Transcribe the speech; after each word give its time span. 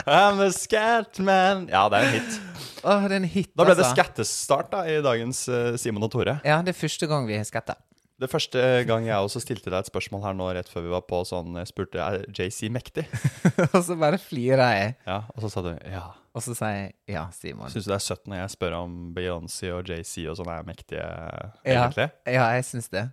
I'm 0.05 0.37
the 0.37 0.51
scat 0.51 1.19
man. 1.19 1.67
Ja, 1.71 1.87
det 1.89 1.97
er 1.97 2.03
en 2.05 2.11
hit. 2.19 2.39
Åh, 2.85 3.01
det 3.09 3.15
er 3.15 3.17
en 3.23 3.29
hit, 3.29 3.49
Da 3.57 3.63
ble 3.65 3.73
det 3.73 3.81
altså. 3.85 3.95
skattestart 3.95 4.69
da, 4.73 4.83
i 4.85 4.99
dagens 5.01 5.47
eh, 5.49 5.77
Simon 5.81 6.03
og 6.05 6.11
Tore. 6.13 6.35
Ja, 6.45 6.59
det 6.61 6.69
er 6.75 6.77
første 6.77 7.07
gang 7.09 7.25
vi 7.29 7.37
har 7.39 7.45
skatta. 7.47 7.73
Det 8.21 8.29
første 8.31 8.61
gang 8.87 9.07
jeg 9.09 9.15
også 9.17 9.41
stilte 9.43 9.69
deg 9.73 9.79
et 9.81 9.89
spørsmål 9.89 10.21
her 10.23 10.33
nå 10.37 10.45
rett 10.55 10.69
før 10.71 10.81
vi 10.85 10.91
var 10.93 11.01
på 11.09 11.17
sånn, 11.27 11.55
jeg 11.59 11.67
spurte 11.71 11.97
er 11.99 12.21
JC 12.31 12.69
mektig. 12.71 13.03
og 13.73 13.81
så 13.83 13.97
bare 13.99 14.17
flirer 14.21 14.71
jeg, 14.77 14.93
Ja, 15.09 15.17
Og 15.35 15.39
så 15.43 15.49
sa 15.51 15.59
du 15.65 15.73
ja. 15.89 16.05
Og 16.35 16.43
så 16.43 16.53
sier 16.57 16.73
jeg 16.75 17.15
ja, 17.15 17.25
Simon. 17.31 17.71
Syns 17.71 17.87
du 17.87 17.91
det 17.93 17.97
er 17.97 18.03
søtt 18.03 18.25
når 18.27 18.41
jeg 18.41 18.53
spør 18.57 18.73
om 18.81 18.95
Beyoncé 19.15 19.69
og 19.71 19.87
JC 19.87 20.25
og 20.27 20.35
sånn 20.39 20.51
er 20.51 20.65
mektige, 20.67 21.05
egentlig? 21.63 22.09
ja, 22.27 22.49
jeg 22.57 22.65
syns 22.67 22.89
det. 22.91 23.05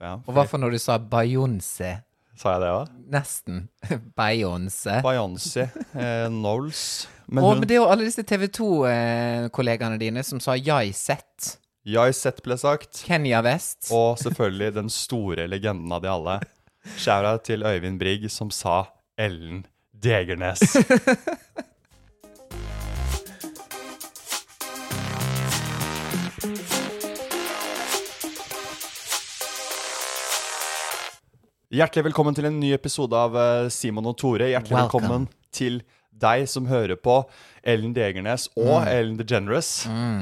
Ja, 0.00 0.14
Og 0.24 0.32
hva 0.32 0.46
for 0.48 0.62
når 0.62 0.78
du 0.78 0.80
sa 0.80 0.96
Beyoncé? 0.96 1.98
Sa 2.40 2.54
jeg 2.54 2.62
det 2.62 2.70
òg? 2.72 2.92
Nesten. 3.12 3.64
Beyoncé. 4.16 5.00
Beyoncé, 5.04 5.66
eh, 5.92 6.26
Knowles 6.32 6.84
Men 7.28 7.44
hun 7.44 7.58
men 7.60 7.68
det 7.68 7.76
er 7.76 7.82
jo 7.82 7.90
alle 7.92 8.06
disse 8.08 8.24
TV 8.24 8.46
2-kollegaene 8.48 9.98
dine 10.00 10.24
som 10.24 10.40
sa 10.40 10.56
Jai-Sett. 10.56 11.58
Jai-Z 11.84 12.40
ble 12.44 12.56
sagt. 12.60 13.02
Kenya 13.04 13.42
West. 13.44 13.90
Og 13.92 14.18
selvfølgelig 14.20 14.74
den 14.76 14.90
store 14.92 15.46
legenden 15.48 15.92
av 15.92 16.02
de 16.04 16.10
alle. 16.12 16.38
Skjæra 16.96 17.36
til 17.44 17.64
Øyvind 17.64 18.00
Brigg, 18.00 18.26
som 18.32 18.50
sa 18.52 18.86
Ellen 19.20 19.66
Degernes. 19.92 20.64
Hjertelig 31.70 32.08
velkommen 32.08 32.34
til 32.34 32.48
en 32.48 32.56
ny 32.58 32.72
episode 32.74 33.14
av 33.14 33.36
eh, 33.38 33.68
Simon 33.70 34.08
og 34.10 34.16
Tore. 34.18 34.48
Hjertelig 34.50 34.74
Welcome. 34.74 35.06
velkommen 35.06 35.26
til 35.54 35.76
deg 36.10 36.48
som 36.50 36.64
hører 36.66 36.98
på 36.98 37.20
Ellen 37.62 37.92
Degernes 37.94 38.48
og 38.58 38.88
Ellen 38.90 39.14
DeGeneres. 39.20 39.68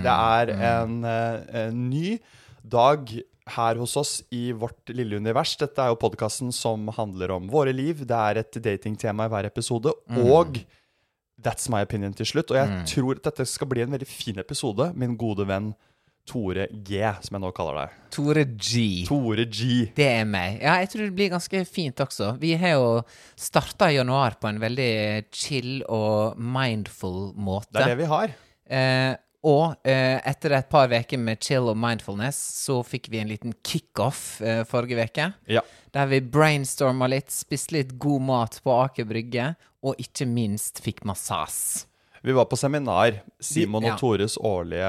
Det 0.04 0.12
er 0.12 0.52
en, 0.52 0.98
eh, 1.08 1.38
en 1.62 1.78
ny 1.88 2.18
dag 2.60 3.08
her 3.54 3.80
hos 3.80 3.96
oss 3.96 4.12
i 4.28 4.50
vårt 4.52 4.92
lille 4.92 5.16
univers. 5.16 5.54
Dette 5.56 5.80
er 5.80 5.88
jo 5.94 6.02
podkasten 6.02 6.52
som 6.52 6.84
handler 6.98 7.32
om 7.38 7.48
våre 7.48 7.72
liv. 7.72 8.04
Det 8.04 8.20
er 8.28 8.42
et 8.42 8.60
datingtema 8.68 9.24
i 9.24 9.32
hver 9.32 9.48
episode. 9.48 9.96
Og 10.20 10.60
That's 11.38 11.70
my 11.70 11.80
opinion 11.86 12.12
til 12.12 12.26
slutt. 12.26 12.50
Og 12.50 12.58
jeg 12.58 12.86
tror 12.92 13.16
at 13.16 13.28
dette 13.30 13.44
skal 13.46 13.68
bli 13.70 13.80
en 13.84 13.92
veldig 13.94 14.08
fin 14.10 14.40
episode. 14.42 14.90
Min 14.98 15.16
gode 15.16 15.46
venn 15.46 15.72
Tore 16.28 16.66
G, 16.70 17.00
som 17.24 17.38
jeg 17.38 17.42
nå 17.42 17.52
kaller 17.56 17.78
deg. 17.80 17.94
Tore 18.12 18.44
G. 18.52 18.82
Tore 19.08 19.46
G. 19.48 19.68
Det 19.96 20.08
er 20.18 20.26
meg. 20.28 20.58
Ja, 20.60 20.76
jeg 20.82 20.90
tror 20.92 21.06
det 21.06 21.14
blir 21.16 21.32
ganske 21.32 21.62
fint 21.68 22.02
også. 22.04 22.34
Vi 22.42 22.52
har 22.60 22.76
jo 22.76 22.90
starta 23.38 23.88
januar 23.94 24.36
på 24.40 24.50
en 24.50 24.60
veldig 24.62 24.92
chill 25.32 25.80
og 25.84 26.36
mindful 26.36 27.32
måte. 27.36 27.72
Det 27.78 27.86
er 27.86 27.94
det 27.94 28.02
vi 28.02 28.12
har. 28.12 28.36
Eh, 28.68 29.14
og 29.48 29.86
eh, 29.86 30.18
etter 30.26 30.56
et 30.58 30.68
par 30.70 30.90
uker 30.92 31.20
med 31.22 31.40
chill 31.44 31.70
og 31.70 31.78
mindfulness, 31.78 32.38
så 32.66 32.80
fikk 32.84 33.08
vi 33.12 33.22
en 33.22 33.30
liten 33.30 33.54
kickoff 33.64 34.40
eh, 34.42 34.64
forrige 34.68 35.08
uke. 35.08 35.30
Ja. 35.48 35.62
Der 35.94 36.10
vi 36.10 36.20
brainstorma 36.20 37.08
litt, 37.08 37.32
spiste 37.32 37.78
litt 37.78 37.94
god 38.02 38.26
mat 38.28 38.58
på 38.64 38.74
Aker 38.82 39.08
Brygge, 39.08 39.52
og 39.86 40.00
ikke 40.02 40.26
minst 40.28 40.82
fikk 40.84 41.04
massasje. 41.08 41.87
Vi 42.28 42.34
var 42.36 42.44
på 42.44 42.56
seminar. 42.60 43.14
Simon 43.40 43.82
Ja. 43.86 43.94
og 43.94 44.00
Tores 44.02 44.34
årlige 44.36 44.88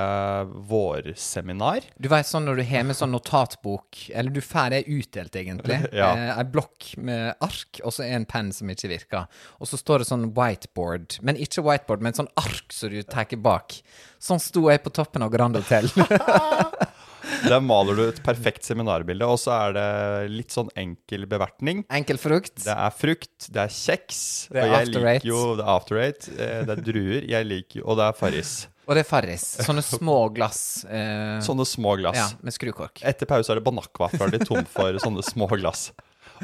vårseminar. 0.68 1.86
Du 1.96 2.10
vet 2.12 2.28
sånn 2.28 2.44
når 2.44 2.58
du 2.60 2.64
har 2.68 2.84
med 2.84 2.98
sånn 3.00 3.14
notatbok, 3.16 4.10
eller 4.12 4.34
du 4.36 4.42
får 4.44 4.74
det 4.74 4.82
utdelt, 4.92 5.38
egentlig. 5.40 5.78
Ja. 5.96 6.10
eh, 6.18 6.34
Ei 6.36 6.44
blokk 6.44 6.90
med 7.00 7.38
ark, 7.40 7.80
og 7.86 7.96
så 7.96 8.04
en 8.10 8.26
penn 8.28 8.52
som 8.52 8.68
ikke 8.68 8.92
virker. 8.92 9.30
Og 9.62 9.72
så 9.72 9.80
står 9.80 10.04
det 10.04 10.10
sånn 10.12 10.28
whiteboard, 10.36 11.16
men 11.24 11.40
ikke 11.40 11.64
whiteboard, 11.64 12.04
men 12.04 12.18
sånn 12.18 12.28
ark 12.36 12.76
som 12.76 12.92
du 12.92 13.00
tar 13.08 13.32
bak. 13.40 13.80
Sånn 14.20 14.40
sto 14.44 14.68
jeg 14.70 14.84
på 14.84 14.92
toppen 14.92 15.24
av 15.24 15.32
Grand 15.32 15.56
Hotel. 15.56 15.88
Der 17.48 17.62
maler 17.64 17.96
du 17.96 18.02
et 18.10 18.20
perfekt 18.26 18.66
seminarbilde, 18.68 19.26
og 19.28 19.38
så 19.40 19.54
er 19.70 19.74
det 19.78 20.32
litt 20.34 20.52
sånn 20.56 20.70
enkel 20.80 21.26
bevertning. 21.30 21.84
Enkel 21.94 22.18
frukt. 22.22 22.56
Det 22.66 22.74
er 22.76 22.92
frukt, 22.96 23.48
det 23.54 23.62
er 23.64 23.72
kjeks, 23.74 24.20
Det 24.52 24.64
er 24.64 24.74
after 24.82 25.08
eight. 25.14 25.24
jo 25.28 25.56
Det 25.56 25.64
er 25.66 25.72
after 25.76 26.02
eight, 26.04 26.28
eh, 26.36 26.64
det 26.68 26.76
er 26.78 26.82
druer, 26.90 27.28
jeg 27.30 27.46
liker 27.48 27.80
jo 27.82 27.86
Og 27.88 27.98
det 27.98 28.08
er 28.10 28.18
Farris. 28.20 28.54
Og 28.90 28.96
det 28.98 29.04
er 29.06 29.10
Farris. 29.10 29.44
Sånne 29.62 29.84
små 29.86 30.18
glass 30.34 30.84
eh, 30.90 31.38
Sånne 31.46 31.66
små 31.70 31.96
glass. 32.02 32.18
ja, 32.18 32.28
med 32.42 32.54
skrukork. 32.56 33.04
Etter 33.06 33.30
pause 33.30 33.52
er 33.54 33.60
det 33.62 33.66
Banakva, 33.68 34.10
for 34.10 34.26
da 34.26 34.26
er 34.32 34.38
de 34.40 34.46
tom 34.50 34.66
for 34.66 34.98
sånne 35.04 35.24
små 35.24 35.48
glass. 35.60 35.92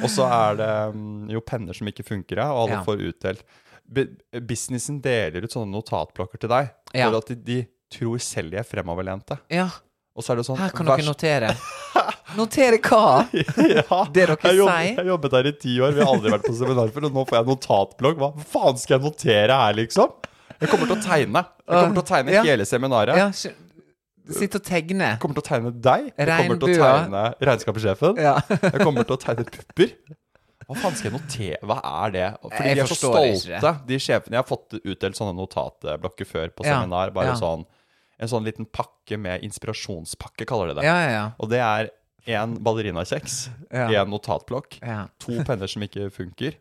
Og 0.02 0.10
så 0.12 0.26
er 0.30 0.58
det 0.60 0.72
mm, 0.96 1.30
jo 1.32 1.42
penner 1.42 1.74
som 1.74 1.88
ikke 1.88 2.04
funker, 2.06 2.38
og 2.46 2.66
alle 2.68 2.78
Ja. 2.80 2.84
får 2.84 3.02
utdelt. 3.10 3.44
Bu- 3.88 4.16
Businessen 4.46 5.02
deler 5.02 5.44
ut 5.46 5.52
sånne 5.54 5.72
notatblokker 5.74 6.40
til 6.42 6.50
deg, 6.50 6.70
for 6.92 6.98
Ja. 6.98 7.10
at 7.18 7.26
de, 7.28 7.36
de 7.36 7.68
tror 7.90 8.18
selv 8.20 8.52
de 8.52 8.58
er 8.58 8.64
fremoverlente. 8.68 9.38
Ja, 9.50 9.70
Og 10.16 10.24
så 10.24 10.32
er 10.32 10.40
det 10.40 10.46
sånn 10.48 10.60
her 10.62 10.72
kan 10.72 10.88
dere 10.88 11.04
notere. 11.04 11.50
Notere 12.36 12.78
hva? 12.84 13.26
ja, 13.36 13.98
Det 14.12 14.26
dere 14.28 14.36
sier. 14.40 14.96
jeg 14.98 15.06
jobbet 15.08 15.36
her 15.38 15.48
i 15.48 15.52
ti 15.60 15.76
år, 15.84 15.94
vi 15.96 16.02
har 16.04 16.10
aldri 16.16 16.32
vært 16.34 16.48
på 16.48 16.54
seminar 16.58 16.90
før, 16.92 17.06
og 17.08 17.14
nå 17.16 17.24
får 17.30 17.38
jeg 17.38 17.48
notatblogg. 17.50 18.18
Hva 18.20 18.30
faen 18.56 18.80
skal 18.82 18.98
jeg 18.98 19.04
notere 19.06 19.60
her, 19.62 19.78
liksom? 19.78 20.10
Jeg 20.60 20.72
kommer 20.72 20.90
til 20.90 20.96
å 20.98 21.04
tegne. 21.04 21.44
Jeg 21.68 21.76
kommer 21.78 21.96
til 22.00 22.04
å 22.04 22.08
tegne 22.10 22.36
Ja. 22.36 22.44
hele 22.48 22.66
seminaret. 22.68 23.16
Ja, 23.20 23.30
Sitte 24.26 24.58
og 24.58 24.64
tegne. 24.66 25.12
Jeg 25.14 25.20
kommer 25.22 25.38
til 25.38 25.44
å 25.44 25.46
tegne 25.46 25.72
deg. 25.86 26.06
Jeg 26.18 26.28
kommer 26.32 26.58
til 26.58 26.66
å 26.66 26.70
Regnbua. 26.72 26.94
tegne 27.06 27.24
regnskapssjefen. 27.46 28.22
Ja. 28.26 28.32
Jeg 28.50 28.80
kommer 28.82 29.06
til 29.06 29.14
å 29.16 29.20
tegne 29.22 29.46
pupper. 29.46 29.92
Hva 30.66 30.78
faen 30.82 30.96
skal 30.98 31.12
jeg 31.12 31.14
notere? 31.20 31.60
Hva 31.62 31.78
er 31.92 32.16
det? 32.16 32.24
Fordi 32.42 32.66
Jeg 32.72 32.76
de 32.80 32.82
er 32.82 32.90
så 32.90 32.98
stolte, 32.98 33.74
de 33.86 34.00
sjefene. 34.02 34.34
Jeg 34.34 34.42
har 34.42 34.48
fått 34.50 34.80
utdelt 34.82 35.20
sånne 35.20 35.36
notatblokker 35.38 36.26
før 36.26 36.50
på 36.58 36.66
seminar. 36.66 37.14
Bare 37.14 37.36
sånn 37.38 37.68
En 38.20 38.30
sånn 38.32 38.46
liten 38.48 38.66
pakke 38.66 39.18
med 39.20 39.44
inspirasjonspakke, 39.44 40.46
kaller 40.48 40.72
de 40.72 40.78
det. 40.80 40.86
Ja, 40.88 40.96
ja, 41.04 41.10
ja. 41.12 41.24
Og 41.40 41.50
det 41.52 41.60
er 41.60 41.90
én 42.26 42.56
ballerinakjeks, 42.64 43.50
Ja. 43.72 43.90
én 44.02 44.10
notatblokk, 44.10 44.80
ja. 44.82 45.08
to 45.20 45.44
penner 45.46 45.68
som 45.68 45.84
ikke 45.84 46.08
funker, 46.16 46.56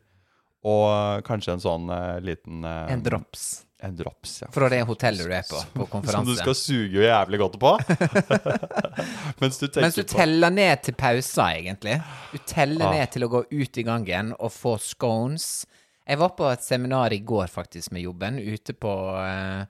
og 0.65 1.23
kanskje 1.25 1.53
en 1.55 1.61
sånn 1.63 1.91
uh, 1.93 2.19
liten 2.25 2.65
uh, 2.65 2.91
En 2.93 3.03
drops. 3.05 3.65
En 3.85 3.95
drops, 3.97 4.39
ja. 4.43 4.49
Fra 4.51 4.69
det 4.73 4.81
hotellet 4.89 5.27
du 5.29 5.33
er 5.37 5.45
på, 5.45 5.61
på 5.87 6.01
Som 6.11 6.25
du 6.25 6.35
skal 6.39 6.55
suge 6.57 6.97
jo 6.97 7.03
jævlig 7.05 7.39
godt 7.43 7.59
på. 7.61 7.73
Mens 9.41 9.59
du 9.61 9.67
tenker 9.67 9.85
Mens 9.85 9.95
du 9.99 10.03
på 10.05 10.17
teller 10.17 10.51
ned 10.55 10.83
til 10.87 10.97
pauser, 10.99 11.59
egentlig. 11.61 11.99
Du 12.33 12.39
teller 12.49 12.87
Ah. 12.89 12.95
ned 12.99 13.11
til 13.13 13.25
å 13.27 13.29
gå 13.33 13.43
ut 13.51 13.79
i 13.79 13.85
gangen 13.87 14.33
og 14.39 14.53
få 14.53 14.77
scones. 14.81 15.67
Jeg 16.09 16.19
var 16.21 16.33
på 16.37 16.49
et 16.53 16.65
seminar 16.65 17.13
i 17.13 17.19
går, 17.25 17.47
faktisk, 17.49 17.93
med 17.93 18.03
jobben, 18.05 18.39
ute 18.39 18.75
på 18.77 18.93
eh, 19.21 19.65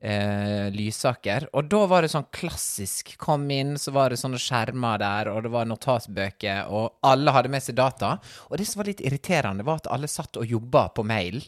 eh, 0.00 0.68
Lysaker. 0.74 1.48
Og 1.56 1.68
da 1.70 1.82
var 1.90 2.02
det 2.04 2.12
sånn 2.12 2.26
klassisk. 2.34 3.14
Kom 3.22 3.48
inn, 3.50 3.74
så 3.80 3.92
var 3.96 4.10
det 4.12 4.20
sånne 4.20 4.40
skjermer 4.40 4.98
der, 5.02 5.30
og 5.32 5.42
det 5.46 5.52
var 5.54 5.68
notatbøker, 5.70 6.66
og 6.70 6.96
alle 7.06 7.34
hadde 7.36 7.52
med 7.52 7.64
seg 7.64 7.78
data. 7.78 8.16
Og 8.50 8.58
det 8.60 8.66
som 8.68 8.82
var 8.82 8.90
litt 8.90 9.04
irriterende, 9.04 9.66
var 9.66 9.82
at 9.82 9.90
alle 9.92 10.10
satt 10.10 10.36
og 10.40 10.46
jobba 10.46 10.88
på 10.96 11.04
mail. 11.06 11.44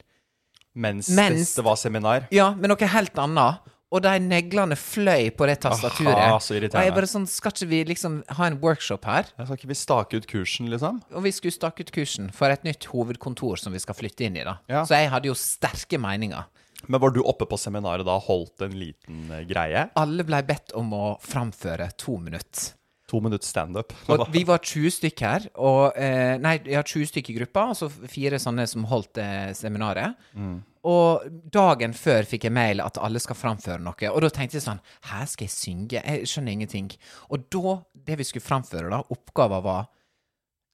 mens, 0.79 1.09
Mens- 1.11 1.57
det 1.57 1.65
var 1.65 1.75
seminar. 1.77 2.29
Ja, 2.31 2.53
med 2.55 2.71
noe 2.71 2.87
helt 2.87 3.17
annet. 3.19 3.59
Og 3.89 4.03
de 4.05 4.11
neglene 4.21 4.77
fløy 4.77 5.31
på 5.33 5.47
det 5.49 5.63
tastaturet. 5.63 6.13
Aha, 6.13 6.37
så 6.45 6.59
og 6.59 6.75
jeg 6.85 6.93
bare 6.93 7.09
sånn, 7.09 7.25
skal 7.27 7.55
ikke 7.55 7.69
vi 7.71 7.79
liksom 7.89 8.19
ha 8.37 8.45
en 8.51 8.59
workshop 8.61 9.07
her? 9.09 9.25
Skal 9.33 9.57
ikke 9.57 9.71
vi 9.71 9.77
stake 9.81 10.21
ut 10.21 10.27
kursen, 10.29 10.69
liksom? 10.69 11.01
Og 11.17 11.25
vi 11.25 11.33
skulle 11.33 11.57
stake 11.57 11.81
ut 11.81 11.93
kursen 11.95 12.29
for 12.37 12.53
et 12.53 12.67
nytt 12.69 12.85
hovedkontor 12.93 13.57
som 13.57 13.73
vi 13.73 13.81
skal 13.81 13.97
flytte 13.97 14.27
inn 14.29 14.37
i, 14.37 14.45
da. 14.45 14.59
Ja. 14.69 14.83
Så 14.85 14.93
jeg 14.99 15.09
hadde 15.09 15.31
jo 15.31 15.37
sterke 15.41 15.97
meninger. 15.97 16.45
Men 16.87 17.01
var 17.01 17.11
du 17.11 17.23
oppe 17.27 17.47
på 17.49 17.59
seminaret 17.59 18.07
da 18.07 18.17
holdt 18.23 18.63
en 18.65 18.77
liten 18.79 19.31
eh, 19.35 19.45
greie? 19.49 19.89
Alle 19.99 20.27
blei 20.27 20.43
bedt 20.47 20.75
om 20.79 20.93
å 20.95 21.07
framføre 21.23 21.91
to 21.99 22.19
minutter. 22.23 22.75
To 23.09 23.23
minutter 23.25 23.49
standup. 23.49 23.95
Vi 24.35 24.43
var 24.45 24.61
20 24.61 24.93
stykk 24.99 25.23
her, 25.25 25.45
og 25.65 25.97
eh, 25.97 26.37
Nei, 26.45 26.59
ja, 26.69 26.83
20 26.85 27.09
stykk 27.09 27.31
i 27.33 27.37
gruppa, 27.39 27.71
og 27.73 27.79
så 27.79 27.89
fire 27.89 28.37
sånne 28.43 28.67
som 28.69 28.85
holdt 28.91 29.15
det 29.17 29.31
seminaret. 29.57 30.19
Mm. 30.37 30.59
Og 30.89 31.25
dagen 31.53 31.97
før 31.97 32.29
fikk 32.29 32.47
jeg 32.47 32.55
mail 32.55 32.83
at 32.85 33.01
alle 33.03 33.21
skal 33.21 33.37
framføre 33.37 33.81
noe, 33.83 34.11
og 34.13 34.21
da 34.23 34.31
tenkte 34.33 34.61
jeg 34.61 34.67
sånn 34.69 34.83
Her 35.09 35.25
skal 35.29 35.49
jeg 35.49 35.55
synge? 35.57 36.03
Jeg 36.05 36.29
skjønner 36.29 36.55
ingenting. 36.55 36.93
Og 37.33 37.49
da, 37.51 37.79
det 38.07 38.21
vi 38.21 38.29
skulle 38.29 38.45
framføre, 38.45 38.93
da, 38.93 39.03
oppgaven 39.17 39.65
var 39.67 39.89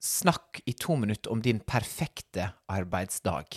Snakk 0.05 0.59
i 0.69 0.75
to 0.77 0.99
minutter 1.01 1.33
om 1.33 1.41
din 1.41 1.63
perfekte 1.65 2.51
arbeidsdag. 2.69 3.57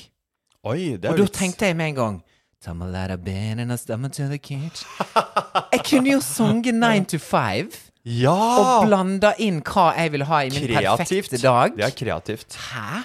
Oi, 0.63 0.95
det 0.95 1.09
er 1.09 1.11
Og 1.11 1.25
da 1.25 1.33
tenkte 1.35 1.67
jeg 1.67 1.75
med 1.75 1.91
en 1.91 1.97
gang 1.97 2.19
Tamalada 2.63 3.17
ben 3.23 3.59
and 3.59 3.71
I 3.71 3.75
stumble 3.77 4.09
to 4.09 4.27
the 4.27 4.37
kitchen. 4.37 4.87
Jeg 5.73 5.83
kunne 5.89 6.11
jo 6.15 6.19
sunget 6.21 6.73
Nine 6.73 7.05
to 7.05 7.17
Five 7.21 7.69
Ja! 8.05 8.31
og 8.33 8.87
blanda 8.87 9.33
inn 9.43 9.59
hva 9.67 9.91
jeg 9.97 10.11
ville 10.13 10.25
ha 10.25 10.39
i 10.47 10.49
min 10.49 10.63
Kreativt. 10.63 10.97
perfekte 11.03 11.41
dag. 11.43 11.75
Det 11.77 11.85
er 11.85 11.93
kreativt. 11.99 12.55
Hæ? 12.71 13.03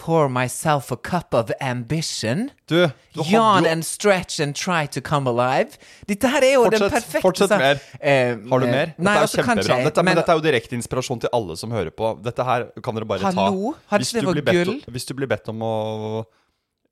Pour 0.00 0.28
myself 0.32 0.90
a 0.92 0.96
cup 0.96 1.34
of 1.34 1.50
ambition. 1.60 2.50
Du, 2.70 2.86
du 3.14 3.20
Yawn 3.30 3.64
jo 3.64 3.70
and 3.70 3.82
stretch 3.84 4.40
and 4.40 4.54
try 4.54 4.86
to 4.86 5.00
come 5.00 5.26
alive. 5.28 5.76
Dette 6.08 6.28
her 6.32 6.40
er 6.46 6.54
jo 6.54 6.70
den 6.72 6.86
perfekte 6.88 7.20
fortsett 7.20 7.50
mer. 7.50 7.80
Eh, 8.00 8.36
Har 8.48 8.58
du 8.62 8.66
mer? 8.66 8.72
mer? 8.72 8.94
Nei, 8.96 8.96
dette 8.96 9.10
er 9.10 9.20
altså 9.26 9.36
jo 9.42 9.44
kjempebra. 9.44 9.76
jeg. 9.76 9.84
Dette, 9.90 10.02
men, 10.04 10.10
men 10.14 10.16
dette 10.22 10.32
er 10.32 10.40
jo 10.40 10.44
direkte 10.46 10.78
inspirasjon 10.78 11.20
til 11.20 11.28
alle 11.36 11.56
som 11.60 11.70
hører 11.76 11.90
på. 11.92 12.14
Dette 12.24 12.44
her 12.48 12.68
kan 12.80 12.96
dere 12.96 13.04
bare 13.12 13.26
Hallo? 13.28 13.34
ta. 13.36 13.50
Hallo? 13.50 13.74
Hvis 14.00 14.12
du, 14.16 14.20
blir 14.32 14.42
bedt, 14.46 14.68
om- 14.72 14.80
hvis 14.96 15.04
du 15.10 15.14
blir 15.20 15.28
bedt 15.34 15.48
om 15.52 15.60
å, 15.68 15.74
eh, 16.22 16.24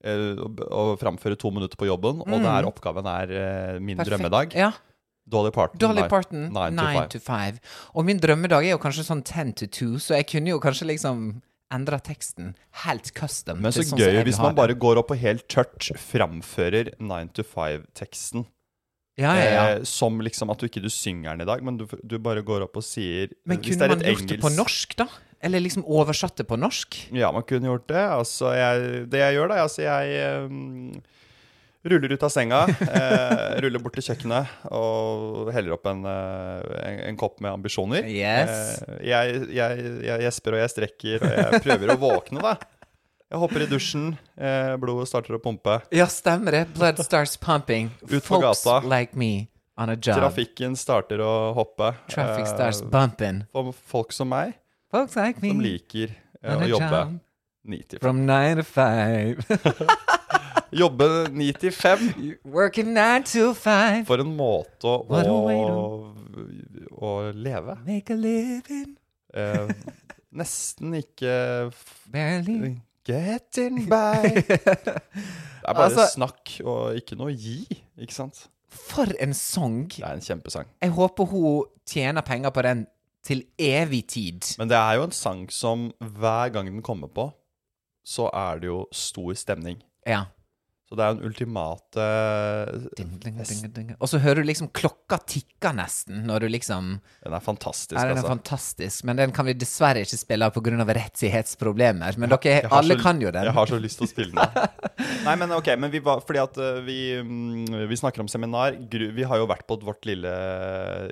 å, 0.04 0.48
å 0.70 0.82
framføre 1.00 1.36
to 1.38 1.50
minutter 1.50 1.76
på 1.80 1.88
jobben, 1.88 2.20
og 2.22 2.36
det 2.38 2.52
er 2.52 2.68
oppgaven 2.68 3.06
er 3.10 3.32
uh, 3.32 3.80
min 3.80 3.96
Mm. 3.96 4.04
Perfekt. 4.04 4.10
drømmedag 4.12 4.54
Ja. 4.54 4.72
Dolly 5.28 5.50
Parton. 5.52 5.78
Dolly 5.78 6.00
Nine- 6.02 6.08
Parton, 6.08 6.40
Nine 6.54 6.76
to 6.76 6.84
9 6.84 6.94
five. 6.94 7.08
to 7.12 7.18
5. 7.18 7.58
Og 7.94 8.04
min 8.04 8.18
drømmedag 8.18 8.64
er 8.64 8.70
jo 8.72 8.78
kanskje 8.78 9.04
sånn 9.04 9.22
10 9.24 9.52
to 9.58 9.66
2, 9.66 9.98
så 10.00 10.14
jeg 10.16 10.26
kunne 10.30 10.48
jo 10.54 10.60
kanskje 10.60 10.86
liksom 10.88 11.42
endra 11.70 11.98
teksten 12.00 12.54
helt 12.84 13.10
custom. 13.12 13.60
Men 13.60 13.72
så 13.72 13.82
sånn 13.84 13.98
gøy 14.00 14.22
hvis 14.24 14.38
man 14.40 14.54
bare 14.56 14.72
går 14.72 14.96
opp 15.02 15.10
og 15.12 15.18
helt 15.20 15.44
tørt 15.52 15.90
framfører 16.00 16.94
9 16.98 17.28
to 17.36 17.42
5-teksten. 17.44 18.46
ja, 19.18 19.34
ja, 19.34 19.44
ja. 19.50 19.64
Eh, 19.76 19.82
som 19.84 20.20
liksom 20.22 20.48
at 20.50 20.58
du 20.62 20.66
ikke 20.68 20.80
du 20.80 20.88
synger 20.88 21.34
den 21.36 21.42
i 21.42 21.44
dag, 21.50 21.60
men 21.62 21.76
du, 21.76 21.84
du 22.06 22.16
bare 22.22 22.40
går 22.40 22.62
opp 22.64 22.76
og 22.78 22.84
sier 22.86 23.28
Men 23.44 23.58
kunne 23.60 23.88
man 23.90 24.00
gjort 24.00 24.28
det 24.30 24.40
på 24.40 24.52
norsk, 24.56 24.96
da? 24.96 25.08
Eller 25.40 25.62
liksom 25.62 25.84
oversatt 25.86 26.36
det 26.40 26.48
på 26.50 26.56
norsk? 26.58 26.96
Ja, 27.14 27.30
man 27.32 27.44
kunne 27.46 27.70
gjort 27.70 27.86
det. 27.90 28.02
Altså, 28.02 28.50
jeg, 28.58 29.04
det 29.12 29.20
jeg 29.22 29.36
gjør, 29.36 29.52
da 29.52 29.60
altså, 29.62 29.82
Jeg 29.84 30.46
um, 30.48 30.96
ruller 31.88 32.12
ut 32.12 32.24
av 32.26 32.32
senga, 32.34 32.58
eh, 32.98 33.60
ruller 33.62 33.80
bort 33.80 33.94
til 33.96 34.04
kjøkkenet 34.08 34.50
og 34.74 35.52
heller 35.54 35.76
opp 35.76 35.86
en, 35.88 36.02
eh, 36.10 36.64
en, 36.82 36.98
en 37.12 37.20
kopp 37.20 37.38
med 37.44 37.54
ambisjoner. 37.54 38.08
Yes. 38.10 38.82
Eh, 38.82 38.98
jeg, 39.12 39.38
jeg, 39.54 39.86
jeg 40.08 40.26
gjesper 40.26 40.58
og 40.58 40.62
jeg 40.64 40.74
strekker, 40.74 41.22
og 41.22 41.36
jeg 41.38 41.62
prøver 41.68 41.94
å 41.94 41.98
våkne, 42.02 42.42
da. 42.44 42.56
Jeg 43.28 43.40
hopper 43.42 43.62
i 43.62 43.68
dusjen, 43.68 44.04
eh, 44.40 44.74
blodet 44.80 45.06
starter 45.10 45.36
å 45.36 45.40
pumpe. 45.44 45.78
Ja, 45.94 46.06
stemmer 46.10 46.58
det. 46.58 46.62
Blood 46.76 46.98
starts 47.04 47.36
pumping. 47.40 47.90
Ut 48.08 48.14
på 48.16 48.22
Folks 48.34 48.64
gata. 48.64 48.80
like 48.88 49.14
me 49.14 49.46
on 49.78 49.92
a 49.92 49.96
job. 49.96 50.18
Trafikken 50.18 50.74
starter 50.80 51.20
å 51.22 51.52
hoppe. 51.56 51.92
Traffic 52.10 52.46
Eh, 52.46 52.54
starts 52.56 52.80
bumping. 52.82 53.44
For 53.52 53.70
folk 53.92 54.12
som 54.16 54.32
meg, 54.32 54.56
Folks 54.90 55.16
like 55.16 55.40
me 55.42 55.50
som 55.52 55.60
liker 55.60 56.12
eh, 56.42 56.54
å 56.54 56.68
jobbe 56.70 56.88
job 56.88 57.16
9 57.68 57.82
til 57.90 57.98
5. 57.98 58.02
from 58.04 58.22
9 58.24 58.56
to 58.56 58.64
5. 58.64 59.42
Jobbe 60.80 61.06
9 61.32 61.52
til 61.60 61.72
5 61.72 62.00
Working 62.54 62.90
9 62.96 63.24
to 63.28 63.52
5. 63.56 64.06
for 64.08 64.20
en 64.24 64.32
måte 64.36 64.88
å, 64.88 64.94
å, 65.08 66.26
å 67.00 67.12
leve. 67.32 67.76
Make 67.86 68.12
a 68.12 68.18
living. 68.20 68.90
Eh, 69.34 69.68
nesten 70.36 70.96
ikke 71.02 71.34
Barely. 72.12 72.76
Getting 73.08 73.86
by. 73.88 74.28
Det 74.48 75.72
er 75.72 75.74
bare 75.76 75.88
Altså- 75.90 76.08
snakk 76.14 76.54
og 76.64 76.96
ikke 77.00 77.16
noe 77.20 77.32
gi, 77.36 77.62
ikke 78.00 78.14
sant? 78.16 78.46
For 78.68 79.08
en 79.20 79.32
sang. 79.36 79.82
Det 79.88 80.04
er 80.04 80.16
en 80.16 80.24
kjempesang. 80.24 80.68
Jeg 80.84 80.92
håper 80.96 81.28
hun 81.28 81.64
tjener 81.88 82.24
penger 82.24 82.52
på 82.52 82.64
den 82.64 82.86
til 83.24 83.44
evig 83.58 84.06
tid. 84.08 84.54
Men 84.58 84.70
det 84.70 84.78
er 84.78 84.98
jo 84.98 85.08
en 85.08 85.14
sang 85.14 85.46
som 85.52 85.90
hver 86.00 86.52
gang 86.54 86.70
den 86.70 86.82
kommer 86.82 87.10
på, 87.12 87.30
så 88.06 88.30
er 88.32 88.62
det 88.62 88.70
jo 88.70 88.86
stor 88.92 89.34
stemning. 89.36 89.82
Ja. 90.06 90.24
Så 90.88 90.96
det 90.96 91.04
er 91.04 91.10
jo 91.12 91.18
en 91.18 91.26
ultimate 91.28 92.04
Ding, 92.96 93.10
ding, 93.20 93.36
ding, 93.44 93.72
ding. 93.76 93.90
Og 94.00 94.08
så 94.08 94.16
hører 94.24 94.40
du 94.40 94.48
liksom 94.48 94.70
klokka 94.72 95.18
tikke 95.28 95.74
nesten, 95.76 96.22
når 96.24 96.46
du 96.46 96.48
liksom 96.54 96.94
Den 97.26 97.36
er 97.36 97.44
fantastisk, 97.44 97.92
er, 97.92 98.08
den 98.08 98.16
er 98.16 98.22
altså. 98.22 98.30
fantastisk, 98.32 99.04
men 99.04 99.20
den 99.20 99.34
kan 99.36 99.44
vi 99.50 99.52
dessverre 99.60 100.00
ikke 100.06 100.16
spille 100.16 100.48
av 100.48 100.56
pga. 100.56 100.72
rettighetsproblemer. 100.88 102.16
Men 102.16 102.32
dere, 102.32 102.72
alle 102.72 102.96
så- 102.96 103.02
kan 103.04 103.20
jo 103.20 103.30
den. 103.36 103.44
Jeg 103.50 103.56
har 103.58 103.66
så 103.66 103.80
lyst 103.84 104.00
til 104.00 104.08
å 104.08 104.12
spille 104.14 104.32
den. 104.32 104.88
Nei, 105.28 105.36
men 105.36 105.52
ok, 105.58 105.68
men 105.76 105.92
vi 105.92 106.00
var, 106.00 106.24
fordi 106.24 106.40
at 106.40 106.56
uh, 106.56 106.80
vi, 106.86 106.98
mm, 107.20 107.84
vi 107.90 108.00
snakker 108.00 108.24
om 108.24 108.28
seminar. 108.32 108.78
Vi 108.88 109.28
har 109.28 109.42
jo 109.42 109.48
vært 109.50 109.66
på 109.68 109.76
vårt 109.84 110.08
lille 110.08 110.32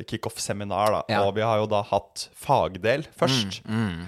kickoff-seminar, 0.08 0.94
da. 0.94 1.02
Ja. 1.12 1.24
Og 1.26 1.34
vi 1.36 1.44
har 1.44 1.60
jo 1.60 1.68
da 1.68 1.82
hatt 1.84 2.30
fagdel 2.32 3.04
først. 3.18 3.60
Mm, 3.68 4.06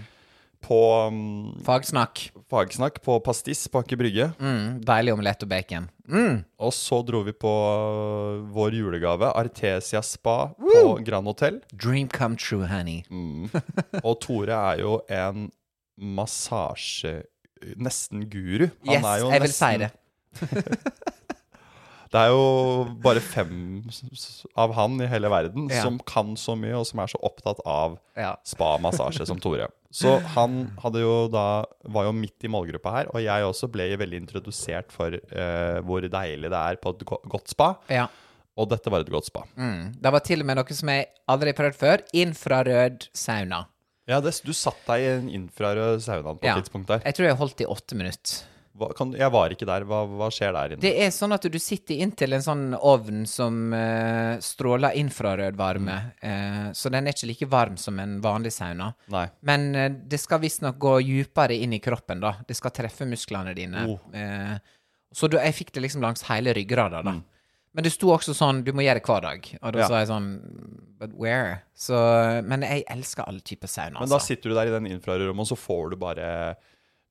På 0.65 1.07
um, 1.07 1.55
Fagsnakk. 1.65 2.33
fagsnakk 2.51 2.99
på 3.05 3.21
Pastis 3.25 3.69
på 3.71 3.83
Aker 3.83 4.01
Brygge. 4.01 4.31
Mm, 4.41 4.81
deilig 4.85 5.15
omelett 5.15 5.45
og 5.47 5.51
bacon. 5.53 5.89
Mm. 6.09 6.43
Og 6.65 6.73
så 6.75 7.01
dro 7.07 7.23
vi 7.27 7.35
på 7.37 7.53
uh, 7.53 8.43
vår 8.55 8.79
julegave, 8.81 9.31
Artesia 9.39 10.03
Spa 10.03 10.51
på 10.59 10.83
Grand 11.07 11.31
Hotel. 11.31 11.61
Dream 11.73 12.09
come 12.09 12.37
true, 12.37 12.67
honey. 12.67 13.05
Mm. 13.11 13.49
Og 14.03 14.19
Tore 14.25 14.59
er 14.73 14.85
jo 14.85 15.01
en 15.09 15.51
massasje... 15.97 17.21
Nesten 17.75 18.21
guru. 18.31 18.69
Yes, 18.87 19.03
jeg 19.03 19.41
vil 19.43 19.51
si 19.51 19.71
det. 19.83 19.89
Det 22.09 22.21
er 22.21 22.31
jo 22.33 22.85
bare 23.05 23.21
fem 23.21 23.83
av 24.57 24.73
han 24.79 25.01
i 25.05 25.07
hele 25.11 25.29
verden 25.29 25.69
Ja. 25.69 25.83
som 25.85 25.99
kan 26.09 26.35
så 26.41 26.55
mye, 26.57 26.75
og 26.79 26.87
som 26.89 27.01
er 27.01 27.07
så 27.13 27.21
opptatt 27.23 27.61
av 27.67 27.99
Ja. 28.17 28.37
spa-massasje 28.45 29.27
som 29.29 29.39
Tore. 29.39 29.69
Så 29.93 30.19
han 30.37 30.71
jo 30.95 31.29
da 31.33 31.65
var 31.85 32.05
jo 32.09 32.13
midt 32.13 32.45
i 32.45 32.49
målgruppa 32.49 32.91
her, 32.97 33.11
og 33.13 33.21
jeg 33.23 33.45
også 33.45 33.69
ble 33.73 33.91
veldig 34.01 34.23
introdusert 34.23 34.91
for 34.93 35.13
uh, 35.13 35.81
hvor 35.85 36.01
deilig 36.01 36.49
det 36.51 36.61
er 36.63 36.77
på 36.81 36.95
et 36.97 37.05
godt 37.29 37.49
spa. 37.55 37.75
ja. 37.89 38.09
Og 38.59 38.67
dette 38.73 38.91
var 38.91 39.05
et 39.05 39.11
godt 39.13 39.29
spa. 39.29 39.45
Mm. 39.55 39.93
Det 40.03 40.11
var 40.11 40.19
til 40.27 40.41
og 40.43 40.47
med 40.49 40.57
noe 40.59 40.75
som 40.75 40.89
jeg 40.91 41.05
aldri 41.31 41.53
har 41.53 41.59
prøvd 41.61 41.77
før. 41.79 42.01
Infrarød 42.13 43.05
sauna. 43.15 43.61
Ja, 44.09 44.19
det, 44.25 44.33
Du 44.43 44.51
satt 44.57 44.81
deg 44.89 45.05
i 45.05 45.11
en 45.13 45.29
infrarød 45.31 46.01
sauna 46.03 46.33
på 46.35 46.43
Ja. 46.43 46.57
et 46.57 46.65
tidspunkt 46.65 46.89
der. 46.89 46.99
Jeg 47.05 47.15
tror 47.15 47.27
jeg 47.29 47.37
holdt 47.39 47.61
i 47.61 47.67
åtte 47.71 47.95
minutter. 47.95 48.43
Hva, 48.79 48.89
kan, 48.97 49.11
jeg 49.19 49.33
var 49.35 49.51
ikke 49.55 49.67
der. 49.69 49.85
Hva, 49.89 50.01
hva 50.07 50.29
skjer 50.31 50.53
der 50.55 50.75
inne? 50.75 50.83
Det 50.85 50.93
er 51.05 51.11
sånn 51.15 51.35
at 51.35 51.47
du 51.51 51.59
sitter 51.59 51.99
inntil 52.05 52.37
en 52.37 52.45
sånn 52.45 52.65
ovn 52.79 53.25
som 53.27 53.73
eh, 53.75 54.37
stråler 54.45 54.95
infrarød 55.01 55.59
varme. 55.59 55.97
Eh, 56.23 56.69
så 56.79 56.93
den 56.95 57.09
er 57.11 57.17
ikke 57.17 57.31
like 57.33 57.49
varm 57.51 57.77
som 57.81 57.99
en 58.03 58.19
vanlig 58.25 58.53
sauna. 58.55 58.93
Nei. 59.15 59.27
Men 59.51 59.69
eh, 59.75 59.89
det 59.91 60.21
skal 60.23 60.43
visstnok 60.45 60.79
gå 60.79 60.99
dypere 61.09 61.57
inn 61.59 61.75
i 61.75 61.83
kroppen, 61.83 62.23
da. 62.23 62.37
Det 62.47 62.57
skal 62.57 62.75
treffe 62.77 63.09
musklene 63.11 63.55
dine. 63.59 63.87
Oh. 63.91 63.99
Eh, 64.15 64.55
så 65.15 65.27
du, 65.33 65.39
jeg 65.41 65.57
fikk 65.57 65.75
det 65.75 65.83
liksom 65.87 66.05
langs 66.05 66.23
hele 66.29 66.55
ryggrada, 66.55 67.03
da. 67.03 67.17
Mm. 67.19 67.25
Men 67.79 67.85
det 67.85 67.93
sto 67.93 68.09
også 68.11 68.33
sånn 68.35 68.63
du 68.67 68.73
må 68.75 68.83
gjøre 68.83 68.99
det 68.99 69.07
hver 69.07 69.23
dag. 69.23 69.45
Og 69.61 69.73
da 69.75 69.79
Ja. 69.85 69.87
sa 69.91 69.99
jeg 70.01 70.09
sånn 70.11 70.31
But 70.99 71.13
where? 71.15 71.61
Så, 71.79 71.95
men 72.43 72.65
jeg 72.67 72.83
elsker 72.91 73.23
alle 73.29 73.39
typer 73.47 73.71
sauna, 73.71 74.01
Men 74.01 74.09
da 74.11 74.17
altså. 74.17 74.33
sitter 74.35 74.51
du 74.51 74.55
der 74.57 74.67
i 74.67 74.73
den 74.75 74.89
infrarødrommet, 74.91 75.45
og 75.47 75.51
så 75.53 75.59
får 75.61 75.91
du 75.93 75.97
bare 76.01 76.57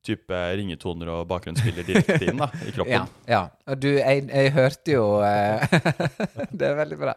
type 0.08 0.40
ringetoner 0.58 1.10
og 1.14 1.26
bakgrunnsspiller 1.30 1.86
direkte 1.88 2.18
inn 2.32 2.40
da, 2.42 2.48
i 2.66 2.72
kroppen. 2.76 2.94
Ja. 2.96 3.04
ja. 3.30 3.42
Og 3.68 3.82
du, 3.84 3.90
jeg, 4.00 4.24
jeg 4.32 4.54
hørte 4.56 4.96
jo 4.96 5.04
eh, 5.28 5.66
Det 6.58 6.70
er 6.72 6.78
veldig 6.80 7.00
bra. 7.02 7.14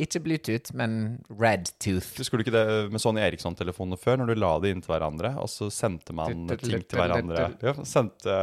Ikke 0.00 0.22
Bluetooth, 0.24 0.72
men 0.80 0.94
Redtooth. 1.28 2.14
Husker 2.20 2.40
du 2.40 2.44
ikke 2.46 2.54
det 2.56 2.64
med 2.94 3.02
Sony 3.02 3.20
Eriksson-telefonene 3.26 3.98
før, 4.00 4.22
når 4.22 4.32
du 4.32 4.40
la 4.40 4.54
det 4.64 4.72
inntil 4.74 4.94
hverandre, 4.94 5.34
og 5.42 5.50
så 5.52 5.68
sendte 5.74 6.16
man 6.16 6.48
ting 6.56 6.80
til 6.88 6.98
hverandre? 7.02 7.50
Ja, 7.62 7.76
sendte 7.84 8.38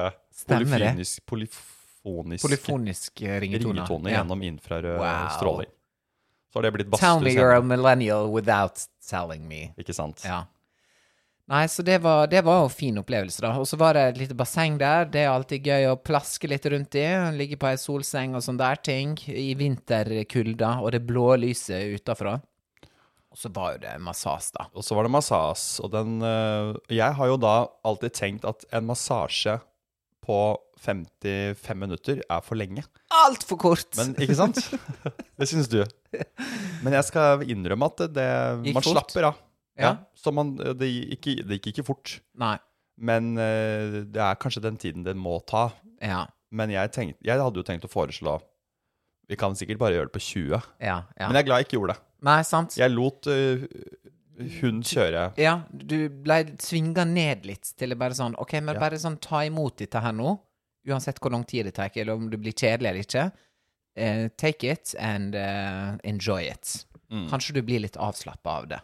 polyfonisk, 0.48 1.24
polyfonisk 1.27 2.46
Polyfonisk 2.46 3.22
eh, 3.25 3.39
ringetone. 3.44 3.74
ringetoner 3.82 4.12
Ja. 4.13 4.22
gjennom 4.22 4.44
infrarød 4.48 5.00
Wow. 5.01 5.27
stråling. 5.38 5.72
Så 6.54 6.60
har 6.62 6.63
det 6.63 6.74
blitt 6.77 6.94
Tell 7.00 7.20
me 7.20 7.34
you're 7.36 7.58
a 7.58 7.62
millennial 7.62 8.30
without 8.32 8.80
telling 9.10 9.48
me. 9.48 9.74
Ikke 9.77 9.94
sant? 9.94 10.22
Ja. 10.24 10.46
Nei, 11.48 11.62
så 11.72 11.84
det 11.88 12.01
var, 12.04 12.25
det 12.27 12.42
var 12.44 12.66
en 12.66 12.72
fin 12.74 12.98
opplevelse, 13.00 13.39
da. 13.46 13.54
Og 13.56 13.68
så 13.70 13.77
var 13.80 13.96
det 13.96 14.01
et 14.10 14.18
lite 14.20 14.36
basseng 14.36 14.75
der. 14.82 15.06
Det 15.08 15.22
er 15.24 15.30
alltid 15.32 15.63
gøy 15.70 15.86
å 15.94 15.96
plaske 15.96 16.50
litt 16.51 16.68
rundt 16.68 16.98
i. 17.00 17.06
Ligge 17.39 17.56
på 17.60 17.70
ei 17.70 17.77
solseng 17.80 18.36
og 18.36 18.44
sånne 18.44 18.66
der 18.66 18.82
ting. 18.84 19.13
I 19.32 19.54
vinterkulda, 19.56 20.74
og 20.84 20.92
det 20.92 21.06
blå 21.08 21.30
lyset 21.39 21.96
utafra. 21.96 22.36
Og 23.32 23.39
så 23.39 23.51
var 23.56 23.77
jo 23.77 23.82
det 23.86 23.96
massasje, 24.04 24.58
da. 24.58 24.68
Og 24.75 24.84
så 24.84 24.98
var 24.98 25.08
det 25.08 25.13
massasje, 25.16 25.86
og 25.88 25.96
den 25.96 26.20
øh, 26.25 26.75
Jeg 26.92 27.16
har 27.16 27.32
jo 27.32 27.39
da 27.39 27.56
alltid 27.88 28.18
tenkt 28.18 28.48
at 28.50 28.68
en 28.75 28.88
massasje 28.92 29.56
på 30.27 30.39
55 30.84 31.80
minutter 31.80 32.20
er 32.27 32.44
for 32.44 32.60
lenge. 32.60 32.84
Altfor 33.24 33.60
kort! 33.62 33.88
Men 33.96 34.12
ikke 34.20 34.36
sant? 34.36 34.60
Det 35.39 35.48
syns 35.48 35.70
du. 35.72 35.80
Men 36.84 36.98
jeg 36.98 37.08
skal 37.08 37.48
innrømme 37.48 37.88
at 37.88 38.04
det, 38.04 38.13
det 38.18 38.32
Gikk 38.68 38.75
man 38.82 38.84
fort. 38.84 38.98
slapper 38.98 39.30
av. 39.32 39.44
Ja. 39.81 39.93
Så 40.17 40.34
man, 40.34 40.55
det, 40.57 40.88
gikk, 40.89 41.29
det 41.48 41.60
gikk 41.60 41.74
ikke 41.75 41.86
fort. 41.91 42.17
Nei. 42.39 42.55
Men 42.98 43.38
øh, 43.38 44.00
det 44.10 44.22
er 44.24 44.39
kanskje 44.41 44.63
den 44.63 44.77
tiden 44.81 45.05
det 45.05 45.13
må 45.15 45.38
ta. 45.48 45.69
Ja. 46.01 46.25
Men 46.51 46.72
jeg, 46.74 46.91
tenkte, 46.96 47.19
jeg 47.27 47.41
hadde 47.41 47.60
jo 47.60 47.65
tenkt 47.67 47.86
å 47.86 47.91
foreslå 47.91 48.38
Vi 49.27 49.36
kan 49.36 49.55
sikkert 49.60 49.81
bare 49.81 49.98
gjøre 49.98 50.07
det 50.07 50.15
på 50.15 50.24
20. 50.24 50.67
Ja, 50.79 51.01
ja. 51.19 51.27
Men 51.27 51.36
jeg 51.36 51.43
er 51.43 51.48
glad 51.50 51.62
jeg 51.62 51.67
ikke 51.67 51.77
gjorde 51.81 51.96
det. 51.98 52.03
Nei, 52.27 52.38
sant? 52.48 52.77
Jeg 52.79 52.93
lot 52.93 53.27
uh, 53.29 53.65
hun 54.62 54.79
kjøre. 54.86 55.25
Ja, 55.41 55.57
du 55.69 55.98
ble 56.24 56.39
svinga 56.63 57.03
ned 57.05 57.46
litt 57.46 57.74
til 57.77 57.91
det 57.93 57.98
bare 58.00 58.15
sånn 58.17 58.38
OK, 58.39 58.55
men 58.62 58.77
Ja. 58.77 58.81
bare 58.86 59.00
sånn 59.01 59.19
ta 59.22 59.43
imot 59.46 59.77
dette 59.84 60.01
her 60.01 60.15
nå. 60.15 60.38
Uansett 60.88 61.19
hvor 61.19 61.34
lang 61.36 61.43
tid 61.43 61.67
det 61.67 61.75
tar, 61.75 61.91
eller 62.00 62.15
om 62.15 62.29
det 62.31 62.39
blir 62.39 62.55
kjedelig 62.55 62.89
eller 62.89 63.03
ikke. 63.03 63.25
Eh, 63.98 64.27
take 64.38 64.70
it 64.70 64.94
and 65.01 65.34
uh, 65.36 65.98
enjoy 66.06 66.44
it. 66.46 66.84
Mm. 67.10 67.30
Kanskje 67.32 67.54
du 67.56 67.62
blir 67.63 67.80
litt 67.82 67.96
avslappa 67.98 68.58
av 68.60 68.66
det. 68.68 68.77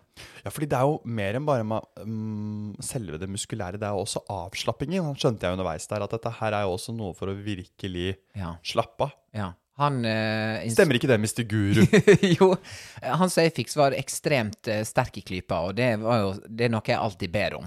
Ja, 0.46 0.52
fordi 0.54 0.70
det 0.72 0.78
er 0.80 0.88
jo 0.88 1.00
mer 1.06 1.36
enn 1.36 1.46
bare 1.48 1.66
med 1.68 1.84
mm, 2.08 2.78
selve 2.84 3.20
det 3.22 3.28
muskulære. 3.30 3.78
Det 3.82 3.86
er 3.90 3.98
jo 3.98 4.06
også 4.06 4.24
avslappingen. 4.32 5.04
Han 5.10 5.18
skjønte 5.20 5.46
jeg 5.46 5.58
underveis 5.58 5.90
der, 5.92 6.06
at 6.06 6.16
dette 6.16 6.32
her 6.40 6.56
er 6.56 6.64
jo 6.66 6.78
også 6.78 6.96
noe 6.96 7.12
for 7.18 7.30
å 7.30 7.36
virkelig 7.36 8.14
Ja. 8.40 8.56
slappe 8.64 9.10
av. 9.10 9.20
ja. 9.36 9.52
Han 9.82 10.04
uh, 10.06 10.62
Stemmer 10.70 11.00
ikke 11.00 11.10
det, 11.10 11.16
Mr. 11.18 11.40
Guru? 11.50 11.80
jo, 12.38 12.52
han 13.02 13.32
som 13.34 13.42
jeg 13.42 13.56
fikk, 13.58 13.72
var 13.74 13.96
ekstremt 13.98 14.70
uh, 14.70 14.84
sterk 14.86 15.18
i 15.18 15.24
klypa, 15.26 15.64
og 15.66 15.74
det, 15.80 15.88
var 16.04 16.20
jo, 16.22 16.28
det 16.46 16.68
er 16.68 16.74
noe 16.76 16.86
jeg 16.86 17.00
alltid 17.02 17.32
ber 17.34 17.56
om. 17.58 17.66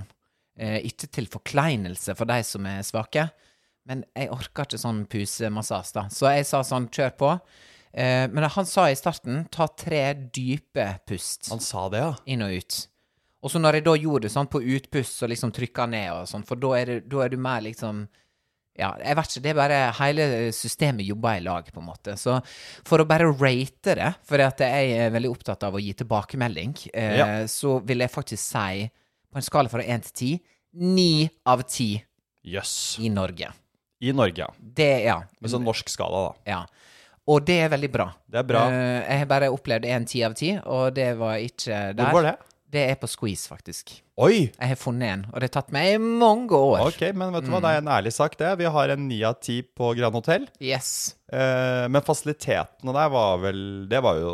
Uh, 0.54 0.76
ikke 0.86 1.08
til 1.10 1.26
forkleinelse 1.32 2.14
for 2.14 2.30
de 2.30 2.36
som 2.46 2.68
er 2.70 2.86
svake, 2.86 3.26
men 3.86 4.02
jeg 4.16 4.30
orker 4.34 4.66
ikke 4.66 4.80
sånn 4.82 5.04
pusemassasje, 5.10 5.94
da. 5.94 6.04
Så 6.12 6.26
jeg 6.34 6.46
sa 6.48 6.60
sånn, 6.66 6.88
kjør 6.92 7.12
på. 7.20 7.30
Eh, 7.96 8.26
men 8.28 8.44
han 8.52 8.66
sa 8.68 8.88
i 8.90 8.98
starten, 8.98 9.44
ta 9.48 9.68
tre 9.72 10.02
dype 10.34 10.84
pust 11.08 11.48
Han 11.52 11.62
sa 11.64 11.86
det, 11.88 12.02
ja. 12.02 12.10
inn 12.28 12.42
og 12.44 12.52
ut. 12.58 12.80
Og 13.46 13.52
så 13.52 13.60
når 13.62 13.78
jeg 13.78 13.84
da 13.86 13.94
gjorde 13.96 14.26
det 14.26 14.32
sånn 14.34 14.48
på 14.50 14.60
utpust, 14.74 15.20
så 15.20 15.28
liksom 15.30 15.52
trykka 15.54 15.86
ned 15.88 16.10
og 16.12 16.26
sånn, 16.28 16.44
for 16.44 16.58
da 16.60 16.72
er, 16.80 16.86
det, 16.90 16.96
da 17.08 17.22
er 17.24 17.30
du 17.32 17.36
mer 17.40 17.62
liksom 17.64 18.06
ja, 18.76 18.90
jeg 19.00 19.16
vet 19.16 19.30
ikke, 19.30 19.40
det 19.40 19.50
er 19.50 19.56
bare 19.56 19.76
hele 20.02 20.24
systemet 20.52 21.06
jobber 21.08 21.38
i 21.38 21.44
lag, 21.46 21.68
på 21.72 21.80
en 21.80 21.86
måte. 21.86 22.12
Så 22.20 22.34
for 22.84 23.00
å 23.00 23.06
bare 23.08 23.30
rate 23.32 23.94
det, 23.96 24.10
for 24.28 24.42
at 24.44 24.60
jeg 24.60 24.90
er 24.98 25.14
veldig 25.14 25.30
opptatt 25.32 25.64
av 25.64 25.78
å 25.78 25.80
gi 25.80 25.94
tilbakemelding, 25.96 26.74
eh, 26.92 27.16
Ja. 27.16 27.28
så 27.48 27.78
vil 27.86 28.04
jeg 28.04 28.12
faktisk 28.12 28.42
si, 28.42 28.90
på 29.32 29.40
en 29.40 29.46
skala 29.46 29.72
fra 29.72 29.80
én 29.80 30.02
til 30.04 30.12
ti, 30.12 30.42
ni 30.74 31.30
av 31.46 31.62
ti 31.64 32.02
Jøss. 32.44 32.98
i 33.00 33.08
Norge. 33.08 33.48
I 34.00 34.12
Norge, 34.12 34.44
ja. 34.44 34.50
Det, 34.58 34.90
ja. 35.06 35.20
Med 35.40 35.52
sånn 35.52 35.64
norsk 35.66 35.88
skala, 35.92 36.28
da. 36.28 36.50
ja. 36.52 36.64
Og 37.26 37.42
det 37.42 37.56
er 37.64 37.70
veldig 37.72 37.88
bra. 37.90 38.04
Det 38.30 38.38
er 38.38 38.44
bra. 38.46 38.66
Uh, 38.70 39.00
jeg 39.02 39.22
har 39.24 39.30
bare 39.30 39.48
opplevd 39.50 39.88
en 39.90 40.04
ti 40.06 40.20
av 40.22 40.36
ti, 40.38 40.52
og 40.62 40.92
det 40.94 41.08
var 41.18 41.40
ikke 41.42 41.80
der. 41.96 42.04
Hvor 42.04 42.20
var 42.20 42.28
det? 42.28 42.36
Det 42.76 42.82
er 42.90 42.96
på 42.98 43.08
Squeeze, 43.08 43.46
faktisk. 43.46 43.92
Oi! 44.18 44.48
Jeg 44.48 44.68
har 44.72 44.78
funnet 44.78 45.12
en, 45.12 45.20
og 45.30 45.38
det 45.38 45.48
har 45.48 45.54
tatt 45.60 45.70
meg 45.74 45.92
i 45.94 45.98
mange 46.02 46.58
år. 46.58 46.80
Ok, 46.88 47.02
men 47.16 47.30
vet 47.34 47.46
du 47.46 47.50
hva, 47.52 47.60
det 47.62 47.70
er 47.76 47.82
en 47.82 47.90
ærlig 47.94 48.12
sak, 48.16 48.34
det. 48.40 48.50
Vi 48.58 48.66
har 48.74 48.92
en 48.92 49.04
ni 49.06 49.20
av 49.26 49.36
ti 49.38 49.60
på 49.62 49.92
Grand 49.98 50.18
Hotell. 50.18 50.48
Yes. 50.58 51.14
Eh, 51.30 51.86
men 51.92 52.04
fasilitetene 52.06 52.92
der 52.94 53.08
var 53.10 53.40
vel 53.42 53.58
Det 53.90 53.98
var 53.98 54.20
jo 54.20 54.32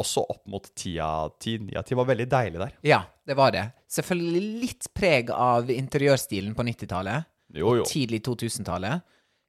også 0.00 0.22
opp 0.32 0.46
mot 0.52 0.68
ti 0.78 0.94
av 1.02 1.34
ti. 1.42 1.56
Ni 1.64 1.76
av 1.76 1.84
ti 1.88 1.96
var 1.98 2.08
veldig 2.12 2.28
deilig 2.32 2.60
der. 2.60 2.76
Ja, 2.86 3.02
det 3.28 3.36
var 3.40 3.56
det. 3.56 3.64
Selvfølgelig 3.92 4.44
litt 4.62 4.88
preg 4.96 5.32
av 5.32 5.72
interiørstilen 5.72 6.54
på 6.56 6.68
90-tallet. 6.68 7.28
Jo, 7.54 7.76
jo. 7.80 7.84
Tidlig 7.88 8.22
2000-tallet. 8.26 9.02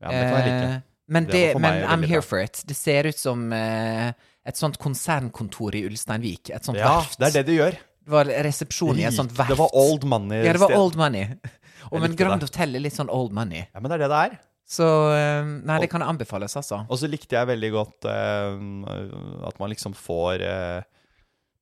Ja, 0.03 0.11
men 0.11 0.19
det 0.19 0.27
kan 0.27 0.37
jeg 0.39 0.49
like. 0.49 0.69
Eh, 0.73 0.81
men, 1.13 1.25
Det 1.25 1.31
det, 1.53 1.59
men 1.61 1.83
I'm 1.83 2.05
here 2.07 2.21
for 2.21 2.39
it. 2.39 2.63
Det 2.67 2.75
ser 2.75 3.07
ut 3.07 3.17
som 3.17 3.51
eh, 3.53 4.13
et 4.45 4.59
sånt 4.59 4.77
konsernkontor 4.81 5.75
i 5.75 5.85
Ulsteinvik. 5.87 6.49
Et 6.49 6.63
sånt 6.63 6.79
Ja, 6.79 6.99
verft. 6.99 7.19
det 7.19 7.29
er 7.31 7.35
det 7.39 7.45
det 7.51 7.57
gjør. 7.59 7.77
Det 8.03 8.11
var 8.11 8.31
resepsjon 8.47 8.99
i 8.99 9.05
et 9.07 9.15
sånt 9.15 9.31
verft. 9.35 9.53
Det 9.53 9.59
var 9.59 9.75
old 9.79 10.03
money. 10.03 10.41
Ja, 10.43 10.55
det 10.55 10.63
var 10.63 10.75
old 10.75 10.97
money. 10.99 11.27
Og 11.91 12.01
men 12.01 12.15
Grand. 12.15 12.43
Hotel 12.43 12.75
er 12.75 12.83
litt 12.83 12.95
sånn 12.95 13.11
old 13.11 13.31
money. 13.35 13.65
Ja, 13.73 13.79
men 13.79 13.91
det 13.91 13.99
er 13.99 14.05
det 14.05 14.09
det 14.11 14.23
er. 14.27 14.41
Så 14.73 14.87
eh, 15.13 15.43
Nei, 15.43 15.77
det 15.83 15.89
kan 15.91 16.03
anbefales, 16.03 16.55
altså. 16.59 16.81
Og 16.87 16.99
så 16.99 17.07
likte 17.11 17.35
jeg 17.35 17.49
veldig 17.51 17.69
godt 17.75 18.07
uh, 18.07 19.47
at 19.47 19.59
man 19.59 19.71
liksom 19.71 19.95
får 19.95 20.43
uh, 20.47 20.85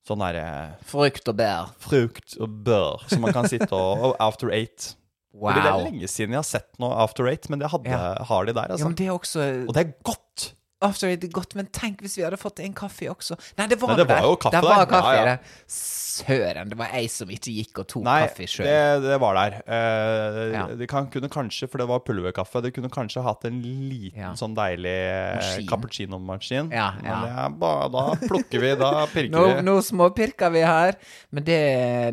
sånn 0.08 0.22
derre 0.22 0.46
Frukt 0.88 1.30
og 1.30 1.38
bær. 1.38 1.74
frukt 1.82 2.38
og 2.42 2.62
bør 2.66 3.04
som 3.10 3.26
man 3.26 3.34
kan 3.36 3.50
sitte 3.50 3.74
og, 3.74 4.06
og 4.06 4.16
After 4.22 4.54
Eight. 4.54 4.94
Wow. 5.34 5.54
Det 5.56 5.64
er 5.64 5.84
lenge 5.86 6.08
siden 6.12 6.34
jeg 6.36 6.42
har 6.42 6.48
sett 6.48 6.80
noe 6.84 6.92
After 7.00 7.28
Eight, 7.32 7.48
men 7.50 7.62
det 7.62 7.70
hadde, 7.72 7.88
Ja. 7.90 8.24
har 8.28 8.46
de 8.46 8.54
der. 8.54 8.66
Ja, 8.68 8.74
altså. 8.76 8.86
men 8.90 8.96
det 9.00 9.08
er 9.08 9.12
også 9.16 9.46
Og 9.68 9.74
det 9.78 9.86
er 9.88 9.92
godt! 10.04 10.56
After 10.82 11.08
Eight 11.12 11.24
er 11.24 11.30
godt, 11.36 11.54
men 11.56 11.68
tenk 11.76 12.00
hvis 12.02 12.18
vi 12.18 12.24
hadde 12.26 12.40
fått 12.42 12.60
en 12.66 12.74
kaffe 12.74 13.06
også. 13.12 13.36
Nei, 13.60 13.68
det 13.70 13.78
var 13.82 13.94
Nei, 13.94 13.98
det 14.02 14.08
var 14.10 14.24
jo 14.26 14.36
kaffe 14.42 14.56
det 14.58 14.62
var 14.66 14.80
der. 14.82 14.90
kaffe 14.90 15.12
Ja, 15.16 15.26
ja. 15.26 15.26
der. 15.36 15.68
Søren, 16.12 16.68
det 16.70 16.76
var 16.78 16.90
jeg 16.92 17.08
som 17.14 17.30
ikke 17.32 17.52
gikk 17.56 17.80
og 17.82 17.86
tok 17.88 18.04
Nei, 18.04 18.18
kaffe 18.26 18.48
sjøl. 18.52 18.66
det, 18.68 19.04
det 19.06 19.18
var 19.22 19.38
der. 19.38 19.54
Eh, 19.64 20.40
Ja. 20.52 20.64
Det 20.76 20.88
kan, 20.92 21.06
kunne 21.14 21.30
kanskje, 21.32 21.70
for 21.72 21.80
det 21.80 21.86
var 21.88 22.02
pulverkaffe, 22.04 22.62
det 22.66 22.74
kunne 22.76 22.90
kanskje 22.92 23.22
hatt 23.24 23.46
en 23.48 23.62
liten 23.64 24.36
sånn 24.38 24.56
deilig 24.58 24.92
eh, 24.92 25.62
cappuccino-maskin. 25.70 26.72
Ja, 26.76 26.90
Men 27.02 27.56
bare, 27.62 27.88
da 27.94 28.04
plukker 28.26 28.60
vi, 28.66 28.74
da 28.80 29.06
pirker 29.14 29.32
no, 29.38 29.46
vi. 29.56 29.62
nå 29.70 29.78
småpirker 29.86 30.52
vi 30.54 30.66
her, 30.68 30.98
men 31.32 31.46
det, 31.48 31.60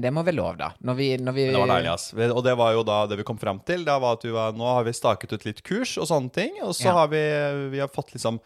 det 0.04 0.12
må 0.14 0.22
være 0.26 0.38
lov, 0.38 0.56
da. 0.60 0.70
Når 0.84 0.98
vi, 1.00 1.08
når 1.18 1.36
vi 1.40 1.48
Det 1.50 1.58
var 1.64 1.72
deilig, 1.74 1.92
ass. 1.96 2.06
Og 2.28 2.44
det 2.46 2.54
var 2.60 2.76
jo 2.76 2.84
da 2.86 3.00
det 3.10 3.18
vi 3.22 3.26
kom 3.32 3.40
fram 3.40 3.58
til. 3.66 3.84
Det 3.88 3.98
var 4.04 4.18
at 4.20 4.28
vi 4.28 4.34
var, 4.34 4.54
nå 4.56 4.70
har 4.76 4.86
vi 4.86 4.94
staket 4.96 5.34
ut 5.34 5.48
litt 5.48 5.64
kurs 5.66 5.96
og 5.98 6.06
sånne 6.12 6.32
ting. 6.34 6.60
Og 6.62 6.74
så 6.78 6.94
har 6.94 7.10
vi, 7.12 7.24
vi 7.74 7.82
har 7.82 7.90
fått 7.92 8.14
liksom 8.14 8.38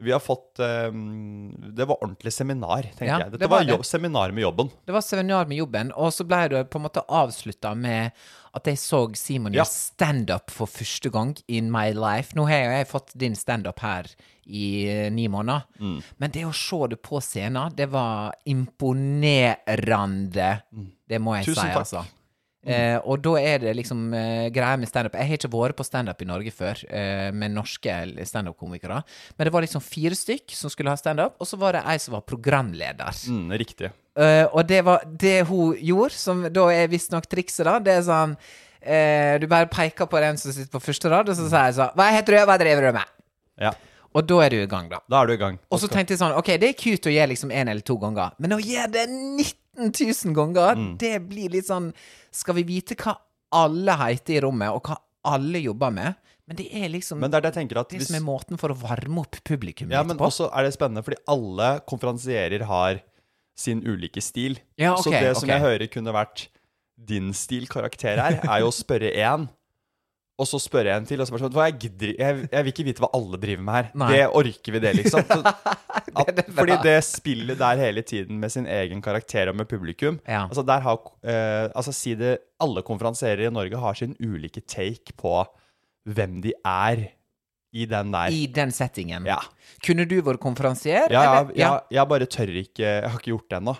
Vi 0.00 0.12
har 0.14 0.20
fått 0.22 0.60
um, 0.62 1.50
Det 1.74 1.82
var 1.84 1.98
ordentlig 2.04 2.30
seminar, 2.32 2.82
tenker 2.94 3.06
Ja, 3.08 3.16
jeg. 3.18 3.32
Dette 3.32 3.38
det 3.42 3.48
var 3.50 3.64
var, 3.64 3.78
det. 3.80 3.86
seminar 3.86 4.30
med 4.30 4.42
jobben. 4.44 4.68
Det 4.86 4.92
var 4.94 5.00
seminar 5.02 5.46
med 5.50 5.58
jobben, 5.58 5.90
og 5.92 6.12
så 6.14 6.24
ble 6.28 6.44
det 6.52 6.60
på 6.70 6.78
en 6.78 6.84
måte 6.86 7.02
avslutta 7.08 7.72
med 7.74 8.12
at 8.54 8.66
jeg 8.70 8.78
så 8.78 9.00
Simon 9.18 9.52
Ja. 9.52 9.64
gjøre 9.64 9.72
standup 9.74 10.50
for 10.54 10.66
første 10.70 11.10
gang 11.10 11.34
in 11.48 11.72
my 11.74 11.90
life. 11.92 12.30
Nå 12.38 12.46
har 12.46 12.62
jo 12.64 12.70
jeg 12.78 12.86
fått 12.88 13.10
din 13.18 13.34
standup 13.34 13.80
her 13.80 14.06
i 14.46 14.86
eh, 14.88 15.10
ni 15.10 15.26
måneder, 15.28 15.62
Mm. 15.80 16.02
men 16.18 16.30
det 16.30 16.44
å 16.46 16.52
se 16.54 16.86
det 16.88 17.02
på 17.02 17.20
scenen, 17.20 17.74
det 17.76 17.86
var 17.90 18.32
imponerende. 18.46 20.62
Det 21.08 21.18
må 21.20 21.34
jeg 21.36 21.46
Mm. 21.46 21.54
Tusen 21.54 21.54
si, 21.54 21.68
takk. 21.68 21.76
altså. 21.76 22.04
Eh, 22.66 22.96
og 23.06 23.20
da 23.22 23.36
er 23.38 23.60
det 23.62 23.72
liksom 23.78 24.00
eh, 24.18 24.48
greia 24.50 24.74
med 24.76 24.90
standup 24.90 25.14
Jeg 25.14 25.28
har 25.28 25.38
ikke 25.38 25.50
vært 25.52 25.76
på 25.78 25.84
standup 25.86 26.20
i 26.24 26.26
Norge 26.26 26.50
før, 26.52 26.80
eh, 26.90 27.28
med 27.30 27.54
norske 27.54 27.94
standup-komikere. 28.26 28.98
Men 29.38 29.46
det 29.46 29.52
var 29.54 29.62
liksom 29.62 29.84
fire 29.84 30.18
stykk 30.18 30.56
som 30.58 30.72
skulle 30.72 30.90
ha 30.90 30.98
standup, 30.98 31.36
og 31.38 31.46
så 31.46 31.58
var 31.60 31.78
det 31.78 31.84
ei 31.86 31.96
som 32.02 32.16
var 32.18 32.26
programleder. 32.26 33.22
Mm, 33.30 33.54
riktig. 33.62 33.92
Eh, 34.18 34.44
og 34.50 34.66
det 34.66 34.82
var 34.84 35.04
det 35.06 35.46
hun 35.46 35.76
gjorde, 35.78 36.18
som 36.18 36.42
da 36.50 36.66
er 36.74 36.90
visstnok 36.90 37.28
trikset, 37.30 37.64
da. 37.68 37.78
Det 37.78 37.94
er 37.94 38.02
sånn 38.08 38.34
eh, 38.82 39.38
Du 39.38 39.46
bare 39.46 39.70
peker 39.70 40.10
på 40.10 40.24
den 40.24 40.40
som 40.40 40.52
sitter 40.52 40.72
på 40.74 40.82
første 40.82 41.12
rad, 41.12 41.30
og 41.30 41.38
så 41.38 41.46
sier 41.46 41.70
jeg 41.70 41.78
sånn 41.78 41.94
Hva 41.94 42.10
heter 42.16 42.34
du? 42.34 42.40
Hva 42.50 42.58
driver 42.58 42.88
du 42.88 42.98
med? 42.98 43.14
Ja. 43.68 43.72
Og 44.16 44.26
da 44.26 44.40
er 44.42 44.50
du 44.50 44.58
i 44.58 44.66
gang, 44.66 44.88
da. 44.90 44.98
Da 45.06 45.22
er 45.22 45.30
du 45.30 45.36
i 45.36 45.40
gang. 45.40 45.58
Og 45.70 45.78
så 45.78 45.86
tenkte 45.92 46.16
jeg 46.16 46.22
sånn 46.24 46.34
Ok, 46.34 46.50
det 46.58 46.72
er 46.72 46.78
cute 46.80 47.10
å 47.10 47.14
gjøre 47.14 47.30
liksom 47.36 47.54
én 47.54 47.70
eller 47.70 47.86
to 47.86 47.98
ganger, 48.02 48.34
men 48.42 48.56
å 48.56 48.60
gjøre 48.62 48.90
det 48.96 49.06
19 49.78 50.34
000 50.34 50.34
ganger, 50.36 50.76
Mm. 50.76 50.96
det 50.98 51.14
blir 51.28 51.50
litt 51.54 51.68
sånn 51.68 51.92
Skal 52.34 52.58
vi 52.58 52.64
vite 52.68 52.96
hva 52.98 53.16
alle 53.52 53.94
heter 53.96 54.34
i 54.36 54.40
rommet, 54.44 54.74
og 54.74 54.82
hva 54.90 54.98
alle 55.24 55.62
jobber 55.62 55.90
med? 55.94 56.14
Men 56.48 56.56
det 56.56 56.68
er 56.72 56.88
liksom 56.88 57.20
Men 57.20 57.30
det 57.30 57.38
er 57.38 57.50
det 57.50 57.54
det 57.58 57.98
hvis, 58.00 58.08
som 58.08 58.16
er 58.16 58.24
måten 58.24 58.58
for 58.60 58.72
å 58.72 58.76
varme 58.80 59.20
opp 59.20 59.36
publikum 59.44 59.90
Ja, 59.92 60.00
litt 60.02 60.08
men 60.08 60.18
også 60.18 60.48
er 60.52 60.64
det 60.64 60.74
spennende, 60.74 61.04
fordi 61.04 61.20
alle 61.28 61.80
konferansierer 61.88 62.64
har 62.64 63.02
sin 63.58 63.82
ulike 63.82 64.22
stil. 64.22 64.58
Ja, 64.78 64.94
Så 64.96 65.10
det 65.10 65.36
som 65.36 65.48
okay. 65.48 65.58
jeg 65.58 65.60
hører 65.66 65.90
kunne 65.92 66.12
vært 66.14 66.46
din 66.96 67.32
stil 67.34 67.66
karakter 67.70 68.16
her, 68.18 68.40
er 68.42 68.60
jo 68.62 68.70
å 68.70 68.74
spørre 68.74 69.10
én, 69.14 69.48
og 70.38 70.46
så 70.46 70.60
spør 70.62 70.86
jeg 70.86 71.00
en 71.00 71.06
til, 71.08 71.18
og 71.18 71.26
så 71.26 71.34
bare 71.34 71.42
sånn 71.42 71.56
jeg, 71.58 71.74
gidder, 71.82 72.10
jeg, 72.14 72.42
jeg 72.52 72.64
vil 72.64 72.72
ikke 72.72 72.84
vite 72.86 73.02
hva 73.02 73.10
alle 73.18 73.40
driver 73.42 73.64
med 73.66 73.74
her. 73.74 73.88
Nei. 73.98 74.10
Det 74.14 74.20
orker 74.40 74.74
vi 74.76 74.82
det, 74.84 74.92
liksom. 75.00 75.24
Så, 75.26 75.38
at, 76.22 76.30
det 76.36 76.44
fordi 76.54 76.76
det 76.84 76.94
spillet 77.06 77.58
der 77.58 77.82
hele 77.82 78.04
tiden 78.06 78.38
med 78.38 78.54
sin 78.54 78.68
egen 78.70 79.02
karakter 79.02 79.50
og 79.50 79.58
med 79.58 79.68
publikum 79.70 80.20
Ja. 80.22 80.44
Altså, 80.46 80.62
der 80.66 80.84
har 80.84 81.00
eh, 81.26 81.66
Altså, 81.74 81.92
si 81.94 82.14
det 82.18 82.38
Alle 82.62 82.82
konferansierer 82.86 83.48
i 83.48 83.52
Norge 83.54 83.82
har 83.82 83.98
sin 83.98 84.14
ulike 84.22 84.62
take 84.62 85.16
på 85.18 85.34
hvem 86.08 86.38
de 86.44 86.54
er 86.64 87.08
i 87.74 87.84
den 87.84 88.14
der. 88.14 88.32
I 88.32 88.46
den 88.48 88.70
settingen. 88.72 89.26
Ja. 89.28 89.42
Kunne 89.84 90.06
du 90.08 90.16
vært 90.24 90.40
konferansier? 90.40 91.10
Ja, 91.12 91.24
ja, 91.26 91.42
ja, 91.58 91.72
jeg 91.92 92.08
bare 92.08 92.30
tør 92.30 92.54
ikke 92.62 92.86
Jeg 92.86 93.10
har 93.10 93.18
ikke 93.18 93.34
gjort 93.34 93.50
det 93.50 93.58
ennå. 93.60 93.74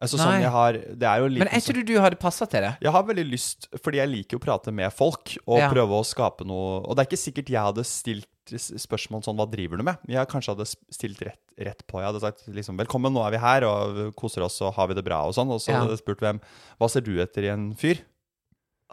Altså, 0.00 0.16
Nei. 0.16 0.24
sånn 0.26 0.40
jeg 0.42 0.50
har 0.54 0.72
Det 0.94 1.02
er 1.10 1.18
jo 1.18 1.26
litt 1.28 1.38
Men 1.42 1.48
er 1.48 1.58
ikke 1.58 1.74
du 1.74 1.82
du 1.82 1.94
hadde 2.00 2.16
passa 2.22 2.46
til 2.46 2.60
det? 2.62 2.76
Jeg 2.80 2.92
har 2.92 3.02
veldig 3.02 3.24
lyst, 3.32 3.66
fordi 3.82 3.96
jeg 3.98 4.08
liker 4.08 4.38
å 4.38 4.40
prate 4.44 4.72
med 4.72 4.92
folk 4.94 5.36
og 5.46 5.58
Ja. 5.58 5.68
prøve 5.72 5.90
å 5.98 6.04
skape 6.06 6.46
noe 6.46 6.84
Og 6.86 6.94
det 6.94 7.02
er 7.02 7.08
ikke 7.10 7.18
sikkert 7.32 7.48
jeg 7.50 7.58
hadde 7.60 7.84
stilt 7.84 8.26
s- 8.52 8.70
spørsmål 8.86 9.24
sånn 9.24 9.36
Hva 9.36 9.50
driver 9.50 9.76
du 9.76 9.82
med? 9.82 9.98
Jeg 10.06 10.28
kanskje 10.28 10.54
hadde 10.54 10.66
s- 10.68 10.76
stilt 10.92 11.18
rett, 11.18 11.40
rett 11.58 11.82
på. 11.88 11.98
Jeg 11.98 12.12
hadde 12.12 12.20
sagt 12.20 12.46
liksom 12.48 12.78
Velkommen, 12.78 13.12
nå 13.12 13.26
er 13.26 13.32
vi 13.32 13.38
her 13.38 13.64
og 13.64 14.14
koser 14.14 14.42
oss 14.46 14.60
og 14.62 14.72
har 14.74 14.86
vi 14.86 14.94
det 14.94 15.04
bra 15.04 15.24
og 15.26 15.34
sånn. 15.34 15.50
Og 15.50 15.58
så 15.60 15.70
Ja. 15.72 15.80
hadde 15.80 15.96
jeg 15.96 16.04
spurt 16.04 16.20
hvem 16.20 16.40
Hva 16.80 16.88
ser 16.88 17.00
du 17.00 17.18
etter 17.18 17.42
i 17.42 17.48
en 17.52 17.74
fyr? 17.74 17.98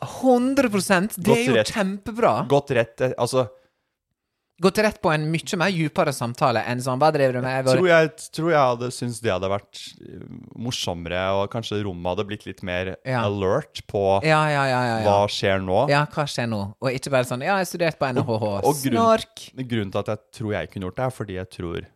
100% 0.01 1.15
Det 1.23 1.37
er 1.37 1.45
jo 1.45 1.53
rett. 1.55 1.67
kjempebra. 1.71 2.47
Gått 2.47 2.71
rett 2.75 3.01
eh, 3.01 3.13
Altså 3.17 3.47
Gå 4.63 4.69
til 4.71 4.85
rett 4.85 5.01
på 5.03 5.11
en 5.11 5.25
mye 5.33 5.57
mer 5.59 5.71
djupere 5.75 6.13
samtale 6.15 6.61
enn 6.71 6.79
sånn 6.79 6.99
Hva 7.01 7.09
driver 7.11 7.33
du 7.35 7.41
med? 7.43 7.57
Jeg 7.67 7.75
Tror 7.75 7.87
jeg, 7.89 8.11
tror 8.37 8.51
jeg 8.53 8.59
hadde 8.69 8.87
syntes 8.95 9.17
det 9.19 9.33
hadde 9.33 9.49
vært 9.51 9.81
eh, 9.99 10.21
morsommere, 10.63 11.23
og 11.41 11.49
kanskje 11.51 11.81
rommet 11.83 12.07
hadde 12.13 12.25
blitt 12.29 12.45
litt 12.47 12.63
mer 12.63 12.93
Ja. 13.03 13.25
alert 13.27 13.81
på 13.91 14.03
Ja, 14.23 14.45
ja, 14.53 14.63
ja, 14.71 14.79
ja, 14.93 15.01
hva 15.03 15.17
skjer 15.27 15.59
nå. 15.59 15.81
Ja, 15.91 16.05
hva 16.07 16.23
skjer 16.31 16.47
nå? 16.47 16.61
Og 16.79 16.87
ikke 16.95 17.11
bare 17.11 17.27
sånn 17.27 17.43
Ja, 17.43 17.57
jeg 17.59 17.67
studerte 17.73 17.99
på 17.99 18.07
NHH. 18.15 18.31
og 18.63 18.63
grunn- 18.63 18.95
Snork! 18.95 19.43
Grunnen 19.59 19.91
til 19.91 19.99
at 20.05 20.13
jeg 20.13 20.23
tror 20.39 20.53
jeg 20.55 20.71
kunne 20.71 20.87
gjort 20.87 20.95
det, 21.01 21.05
er 21.09 21.17
fordi 21.19 21.39
jeg 21.41 21.51
tror 21.57 21.91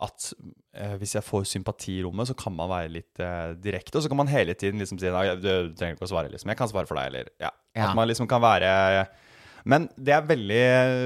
at 0.00 0.32
eh, 0.78 0.92
hvis 0.96 1.16
jeg 1.18 1.24
får 1.26 1.44
sympati 1.50 1.98
i 1.98 2.02
rommet, 2.06 2.28
så 2.30 2.34
kan 2.38 2.54
man 2.54 2.70
være 2.70 2.92
litt 2.96 3.18
eh, 3.20 3.52
direkte. 3.60 3.98
Og 3.98 4.04
så 4.04 4.08
kan 4.08 4.16
man 4.20 4.28
hele 4.30 4.54
tiden 4.54 4.78
liksom 4.80 4.96
si 5.02 5.10
Nei, 5.10 5.24
du 5.34 5.74
trenger 5.74 5.96
ikke 5.98 6.06
å 6.06 6.12
svare, 6.12 6.30
liksom. 6.30 6.48
Jeg 6.48 6.56
kan 6.60 6.68
svare 6.70 6.86
for 6.86 6.94
deg, 6.96 7.08
eller 7.12 7.28
Ja. 7.42 7.50
At 7.76 7.96
man 7.98 8.06
liksom 8.08 8.28
kan 8.30 8.40
være 8.40 9.08
Men 9.68 9.84
det 10.00 10.14
er 10.16 10.24
veldig, 10.24 10.62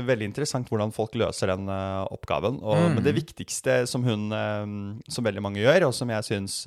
veldig 0.07 0.26
interessant 0.28 0.69
hvordan 0.71 0.92
folk 0.95 1.16
løser 1.19 1.50
den 1.50 1.66
uh, 1.66 2.04
oppgaven. 2.14 2.61
Og, 2.62 2.78
Mm. 2.78 2.95
Men 2.97 3.04
det 3.09 3.14
viktigste 3.16 3.81
som 3.90 4.04
hun, 4.07 4.28
eh, 4.33 5.02
som 5.11 5.26
veldig 5.26 5.42
mange 5.42 5.59
gjør, 5.64 5.88
og 5.88 5.95
som 5.97 6.11
jeg 6.14 6.28
syns 6.28 6.61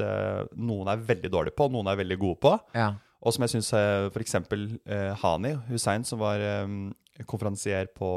noen 0.55 0.91
er 0.91 1.03
veldig 1.07 1.31
dårlige 1.31 1.55
på, 1.55 1.69
noen 1.71 1.87
er 1.87 1.99
veldig 2.01 2.17
gode 2.19 2.39
på, 2.43 2.53
Ja. 2.75 2.89
og 3.23 3.33
som 3.33 3.45
jeg 3.47 3.53
syns 3.55 3.71
uh, 3.73 4.09
f.eks. 4.11 4.35
Uh, 4.35 5.15
Hani 5.23 5.53
Hussein, 5.69 6.03
som 6.03 6.19
var 6.19 6.39
um, 6.65 6.93
konferansier 7.25 7.87
på 7.95 8.09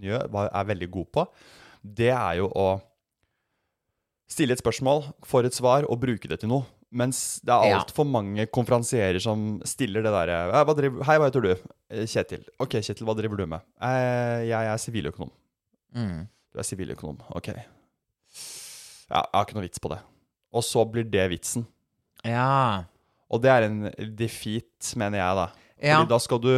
Njø, 0.00 0.22
var, 0.32 0.48
er 0.48 0.64
veldig 0.72 0.90
god 0.90 1.10
på, 1.12 1.26
det 1.84 2.10
er 2.14 2.40
jo 2.40 2.48
å 2.48 2.80
stille 4.32 4.54
et 4.56 4.62
spørsmål, 4.62 5.04
få 5.28 5.44
et 5.44 5.54
svar 5.54 5.84
og 5.84 6.00
bruke 6.00 6.28
det 6.30 6.40
til 6.40 6.48
noe. 6.48 6.64
Mens 6.92 7.40
det 7.40 7.48
er 7.54 7.70
Ja. 7.70 7.78
altfor 7.80 8.04
mange 8.04 8.44
konferansierer 8.52 9.20
som 9.20 9.60
stiller 9.64 10.02
det 10.04 10.12
derre 10.12 10.52
«Hei, 10.52 11.16
hva 11.18 11.24
heter 11.30 11.40
du? 11.40 11.52
«Eh, 11.90 12.04
Kjetil. 12.04 12.44
Ok, 12.60 12.76
Kjetil, 12.84 13.06
hva 13.08 13.14
driver 13.16 13.36
du 13.40 13.46
med? 13.46 13.60
«Eh, 13.80 14.44
jeg 14.50 14.66
er 14.68 14.76
siviløkonom. 14.76 15.30
Mm. 15.96 16.28
Du 16.52 16.58
er 16.60 16.62
siviløkonom. 16.68 17.18
Ok. 17.34 17.48
Ja, 19.12 19.22
jeg 19.22 19.32
har 19.34 19.44
ikke 19.46 19.56
noe 19.58 19.66
vits 19.66 19.80
på 19.82 19.90
det. 19.92 19.98
Og 20.52 20.62
så 20.66 20.84
blir 20.90 21.08
det 21.08 21.24
vitsen. 21.32 21.66
Ja. 22.24 22.84
Og 23.32 23.40
det 23.42 23.50
er 23.50 23.66
en 23.70 23.80
defeat, 24.16 24.92
mener 25.00 25.18
jeg, 25.22 25.36
da. 25.40 25.46
Ja. 25.82 25.96
Fordi 26.02 26.08
da 26.14 26.18
skal 26.18 26.38
du 26.44 26.54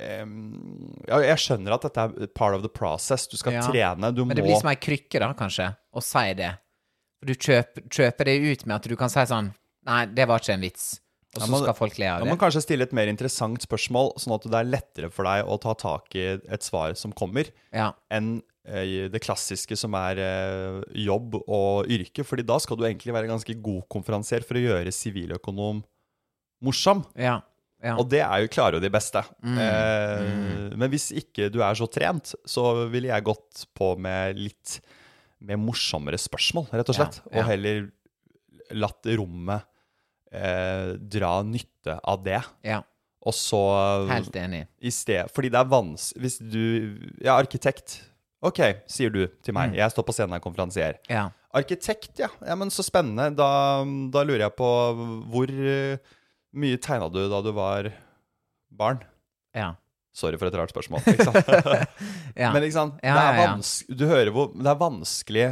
Um, 0.00 0.94
ja, 1.08 1.16
Jeg 1.26 1.38
skjønner 1.42 1.72
at 1.74 1.82
dette 1.82 1.98
er 2.22 2.26
part 2.28 2.54
of 2.54 2.62
the 2.62 2.68
process. 2.68 3.26
Du 3.26 3.36
skal 3.36 3.54
Ja. 3.54 3.62
trene. 3.66 4.14
Du 4.14 4.22
må 4.22 4.28
Men 4.28 4.36
det 4.36 4.44
blir 4.44 4.60
som 4.60 4.68
ei 4.70 4.76
krykke, 4.76 5.18
da, 5.18 5.32
kanskje, 5.34 5.76
å 5.92 6.00
si 6.00 6.34
det. 6.34 6.52
Du 7.26 7.34
kjøper, 7.34 7.82
kjøper 7.90 8.24
det 8.24 8.36
ut 8.52 8.64
med 8.66 8.76
at 8.76 8.82
du 8.86 8.94
kan 8.94 9.08
si 9.08 9.18
sånn 9.26 9.52
Nei, 9.86 10.06
det 10.06 10.26
var 10.28 10.40
ikke 10.42 10.54
en 10.56 10.64
vits. 10.66 11.00
Og 11.36 11.42
så 11.44 11.58
skal 11.60 11.74
folk 11.76 11.98
le 12.00 12.06
av 12.08 12.18
det. 12.18 12.24
det. 12.24 12.28
må 12.28 12.34
man 12.34 12.40
kanskje 12.40 12.62
stille 12.64 12.82
et 12.88 12.92
mer 12.96 13.06
interessant 13.06 13.60
spørsmål, 13.62 14.14
sånn 14.18 14.34
at 14.34 14.46
det 14.48 14.58
er 14.58 14.70
lettere 14.72 15.10
for 15.12 15.28
deg 15.28 15.44
å 15.46 15.58
ta 15.60 15.74
tak 15.78 16.14
i 16.16 16.24
et 16.40 16.62
svar 16.66 16.96
som 16.96 17.12
kommer, 17.12 17.50
Ja. 17.72 17.92
enn 18.10 18.40
eh, 18.64 19.08
det 19.12 19.20
klassiske 19.22 19.76
som 19.76 19.94
er 19.94 20.18
eh, 20.18 20.80
jobb 21.04 21.36
og 21.46 21.86
yrke. 21.86 22.24
Fordi 22.24 22.42
da 22.48 22.56
skal 22.58 22.76
du 22.80 22.84
egentlig 22.88 23.12
være 23.14 23.28
ganske 23.30 23.54
god 23.62 23.84
konferansier 23.92 24.42
for 24.44 24.56
å 24.58 24.64
gjøre 24.64 24.92
siviløkonom 24.92 25.84
morsom. 26.64 27.04
Ja. 27.14 27.38
ja. 27.84 27.94
Og 28.00 28.08
det 28.10 28.24
er 28.24 28.42
jo 28.42 28.50
klarer 28.52 28.78
jo 28.80 28.84
de 28.84 28.90
beste. 28.90 29.22
Mm. 29.44 29.58
Eh, 29.62 30.76
Men 30.80 30.90
hvis 30.90 31.10
ikke 31.12 31.50
du 31.52 31.60
er 31.62 31.76
så 31.78 31.86
trent, 31.92 32.34
så 32.48 32.88
ville 32.90 33.12
jeg 33.12 33.24
gått 33.28 33.66
på 33.78 33.92
med 34.00 34.40
litt 34.40 34.80
med 35.38 35.60
morsommere 35.62 36.18
spørsmål, 36.18 36.66
rett 36.74 36.88
og 36.90 36.96
slett. 36.98 37.20
ja. 37.30 37.38
Og 37.38 37.46
heller 37.46 37.84
latt 38.76 39.06
rommet 39.18 39.64
eh, 40.32 40.94
dra 40.98 41.42
nytte 41.46 41.98
av 42.02 42.22
det. 42.26 42.42
ja. 42.66 42.82
Og 43.28 43.34
så 43.34 43.58
Helt 44.08 44.36
enig. 44.38 44.60
i 44.78 44.92
sted 44.94 45.26
Fordi 45.34 45.48
det 45.50 45.58
er 45.58 45.66
vanskelig 45.68 46.20
Hvis 46.22 46.36
du 46.38 46.60
Ja, 47.18 47.34
arkitekt. 47.34 47.96
OK, 48.46 48.60
sier 48.86 49.10
du 49.10 49.24
til 49.42 49.52
meg. 49.56 49.74
Jeg 49.74 49.90
står 49.90 50.06
på 50.06 50.14
scenen 50.14 50.36
og 50.36 50.38
er 50.38 50.44
konferansier. 50.44 51.00
Ja. 51.10 51.24
Arkitekt, 51.52 52.12
ja. 52.22 52.28
ja. 52.46 52.54
Men 52.54 52.70
så 52.70 52.84
spennende. 52.86 53.32
Da, 53.36 53.82
da 54.14 54.22
lurer 54.22 54.44
jeg 54.46 54.54
på 54.56 54.68
hvor 55.34 55.50
eh, 55.50 55.98
mye 56.54 56.78
tegna 56.78 57.10
du 57.10 57.18
da 57.28 57.42
du 57.42 57.50
var 57.58 57.90
barn? 58.70 59.02
Ja. 59.58 59.72
Sorry 60.14 60.38
for 60.38 60.46
et 60.48 60.56
rart 60.62 60.70
spørsmål. 60.72 61.02
Ikke 61.10 61.26
sant? 61.26 61.52
Ja. 62.38 62.52
Men 62.54 62.62
ikke 62.62 62.78
sant? 62.78 63.02
Ja, 63.02 63.18
det 63.18 63.26
er 63.26 63.40
vans 63.42 63.74
du 63.90 64.06
hører 64.06 64.30
hvor 64.30 64.52
Det 64.54 64.70
er 64.70 64.78
vanskelig 64.78 65.46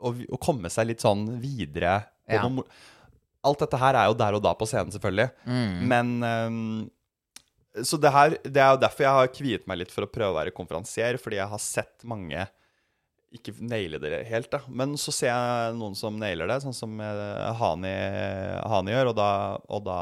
å, 0.00 0.14
å 0.16 0.38
komme 0.40 0.72
seg 0.72 0.88
litt 0.88 1.04
sånn 1.04 1.26
videre. 1.44 1.98
Ja. 2.28 2.44
noe 2.48 2.66
Alt 3.46 3.60
dette 3.62 3.78
her 3.78 3.94
er 3.94 4.08
jo 4.10 4.16
der 4.18 4.34
og 4.34 4.42
da 4.42 4.50
på 4.58 4.66
scenen, 4.66 4.90
selvfølgelig. 4.90 5.28
Mm. 5.46 5.82
Men 5.86 6.08
um, 6.26 6.56
Så 7.86 7.94
det 8.02 8.10
her 8.10 8.34
Det 8.42 8.58
er 8.58 8.72
jo 8.74 8.80
derfor 8.82 9.06
jeg 9.06 9.18
har 9.20 9.30
kviet 9.30 9.68
meg 9.70 9.78
litt 9.84 9.92
for 9.94 10.02
å 10.02 10.10
prøve 10.10 10.32
å 10.32 10.38
være 10.40 10.54
konferansier, 10.56 11.18
fordi 11.22 11.38
jeg 11.38 11.52
har 11.52 11.62
sett 11.62 12.02
mange 12.08 12.48
ikke 13.36 13.52
naile 13.60 13.98
det 14.00 14.22
helt, 14.30 14.48
da. 14.52 14.62
Men 14.66 14.94
så 15.00 15.12
ser 15.14 15.30
jeg 15.32 15.76
noen 15.76 15.96
som 15.98 16.16
nailer 16.18 16.48
det, 16.48 16.60
sånn 16.62 16.76
som 16.76 16.94
eh, 17.02 17.48
Hani, 17.60 17.92
Hani 18.70 18.94
gjør, 18.94 19.10
og 19.12 19.16
da, 19.18 19.30
og 19.66 19.82
da 19.86 20.00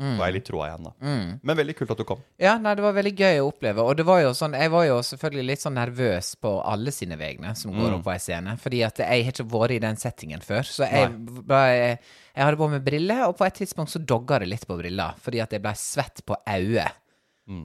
får 0.00 0.24
jeg 0.24 0.36
litt 0.36 0.46
troa 0.48 0.68
igjen, 0.68 0.86
da. 0.88 0.92
Mm. 1.04 1.26
Men 1.42 1.58
veldig 1.60 1.74
kult 1.78 1.92
at 1.94 2.00
du 2.00 2.06
kom. 2.08 2.22
Ja, 2.40 2.54
nei, 2.62 2.72
det 2.78 2.84
var 2.84 2.96
veldig 2.96 3.12
gøy 3.18 3.40
å 3.42 3.50
oppleve. 3.50 3.84
Og 3.84 3.98
det 3.98 4.06
var 4.08 4.22
jo 4.24 4.32
sånn, 4.36 4.56
jeg 4.56 4.72
var 4.72 4.86
jo 4.88 5.00
selvfølgelig 5.10 5.46
litt 5.50 5.64
sånn 5.64 5.76
nervøs 5.78 6.32
på 6.40 6.54
alle 6.72 6.94
sine 6.94 7.18
vegne 7.20 7.52
som 7.58 7.74
går 7.76 7.98
opp 7.98 8.06
på 8.08 8.14
ei 8.14 8.22
scene. 8.22 8.56
Fordi 8.60 8.82
at 8.86 9.02
jeg 9.04 9.26
har 9.26 9.34
ikke 9.34 9.48
vært 9.52 9.76
i 9.76 9.82
den 9.84 10.00
settingen 10.00 10.44
før. 10.44 10.64
Så 10.66 10.88
jeg, 10.88 11.12
ble, 11.20 11.60
jeg, 11.76 12.00
jeg 12.34 12.48
hadde 12.48 12.62
på 12.62 12.70
meg 12.72 12.86
briller, 12.86 13.26
og 13.28 13.36
på 13.38 13.48
et 13.48 13.60
tidspunkt 13.60 13.92
så 13.92 14.02
dogga 14.02 14.40
det 14.42 14.50
litt 14.54 14.66
på 14.68 14.78
briller. 14.80 15.20
Fordi 15.20 15.44
at 15.44 15.54
jeg 15.56 15.64
ble 15.64 15.76
svett 15.78 16.24
på 16.26 16.38
øyet. 16.48 17.00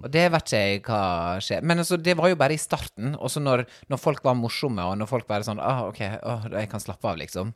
Og 0.01 0.09
det 0.09 0.25
vet 0.33 0.47
ikke 0.47 0.59
jeg 0.63 0.81
hva 0.87 1.01
skjer. 1.43 1.65
Men 1.67 1.83
altså, 1.83 1.97
det 2.01 2.15
var 2.17 2.31
jo 2.31 2.39
bare 2.39 2.55
i 2.55 2.61
starten. 2.61 3.13
Og 3.19 3.29
så 3.31 3.43
når, 3.43 3.65
når 3.91 4.01
folk 4.01 4.23
var 4.25 4.37
morsomme, 4.39 4.81
og 4.81 4.97
når 4.97 5.11
folk 5.11 5.27
bare 5.29 5.45
sånn 5.45 5.61
ah, 5.61 5.85
OK, 5.91 6.01
ah, 6.01 6.47
jeg 6.55 6.71
kan 6.71 6.81
slappe 6.81 7.11
av, 7.11 7.19
liksom. 7.21 7.53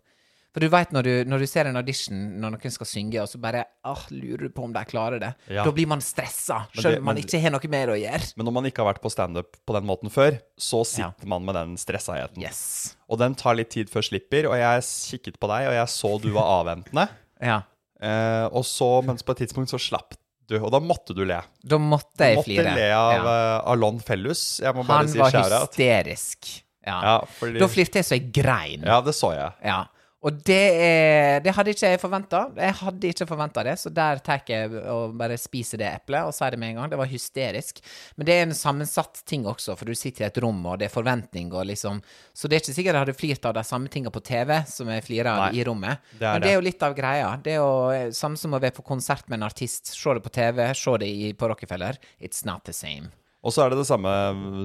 For 0.52 0.60
du 0.66 0.68
veit 0.74 0.90
når, 0.92 1.04
du- 1.06 1.26
når 1.30 1.40
du 1.40 1.46
ser 1.46 1.68
en 1.70 1.78
audition 1.78 2.18
når 2.42 2.56
noen 2.56 2.72
skal 2.74 2.88
synge, 2.90 3.22
og 3.22 3.28
så 3.30 3.38
bare 3.40 3.66
ah, 3.86 4.00
lurer 4.10 4.48
du 4.48 4.50
på 4.50 4.64
om 4.66 4.74
de 4.74 4.82
klarer 4.90 5.20
det. 5.22 5.34
Ja. 5.48 5.64
Da 5.64 5.72
blir 5.72 5.86
man 5.88 6.02
stressa, 6.02 6.64
sjøl 6.74 6.98
om 6.98 7.04
man 7.06 7.16
men- 7.20 7.24
ikke 7.24 7.42
har 7.44 7.52
noe 7.54 7.70
mer 7.70 7.88
å 7.94 7.98
gjøre. 8.00 8.34
Men 8.36 8.46
når 8.50 8.54
man 8.58 8.66
ikke 8.66 8.82
har 8.84 8.94
vært 8.94 9.02
på 9.04 9.12
standup 9.14 9.58
på 9.68 9.74
den 9.78 9.86
måten 9.86 10.10
før, 10.10 10.40
så 10.58 10.82
sitter 10.86 11.28
man 11.30 11.46
med 11.46 11.54
den 11.56 11.76
stressaheten. 11.78 12.42
Yes. 12.42 12.96
Og 13.08 13.20
den 13.20 13.36
tar 13.36 13.54
litt 13.56 13.70
tid 13.70 13.90
før 13.94 14.02
slipper, 14.10 14.50
og 14.50 14.58
jeg 14.58 14.82
kikket 15.22 15.38
på 15.40 15.48
deg, 15.54 15.68
og 15.70 15.74
jeg 15.78 15.88
så 15.88 16.16
du 16.22 16.32
var 16.34 16.50
avventende. 16.64 17.10
Ja. 17.42 17.62
Eh, 18.02 18.48
og 18.52 18.66
så, 18.68 19.02
mens 19.06 19.22
på 19.24 19.32
et 19.32 19.38
tidspunkt 19.46 19.70
så 19.72 19.78
slapp 19.80 20.14
du, 20.50 20.58
og 20.60 20.72
da 20.74 20.80
måtte 20.84 21.14
du 21.16 21.22
le. 21.30 21.38
Da 21.64 21.78
måtte 21.78 22.18
jeg 22.18 22.18
Du 22.18 22.24
jeg 22.26 22.38
måtte 22.40 22.50
flire. 22.50 22.74
le 22.76 22.88
av 22.96 23.14
ja. 23.14 23.22
Uh, 23.62 23.72
Alon 23.72 24.00
Fellus. 24.02 24.42
Jeg 24.60 24.74
må 24.76 24.84
bare 24.88 25.04
Han 25.06 25.08
si 25.08 25.20
kjære 25.20 25.32
Han 25.36 25.52
var 25.52 25.68
hysterisk. 25.68 26.50
Ja. 26.88 26.98
Ja, 27.06 27.14
fordi, 27.40 27.60
Da 27.62 27.68
flirte 27.68 28.00
jeg 28.02 28.06
så 28.10 28.18
jeg 28.18 28.32
grein. 28.34 28.82
ja, 28.84 29.00
det 29.06 29.14
så 29.16 29.30
jeg. 29.36 29.52
Ja. 29.64 29.86
Og 30.20 30.36
det, 30.44 30.64
er, 30.84 31.38
det 31.40 31.54
hadde 31.56 31.72
ikke 31.72 31.90
jeg 31.94 32.00
forventa. 32.02 32.42
Jeg 32.60 32.76
hadde 32.82 33.12
ikke 33.14 33.28
forventa 33.30 33.64
det, 33.64 33.78
så 33.80 33.92
der 33.94 34.20
tar 34.24 34.42
jeg 34.52 34.74
og 34.92 35.14
bare 35.20 35.38
spiser 35.40 35.80
det 35.80 35.88
eplet 35.94 36.28
og 36.28 36.34
sier 36.36 36.52
det 36.52 36.60
med 36.60 36.74
en 36.74 36.82
gang. 36.82 36.90
Det 36.92 37.00
var 37.00 37.08
hysterisk. 37.08 37.80
Men 38.20 38.28
det 38.28 38.36
er 38.36 38.44
en 38.44 38.56
sammensatt 38.58 39.22
ting 39.30 39.48
også, 39.48 39.78
for 39.80 39.88
du 39.88 39.96
sitter 39.96 40.26
i 40.26 40.28
et 40.28 40.42
rom, 40.44 40.60
og 40.68 40.82
det 40.82 40.90
er 40.90 40.94
forventning 40.94 41.54
og 41.56 41.70
liksom 41.70 42.02
Så 42.36 42.50
det 42.50 42.58
er 42.58 42.64
ikke 42.66 42.76
sikkert 42.76 42.98
jeg 42.98 43.06
hadde 43.06 43.16
flirt 43.16 43.48
av 43.48 43.56
de 43.56 43.64
samme 43.64 43.88
tinga 43.92 44.12
på 44.12 44.24
TV 44.28 44.54
som 44.68 44.92
jeg 44.92 45.06
flirer 45.08 45.32
av 45.32 45.56
i 45.56 45.64
rommet. 45.64 46.04
det 46.12 46.20
Men 46.20 46.42
det 46.42 46.48
det. 46.48 46.52
er 46.52 46.60
jo 46.60 46.68
litt 46.68 46.84
av 46.84 46.98
greia. 47.00 47.32
Det 47.44 47.56
er 47.56 47.62
jo 47.64 48.12
samme 48.20 48.38
som 48.38 48.54
å 48.54 48.60
være 48.60 48.76
på 48.76 48.84
konsert 48.92 49.24
med 49.30 49.40
en 49.40 49.48
artist. 49.48 49.94
Se 49.96 50.18
det 50.18 50.26
på 50.26 50.36
TV, 50.36 50.66
se 50.76 50.98
det 51.00 51.08
i, 51.08 51.32
på 51.34 51.48
Rockefeller. 51.48 51.96
It's 52.20 52.44
not 52.46 52.66
the 52.68 52.76
same. 52.76 53.14
Og 53.44 53.54
så 53.56 53.64
er 53.64 53.70
det 53.72 53.78
det 53.80 53.88
samme 53.88 54.12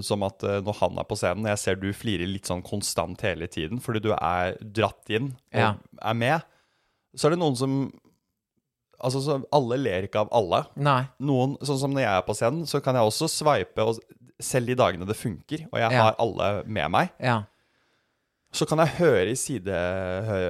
som 0.03 0.23
at 0.27 0.43
eh, 0.43 0.61
når 0.67 0.75
han 0.81 0.99
er 0.99 1.07
på 1.07 1.15
scenen, 1.17 1.47
jeg 1.47 1.59
ser 1.63 1.77
du 1.79 1.93
flirer 1.95 2.27
litt 2.27 2.49
sånn 2.51 2.63
konstant 2.67 3.21
hele 3.23 3.47
tiden, 3.47 3.79
fordi 3.81 4.01
du 4.03 4.11
er 4.17 4.57
dratt 4.61 5.09
inn 5.15 5.29
og 5.55 5.61
Ja. 5.61 5.75
er 6.03 6.15
med. 6.19 6.43
Så 7.15 7.27
er 7.29 7.31
det 7.37 7.39
noen 7.45 7.57
som 7.57 7.93
Altså, 9.05 9.21
så 9.21 9.35
alle 9.53 9.77
ler 9.77 10.05
ikke 10.07 10.21
av 10.23 10.29
alle. 10.33 10.63
Nei. 10.81 11.03
Noen, 11.21 11.57
sånn 11.67 11.79
som 11.81 11.93
når 11.93 12.01
jeg 12.07 12.15
er 12.17 12.23
på 12.25 12.35
scenen, 12.39 12.63
så 12.65 12.79
kan 12.81 12.95
jeg 12.97 13.05
også 13.05 13.27
sveipe, 13.29 13.83
og 13.85 13.99
selv 14.41 14.67
de 14.71 14.77
dagene 14.79 15.05
det 15.05 15.17
funker, 15.19 15.67
og 15.73 15.79
jeg 15.79 15.93
Ja. 15.93 16.03
har 16.05 16.15
alle 16.19 16.65
med 16.65 16.91
meg, 16.91 17.11
Ja. 17.21 17.43
Så 18.55 18.67
kan 18.71 18.79
jeg 18.85 18.95
høre 19.01 19.31
i 19.33 19.37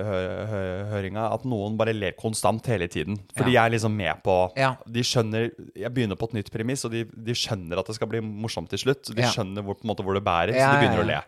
sidehøringa 0.04 1.24
at 1.34 1.44
noen 1.48 1.76
bare 1.80 1.94
ler 1.96 2.12
konstant 2.18 2.66
hele 2.70 2.88
tiden. 2.90 3.16
Fordi 3.36 3.52
Ja. 3.54 3.62
jeg 3.62 3.66
er 3.66 3.70
liksom 3.76 3.96
med 3.96 4.22
på 4.22 4.52
Ja. 4.56 4.76
De 4.86 5.00
skjønner 5.02 5.50
Jeg 5.74 5.92
begynner 5.94 6.16
på 6.16 6.24
et 6.28 6.34
nytt 6.34 6.50
premiss, 6.52 6.84
og 6.84 6.90
de, 6.92 7.04
de 7.04 7.32
skjønner 7.34 7.78
at 7.78 7.86
det 7.86 7.94
skal 7.96 8.08
bli 8.08 8.20
morsomt 8.20 8.68
til 8.70 8.78
slutt. 8.78 9.14
De 9.14 9.22
Ja. 9.22 9.28
skjønner 9.30 9.62
hvor, 9.62 9.76
måte 9.84 10.02
hvor 10.04 10.14
det 10.14 10.24
bærer, 10.24 10.52
så 10.52 10.72
de 10.72 10.86
begynner 10.86 11.02
å 11.02 11.06
le. 11.06 11.22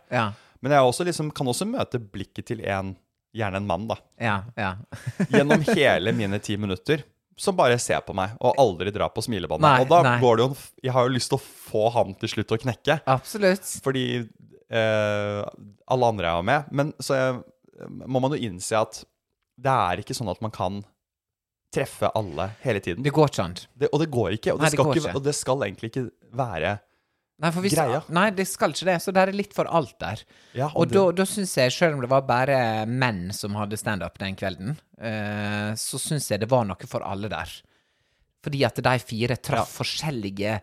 Men 0.62 0.72
jeg 0.72 0.80
også 0.80 1.04
liksom, 1.04 1.30
kan 1.34 1.46
også 1.46 1.66
møte 1.68 1.98
blikket 2.00 2.46
til 2.46 2.60
en, 2.66 2.96
gjerne 3.34 3.56
en 3.56 3.66
mann, 3.66 3.86
da, 3.88 3.96
Ja. 4.20 4.42
ja. 4.56 4.74
gjennom 5.30 5.60
hele 5.74 6.12
mine 6.12 6.38
ti 6.40 6.56
minutter. 6.56 7.02
Som 7.38 7.54
bare 7.54 7.76
ser 7.78 8.00
på 8.00 8.14
meg 8.14 8.30
og 8.40 8.54
aldri 8.56 8.90
drar 8.90 9.10
på 9.12 9.20
smilebåndet. 9.20 9.60
Nei, 9.60 9.80
og 9.82 9.88
da 9.90 10.02
nei. 10.02 10.20
går 10.22 10.36
det 10.38 10.44
jo 10.48 10.56
Jeg 10.82 10.92
har 10.92 11.04
jo 11.06 11.12
lyst 11.12 11.28
til 11.28 11.36
å 11.36 11.42
få 11.42 11.92
han 11.92 12.14
til 12.14 12.28
slutt 12.30 12.48
å 12.48 12.58
knekke. 12.62 13.00
Absolutt. 13.06 13.60
Fordi 13.84 14.26
eh, 14.70 15.42
alle 15.86 16.10
andre 16.12 16.28
jeg 16.30 16.40
var 16.40 16.48
med. 16.50 16.70
Men 16.72 16.92
så 17.02 17.18
jeg, 17.18 17.40
må 18.08 18.22
man 18.24 18.32
jo 18.36 18.40
innse 18.48 18.78
at 18.80 19.02
det 19.56 19.72
er 19.72 20.02
ikke 20.02 20.16
sånn 20.16 20.30
at 20.32 20.42
man 20.44 20.52
kan 20.54 20.82
treffe 21.74 22.08
alle 22.16 22.50
hele 22.62 22.80
tiden. 22.80 23.04
Det 23.04 23.12
går 23.14 23.30
ikke 23.32 23.44
an. 23.44 23.56
Og 23.90 24.00
det 24.02 24.10
går 24.12 24.36
ikke. 24.38 24.54
Og 24.54 24.60
det, 24.60 24.64
Nei, 24.64 24.70
det 24.70 24.76
skal 24.78 24.90
ikke, 24.90 25.00
ikke. 25.02 25.16
og 25.18 25.24
det 25.26 25.34
skal 25.36 25.64
egentlig 25.66 25.90
ikke 25.92 26.04
være 26.36 26.74
Nei, 27.36 27.50
for 27.52 27.60
hvis, 27.66 27.74
greia. 27.76 27.98
Nei, 28.16 28.30
det 28.32 28.46
skal 28.48 28.72
ikke 28.72 28.86
det. 28.88 28.96
Så 29.04 29.12
det 29.12 29.20
er 29.26 29.32
litt 29.36 29.52
for 29.56 29.68
alt 29.68 29.92
der. 30.00 30.22
Ja, 30.56 30.70
Og 30.74 30.88
det- 30.88 30.96
da, 30.96 31.02
da 31.12 31.26
syns 31.28 31.52
jeg, 31.58 31.72
selv 31.74 31.94
om 31.96 32.00
det 32.00 32.08
var 32.08 32.22
bare 32.24 32.86
menn 32.88 33.30
som 33.36 33.54
hadde 33.60 33.76
standup 33.76 34.16
den 34.18 34.36
kvelden, 34.36 34.78
eh, 34.96 35.74
så 35.76 36.00
syns 36.00 36.30
jeg 36.30 36.40
det 36.40 36.48
var 36.48 36.64
noe 36.64 36.88
for 36.88 37.04
alle 37.04 37.28
der. 37.28 37.50
Fordi 38.46 38.64
at 38.64 38.76
de 38.80 38.98
fire 39.02 39.36
traff 39.36 39.76
forskjellige 39.82 40.60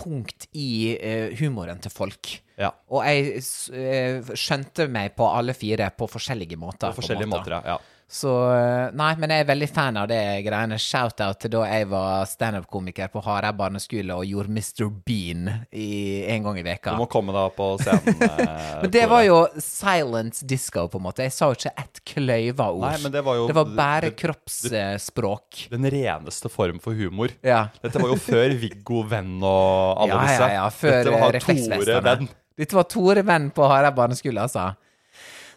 punkt 0.00 0.48
i 0.58 0.94
uh, 0.98 1.34
humoren 1.38 1.80
til 1.82 1.92
folk. 1.94 2.32
Ja. 2.60 2.70
Og 2.94 3.02
jeg 3.02 3.40
eh, 3.74 4.28
skjønte 4.38 4.86
meg 4.92 5.16
på 5.18 5.26
alle 5.26 5.56
fire 5.58 5.88
på 5.96 6.06
forskjellige 6.06 6.58
måter. 6.60 6.92
På 6.92 7.00
forskjellige 7.00 7.30
måter, 7.30 7.56
måter 7.58 7.72
ja. 7.72 7.78
Så 8.08 8.30
eh, 8.52 8.90
Nei, 8.94 9.10
men 9.18 9.32
jeg 9.32 9.42
er 9.42 9.48
veldig 9.48 9.66
fan 9.72 9.96
av 9.98 10.06
det 10.10 10.18
greiene. 10.46 10.76
Shout-out 10.78 11.38
til 11.42 11.50
da 11.54 11.62
jeg 11.66 11.88
var 11.90 12.26
standup-komiker 12.30 13.08
på 13.10 13.22
Hareid 13.24 13.56
barneskole 13.58 14.14
og 14.14 14.26
gjorde 14.28 14.52
Mr. 14.54 14.90
Bean 15.08 15.48
i, 15.72 16.22
en 16.30 16.44
gang 16.46 16.60
i 16.60 16.64
veka. 16.66 16.92
Du 16.94 17.00
må 17.02 17.08
komme 17.10 17.34
da 17.34 17.46
på 17.54 17.70
scenen. 17.82 18.20
eh, 18.28 18.76
Men 18.84 18.92
det 18.94 19.06
var 19.10 19.24
jo 19.26 19.38
silent 19.64 20.42
disco, 20.46 20.86
på 20.92 21.00
en 21.00 21.06
måte. 21.08 21.24
Jeg 21.26 21.34
sa 21.34 21.48
jo 21.50 21.58
ikke 21.58 21.74
ett 21.84 22.02
kløyva 22.12 22.68
ord. 22.76 22.84
Nei, 22.86 22.94
men 23.06 23.16
det 23.16 23.24
var 23.26 23.40
jo 23.40 23.48
Det 23.50 23.56
var 23.58 23.72
bare 23.80 24.10
det- 24.12 24.16
kroppsspråk. 24.20 25.64
Den 25.74 25.90
reneste 25.90 26.48
form 26.52 26.78
for 26.84 26.94
humor. 26.94 27.32
Ja. 27.42 27.64
Dette 27.82 27.98
var 28.02 28.12
jo 28.14 28.20
før 28.20 28.54
Viggo 28.62 29.02
Venn 29.10 29.36
og 29.42 30.04
alle 30.04 30.12
Ja, 30.14 30.22
disse. 30.28 30.40
ja, 30.40 30.48
ja. 30.48 30.62
ja. 30.62 30.70
Før 30.70 31.00
eh, 31.00 31.10
var 31.10 31.20
Tore 31.26 31.36
refleksvestene. 31.40 32.00
Venn. 32.08 32.28
Dette 32.54 32.76
var 32.78 32.86
Tore 32.86 33.22
Venn 33.26 33.50
på 33.54 33.66
Hareid 33.66 33.96
barneskole, 33.96 34.44
altså. 34.46 34.68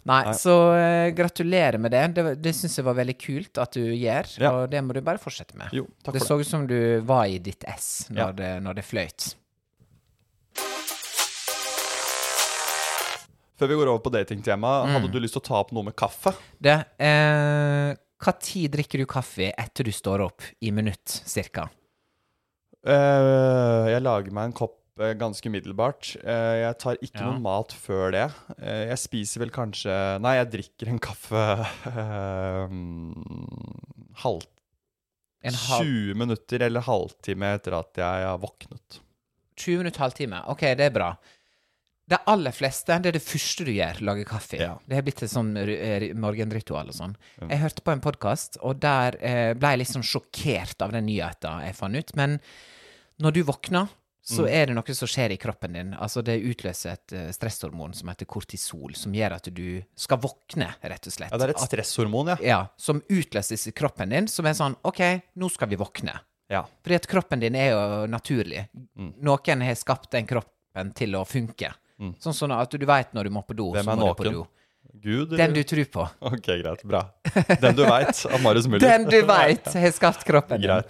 Nei, 0.07 0.33
så 0.39 0.53
uh, 0.71 1.09
gratulerer 1.15 1.77
med 1.83 1.91
det. 1.91 2.03
Det, 2.15 2.23
det 2.41 2.53
syns 2.55 2.77
jeg 2.79 2.85
var 2.87 2.95
veldig 2.95 3.17
kult 3.19 3.59
at 3.59 3.75
du 3.75 3.81
gjør, 3.91 4.29
Ja. 4.39 4.51
og 4.55 4.69
det 4.71 4.79
må 4.87 4.93
du 4.95 5.01
bare 5.03 5.19
fortsette 5.19 5.57
med. 5.59 5.73
Jo, 5.75 5.83
det 6.07 6.21
så 6.23 6.39
ut 6.39 6.47
som 6.47 6.63
du 6.69 6.77
var 7.07 7.25
i 7.27 7.37
ditt 7.43 7.63
ess 7.67 8.07
når, 8.09 8.17
Ja. 8.21 8.31
det, 8.39 8.51
når 8.63 8.79
det 8.79 8.85
fløyt. 8.87 9.33
Før 13.57 13.71
vi 13.71 13.77
går 13.79 13.89
over 13.89 14.03
på 14.05 14.11
datingtema, 14.13 14.83
Mm. 14.85 14.91
hadde 14.93 15.11
du 15.11 15.19
lyst 15.19 15.33
til 15.33 15.41
å 15.41 15.47
ta 15.47 15.55
opp 15.59 15.71
noe 15.73 15.83
med 15.87 15.95
kaffe? 15.97 16.33
Det 16.61 16.75
eh, 16.99 17.95
Hva 18.21 18.33
tid 18.39 18.71
drikker 18.73 18.99
du 19.01 19.05
kaffe 19.09 19.51
etter 19.57 19.83
du 19.83 19.91
står 19.91 20.21
opp? 20.25 20.41
I 20.61 20.71
minutt, 20.71 21.05
cirka? 21.25 21.67
Eh, 22.85 23.89
jeg 23.91 24.01
lager 24.05 24.31
meg 24.31 24.45
en 24.45 24.53
kopp 24.53 24.76
eh, 24.99 25.13
ganske 25.19 25.49
middelbart. 25.53 26.15
Eh, 26.23 26.55
jeg 26.63 26.77
tar 26.83 26.97
ikke 27.01 27.21
Ja. 27.21 27.31
noe 27.31 27.39
mat 27.43 27.71
før 27.73 28.11
det. 28.15 28.25
Eh, 28.61 28.87
jeg 28.91 28.97
spiser 28.97 29.39
vel 29.43 29.51
kanskje 29.51 29.95
Nei, 30.21 30.35
jeg 30.39 30.51
drikker 30.55 30.87
en 30.91 30.99
kaffe 30.99 31.43
eh, 31.87 32.75
halv, 34.23 34.45
En 35.43 35.53
halv 35.69 35.85
20 35.85 36.15
minutter 36.17 36.61
eller 36.67 36.81
halvtime 36.87 37.53
etter 37.57 37.75
at 37.77 37.99
jeg 38.01 38.27
har 38.27 38.37
våknet. 38.41 39.01
20 39.57 39.77
minutter, 39.83 40.03
halvtime. 40.03 40.43
Ok, 40.51 40.61
det 40.77 40.87
er 40.89 40.93
bra. 40.93 41.11
De 42.07 42.15
aller 42.31 42.53
fleste, 42.55 42.95
det 43.03 43.09
er 43.09 43.17
det 43.17 43.23
første 43.25 43.65
du 43.67 43.71
gjør, 43.73 43.97
lager 44.07 44.23
kaffe. 44.29 44.55
Ja. 44.61 44.77
Det 44.87 44.95
har 44.95 45.03
blitt 45.03 45.23
et 45.25 45.31
sånn 45.33 45.49
morgenritual 46.15 46.87
og 46.87 46.95
sånn. 46.95 47.15
Jeg 47.41 47.59
hørte 47.59 47.83
på 47.83 47.91
en 47.91 48.03
podkast, 48.03 48.55
og 48.63 48.79
der 48.79 49.17
eh, 49.19 49.51
ble 49.59 49.73
jeg 49.73 49.81
litt 49.81 49.91
sånn 49.91 50.05
sjokkert 50.07 50.85
av 50.85 50.93
den 50.95 51.05
nyheten 51.09 51.65
jeg 51.65 51.75
fant 51.75 51.99
ut. 51.99 52.13
Men 52.15 52.37
når 53.19 53.35
du 53.35 53.41
våkner, 53.49 53.91
så 54.27 54.43
Mm. 54.43 54.49
er 54.51 54.65
det 54.67 54.73
noe 54.75 54.93
som 54.97 55.07
skjer 55.07 55.31
i 55.31 55.37
kroppen 55.39 55.73
din. 55.77 55.93
Altså 55.95 56.19
det 56.21 56.35
utløser 56.43 56.91
et 56.97 57.13
eh, 57.15 57.29
stresshormon 57.31 57.93
som 57.95 58.09
heter 58.11 58.27
kortisol, 58.27 58.91
som 58.99 59.13
gjør 59.15 59.35
at 59.37 59.47
du 59.55 59.81
skal 59.95 60.17
våkne, 60.19 60.67
rett 60.83 61.07
og 61.07 61.13
slett. 61.15 61.31
Ja, 61.31 61.37
det 61.39 61.47
er 61.47 61.53
et 61.55 61.63
stresshormon, 61.63 62.33
ja. 62.33 62.37
ja, 62.43 62.57
som 62.75 62.99
utløses 63.07 63.67
i 63.67 63.71
kroppen 63.71 64.09
din, 64.11 64.27
som 64.27 64.45
er 64.45 64.57
sånn 64.59 64.75
OK, 64.83 64.99
nå 65.39 65.49
skal 65.53 65.69
vi 65.71 65.79
våkne. 65.79 66.17
ja. 66.51 66.65
Fordi 66.83 66.95
at 66.99 67.07
kroppen 67.07 67.39
din 67.39 67.55
er 67.55 67.71
jo 67.71 67.81
naturlig. 68.11 68.67
Mm. 68.97 69.13
Noen 69.23 69.61
har 69.63 69.75
skapt 69.79 70.11
den 70.11 70.27
kroppen 70.27 70.91
til 70.93 71.15
å 71.15 71.23
funke. 71.27 71.71
Sånn 72.19 72.35
sånn 72.35 72.51
at 72.53 72.69
du 72.75 72.85
veit 72.85 73.13
når 73.15 73.23
du 73.23 73.29
må 73.33 73.41
på 73.47 73.55
do, 73.57 73.71
Hvem 73.73 73.83
så 73.87 73.95
må 73.97 74.11
du 74.11 74.23
på 74.23 74.31
do. 74.31 74.43
Gud, 75.01 75.29
Den 75.37 75.53
du 75.53 75.63
tror 75.63 75.85
på. 75.93 76.03
Ok, 76.21 76.45
greit. 76.59 76.83
Bra. 76.83 77.01
Den 77.61 77.75
du 77.75 77.83
veit, 77.85 78.25
av 78.27 78.41
Marius 78.43 78.67
Muller. 78.67 78.87
Den 78.91 79.05
du 79.09 79.21
veit 79.27 79.65
har 79.73 79.91
skapt 79.95 80.23
kroppen 80.27 80.61
din. 80.61 80.83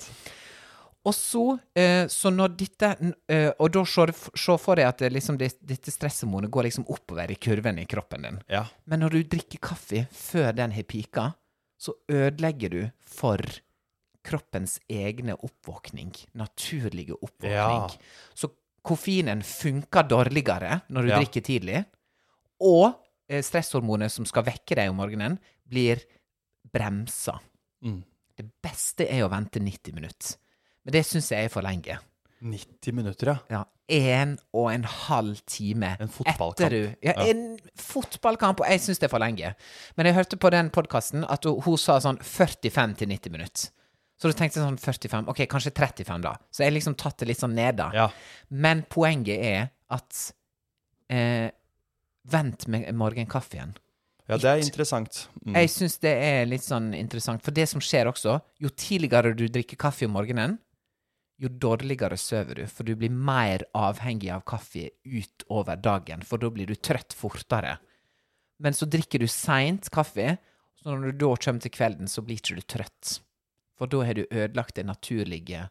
Og 1.08 1.16
så, 1.16 1.44
eh, 1.78 2.08
så 2.12 2.32
når 2.34 2.56
dette 2.60 2.90
eh, 3.32 3.52
Og 3.64 3.70
da 3.72 3.84
se 3.88 4.56
for 4.60 4.76
deg 4.80 4.90
at 4.90 5.04
liksom, 5.14 5.38
det, 5.40 5.54
dette 5.64 5.94
stresshormonet 5.94 6.52
går 6.52 6.68
liksom 6.68 6.88
oppover 6.92 7.32
i 7.32 7.38
kurven 7.40 7.80
i 7.80 7.86
kroppen 7.90 8.26
din. 8.28 8.40
Ja. 8.52 8.66
Men 8.86 9.06
når 9.06 9.16
du 9.16 9.22
drikker 9.38 9.62
kaffe 9.70 10.04
før 10.12 10.52
den 10.58 10.76
har 10.76 10.84
pika, 10.90 11.30
så 11.80 11.94
ødelegger 12.12 12.74
du 12.74 12.82
for 13.08 13.40
kroppens 14.28 14.80
egne 14.92 15.38
oppvåkning. 15.40 16.12
Naturlige 16.36 17.16
oppvåkning. 17.16 17.54
Ja. 17.54 18.34
Så 18.36 18.50
koffeinen 18.84 19.44
funker 19.46 20.08
dårligere 20.08 20.82
når 20.90 21.02
du 21.08 21.10
Ja. 21.14 21.20
drikker 21.22 21.46
tidlig. 21.46 21.86
Og 22.60 22.96
eh, 23.30 23.42
stresshormonet 23.44 24.12
som 24.12 24.26
skal 24.26 24.44
vekke 24.44 24.76
deg 24.76 24.90
om 24.90 24.98
morgenen, 25.00 25.38
blir 25.68 26.02
bremsa. 26.74 27.38
Mm. 27.84 28.02
Det 28.38 28.46
beste 28.64 29.08
er 29.10 29.24
å 29.26 29.32
vente 29.32 29.60
90 29.64 29.96
minutter. 29.96 30.36
Men 30.88 30.96
det 30.96 31.04
syns 31.06 31.28
jeg 31.34 31.50
er 31.50 31.52
for 31.52 31.66
lenge. 31.68 31.98
90 32.42 32.94
minutter, 32.96 33.34
ja. 33.34 33.38
Ja, 33.52 33.64
En 33.90 34.34
og 34.54 34.68
en 34.72 34.84
halv 34.84 35.40
time 35.48 35.94
En 36.00 36.10
fotballkamp. 36.12 36.60
etter 36.60 36.70
du 36.70 36.96
Ja, 37.04 37.14
Ja. 37.18 37.26
en 37.32 37.58
fotballkamp, 37.76 38.60
og 38.62 38.68
jeg 38.68 38.80
syns 38.84 39.00
det 39.00 39.08
er 39.08 39.14
for 39.14 39.20
lenge. 39.24 39.54
Men 39.98 40.06
jeg 40.06 40.16
hørte 40.16 40.38
på 40.38 40.52
den 40.52 40.70
podkasten 40.70 41.26
at 41.30 41.44
hun, 41.48 41.62
hun 41.62 41.78
sa 41.78 41.98
sånn 42.00 42.20
45 42.22 42.96
til 43.00 43.08
90 43.08 43.32
minutter. 43.32 43.70
Så 44.20 44.32
du 44.32 44.34
tenkte 44.34 44.62
sånn 44.64 44.78
45, 44.80 45.28
ok, 45.30 45.44
kanskje 45.48 45.72
35 45.74 46.22
da. 46.22 46.36
Så 46.52 46.64
jeg 46.66 46.74
liksom 46.74 46.96
tatt 46.98 47.18
det 47.20 47.28
litt 47.28 47.40
sånn 47.40 47.54
ned 47.56 47.78
da. 47.78 47.92
Ja. 47.94 48.08
Men 48.50 48.84
poenget 48.90 49.40
er 49.44 49.70
at 49.90 50.32
eh, 51.10 51.52
Vent 52.28 52.68
med 52.68 52.90
morgenkaffen. 52.94 53.78
Ja, 54.28 54.36
det 54.36 54.50
er 54.52 54.58
interessant. 54.60 55.30
Mm. 55.46 55.54
Jeg 55.56 55.70
syns 55.72 55.98
det 56.04 56.12
er 56.12 56.46
litt 56.46 56.66
sånn 56.66 56.90
interessant, 56.94 57.42
for 57.42 57.52
det 57.56 57.70
som 57.70 57.80
skjer 57.80 58.10
også, 58.12 58.42
jo 58.60 58.68
tidligere 58.76 59.32
du 59.34 59.46
drikker 59.48 59.78
kaffe 59.80 60.04
om 60.10 60.12
morgenen, 60.12 60.58
jo 61.38 61.50
dårligere 61.50 62.18
sover 62.18 62.56
du, 62.62 62.66
for 62.68 62.84
du 62.88 62.96
blir 62.98 63.14
mer 63.14 63.64
avhengig 63.78 64.32
av 64.34 64.42
kaffe 64.50 64.90
utover 65.06 65.78
dagen, 65.78 66.24
for 66.26 66.42
da 66.42 66.50
blir 66.50 66.66
du 66.70 66.76
trøtt 66.76 67.14
fortere. 67.14 67.76
Men 68.60 68.74
så 68.74 68.88
drikker 68.90 69.22
du 69.22 69.28
seint 69.30 69.90
kaffe, 69.94 70.38
så 70.82 70.90
når 70.96 71.12
du 71.14 71.26
da 71.26 71.34
kommer 71.36 71.62
til 71.62 71.74
kvelden, 71.76 72.10
så 72.10 72.24
blir 72.26 72.40
ikke 72.42 72.58
du 72.58 72.66
trøtt. 72.66 73.20
For 73.78 73.86
da 73.92 74.02
har 74.08 74.18
du 74.18 74.24
ødelagt 74.26 74.76
det 74.80 74.88
naturlige 74.90 75.68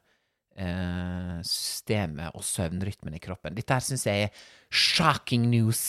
eh, 0.57 1.39
systemet 1.43 2.31
og 2.37 2.45
søvnrytmen 2.47 3.17
i 3.19 3.23
kroppen. 3.23 3.57
Dette 3.59 3.75
her 3.75 3.83
syns 3.83 4.07
jeg 4.07 4.29
er 4.29 4.45
shocking 4.71 5.49
news. 5.51 5.83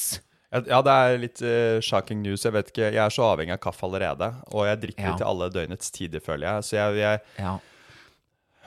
Ja, 0.50 0.80
det 0.82 0.94
er 0.96 1.18
litt 1.20 1.42
uh, 1.44 1.78
shocking 1.84 2.22
news. 2.24 2.46
Jeg 2.48 2.56
vet 2.56 2.70
ikke, 2.72 2.86
jeg 2.96 3.02
er 3.04 3.12
så 3.13 3.26
avhengig 3.34 3.52
av 3.58 3.62
kaffe 3.68 3.84
allerede. 3.86 4.30
Og 4.56 4.63
jeg 4.70 4.80
drikker 4.86 5.10
Ja. 5.12 5.16
til 5.20 5.28
alle 5.28 5.50
døgnets 5.52 5.92
tider, 5.92 6.24
føler 6.24 6.48
jeg. 6.48 6.63
Så 6.70 6.78
jeg, 6.80 7.02
jeg, 7.04 7.20
Ja. 7.44 7.58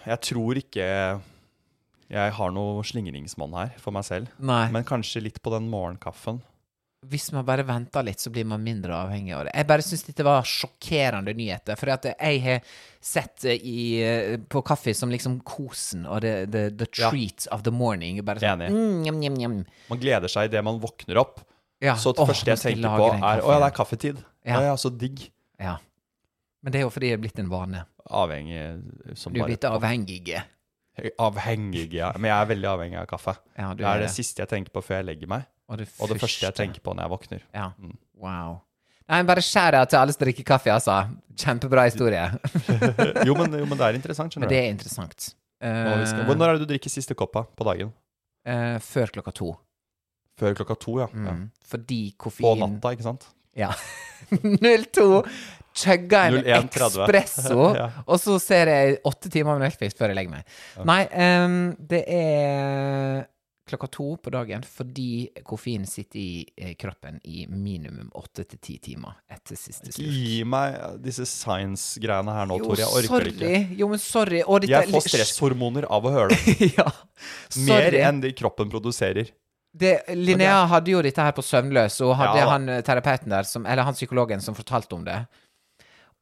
Jeg 0.06 0.20
tror 0.30 0.60
ikke 0.60 0.86
jeg 2.10 2.32
har 2.34 2.50
noe 2.54 2.82
slingringsmonn 2.86 3.52
her 3.54 3.74
for 3.78 3.94
meg 3.94 4.06
selv. 4.08 4.30
Nei. 4.42 4.64
Men 4.74 4.86
kanskje 4.88 5.22
litt 5.22 5.42
på 5.42 5.52
den 5.54 5.68
morgenkaffen. 5.70 6.40
hvis 7.06 7.30
man 7.32 7.46
bare 7.48 7.62
venter 7.64 8.02
litt, 8.04 8.20
så 8.20 8.28
blir 8.28 8.44
man 8.44 8.60
mindre 8.60 8.92
avhengig 8.92 9.32
av 9.32 9.44
det. 9.46 9.52
Jeg 9.56 9.66
bare 9.70 9.84
syns 9.86 10.02
dette 10.04 10.24
var 10.26 10.42
sjokkerende 10.44 11.32
nyheter. 11.32 11.78
For 11.80 11.88
at 11.94 12.04
jeg 12.10 12.40
har 12.44 12.58
sett 13.00 13.44
eh, 13.48 13.56
i, 13.64 14.02
eh, 14.04 14.34
på 14.36 14.60
kaffe 14.66 14.92
som 14.94 15.08
liksom 15.08 15.38
kosen 15.48 16.04
og 16.04 16.20
the, 16.20 16.44
the, 16.44 16.66
the 16.76 16.88
Ja. 17.00 17.08
of 17.54 17.62
the 17.62 17.70
morning. 17.72 18.20
Bare 18.22 18.42
sånn, 18.42 18.66
mm, 18.68 19.00
njam, 19.06 19.20
njam, 19.22 19.38
njam. 19.38 19.54
Man 19.88 19.98
gleder 20.02 20.28
seg 20.28 20.50
idet 20.50 20.62
man 20.66 20.78
våkner 20.82 21.16
opp. 21.22 21.40
Ja. 21.80 21.94
Så 21.96 22.12
det 22.12 22.20
åh, 22.20 22.28
første 22.28 22.52
jeg 22.52 22.58
tenker 22.58 22.92
på, 22.92 23.08
er 23.16 23.40
å 23.40 23.48
ja, 23.48 23.58
det 23.62 23.70
er 23.70 23.76
kaffetid. 23.78 24.20
Ja. 24.44 24.60
Ja, 24.68 24.74
så 24.76 24.90
digg. 24.92 25.30
Ja. 25.58 25.78
Men 26.60 26.72
det 26.74 26.82
er 26.82 26.84
jo 26.84 26.90
fordi 26.92 27.08
det 27.08 27.16
er 27.16 27.22
blitt 27.24 27.38
en 27.40 27.48
vane. 27.48 27.86
Avhengig 28.10 29.16
som 29.18 29.32
Du 29.34 29.40
er 29.42 29.50
blitt 29.50 29.64
avhengig. 29.68 30.40
Avhengig, 31.18 31.92
ja. 31.94 32.10
Men 32.18 32.30
jeg 32.32 32.36
er 32.44 32.48
veldig 32.50 32.68
avhengig 32.72 32.98
av 33.00 33.06
kaffe. 33.10 33.36
Ja, 33.56 33.70
Det 33.74 33.86
er 33.86 34.02
det 34.02 34.08
det. 34.08 34.14
siste 34.16 34.42
jeg 34.42 34.50
tenker 34.50 34.74
på 34.74 34.82
før 34.84 35.00
jeg 35.00 35.08
legger 35.12 35.30
meg. 35.30 35.46
Og 35.70 35.78
det, 35.78 35.86
Og 36.02 36.10
det 36.10 36.18
første 36.20 36.48
jeg 36.48 36.56
tenker 36.58 36.82
på 36.82 36.94
når 36.96 37.06
jeg 37.06 37.12
våkner. 37.14 37.44
Ja. 37.54 37.68
Wow. 38.20 38.58
Nei, 39.10 39.22
bare 39.26 39.42
skjær 39.42 39.74
av 39.80 39.88
til 39.90 39.98
alle 39.98 40.14
som 40.14 40.22
drikker 40.22 40.46
kaffe, 40.46 40.70
altså. 40.70 40.96
Kjempebra 41.38 41.86
historie. 41.88 42.26
Jo, 43.26 43.34
men, 43.38 43.54
jo, 43.58 43.66
men 43.66 43.78
det 43.78 43.86
er 43.86 43.98
interessant, 43.98 44.34
skjønner 44.34 44.50
du. 44.50 44.54
det 44.54 44.60
er 44.64 44.70
interessant. 44.74 45.32
Uh, 45.60 46.04
skal, 46.08 46.22
Eh, 46.24 46.36
når 46.36 46.46
er 46.48 46.58
det 46.58 46.66
du 46.66 46.70
drikker 46.70 46.92
siste 46.92 47.14
koppa 47.18 47.42
på 47.56 47.66
dagen? 47.68 47.90
Uh, 48.46 48.78
før 48.82 49.10
klokka 49.16 49.34
to. 49.36 49.50
Før 50.40 50.54
klokka 50.56 50.76
to, 50.80 50.94
ja. 51.02 51.08
ja. 51.26 51.34
Fordi 51.68 52.00
koffein 52.18 52.46
På 52.46 52.54
natta, 52.60 52.94
ikke 52.96 53.06
sant? 53.06 53.26
Ja. 53.58 53.72
02. 54.30 55.24
Chugga 55.76 56.24
en 56.28 56.38
01.30. 56.42 57.04
espresso, 57.04 57.66
Ja. 57.78 57.88
og 58.06 58.18
så 58.20 58.38
ser 58.42 58.66
jeg 58.72 58.96
åtte 59.06 59.30
timer 59.30 59.58
med 59.58 59.68
Netflix 59.68 59.94
før 59.98 60.10
jeg 60.10 60.18
legger 60.18 60.32
meg. 60.38 60.56
Nei, 60.88 61.02
um, 61.44 61.60
det 61.90 62.00
er 62.10 63.28
klokka 63.70 63.86
to 63.94 64.04
på 64.18 64.32
dagen 64.34 64.64
fordi 64.66 65.28
koffein 65.46 65.84
sitter 65.86 66.18
i 66.18 66.40
eh, 66.58 66.72
kroppen 66.74 67.20
i 67.30 67.44
minimum 67.46 68.08
åtte 68.18 68.42
til 68.50 68.58
ti 68.58 68.74
timer 68.82 69.12
etter 69.30 69.54
siste 69.54 69.92
slurk. 69.94 70.10
Gi 70.10 70.40
meg 70.42 70.74
disse 71.04 71.22
science-greiene 71.30 72.34
her 72.34 72.48
nå, 72.50 72.56
Tor. 72.64 72.80
Jeg 72.82 72.90
orker 72.90 73.06
sorry. 73.12 73.30
ikke. 73.36 73.76
Jo, 73.78 73.88
men 73.92 74.02
sorry. 74.02 74.40
Dette 74.42 74.72
Jeg 74.72 74.90
får 74.90 75.06
stresshormoner 75.06 75.86
av 75.86 76.02
å 76.02 76.12
høre 76.16 76.34
det. 76.48 76.72
ja. 76.80 76.88
Mer 77.68 77.94
enn 78.00 78.18
det 78.24 78.32
kroppen 78.42 78.72
produserer. 78.74 79.30
Det, 79.70 80.00
Linnea 80.18 80.64
hadde 80.66 80.90
jo 80.90 81.00
dette 81.06 81.22
her 81.22 81.30
på 81.36 81.44
Søvnløs, 81.46 82.00
og 82.02 82.16
hadde 82.18 82.40
Ja 82.42 82.48
han 82.50 82.66
eh, 82.74 82.80
terapeuten 82.82 83.30
der, 83.30 83.46
som, 83.46 83.62
eller 83.70 83.86
han 83.86 83.94
psykologen, 83.94 84.42
som 84.42 84.56
fortalte 84.58 84.98
om 84.98 85.04
det. 85.06 85.20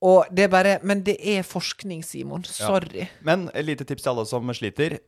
Og 0.05 0.29
det 0.31 0.45
er 0.47 0.51
bare 0.53 0.73
Men 0.87 1.01
det 1.03 1.17
er 1.19 1.43
forskning, 1.43 2.05
Simon. 2.07 2.45
Sorry. 2.47 3.09
Men 3.27 3.49
et 3.51 3.65
lite 3.67 3.85
tips 3.89 4.05
til 4.05 4.13
alle 4.13 4.27
som 4.31 4.53
sliter. 4.55 4.99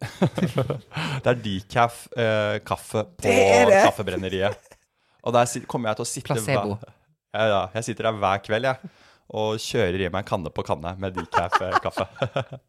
det 1.22 1.30
er 1.30 1.38
decaf 1.44 2.08
eh, 2.18 2.58
kaffe 2.66 3.04
på 3.06 3.22
Det 3.28 3.36
det. 3.70 3.84
Kaffebrenneriet. 3.86 4.72
Og 5.22 5.34
der 5.36 5.46
kommer 5.70 5.90
jeg 5.92 6.00
til 6.00 6.06
å 6.06 6.10
sitte 6.10 6.32
Placebo. 6.32 6.74
hver- 6.80 6.96
Ja, 7.36 7.44
ja. 7.46 7.60
Jeg 7.76 7.84
sitter 7.86 8.08
der 8.08 8.18
hver 8.18 8.42
kveld, 8.42 8.66
jeg. 8.66 8.90
Og 9.30 9.60
kjører 9.62 10.00
i 10.02 10.08
meg 10.10 10.26
kanne 10.26 10.50
på 10.50 10.64
kanne 10.66 10.96
med 10.98 11.14
decaf 11.14 11.60
eh, 11.62 11.78
kaffe. 11.84 12.08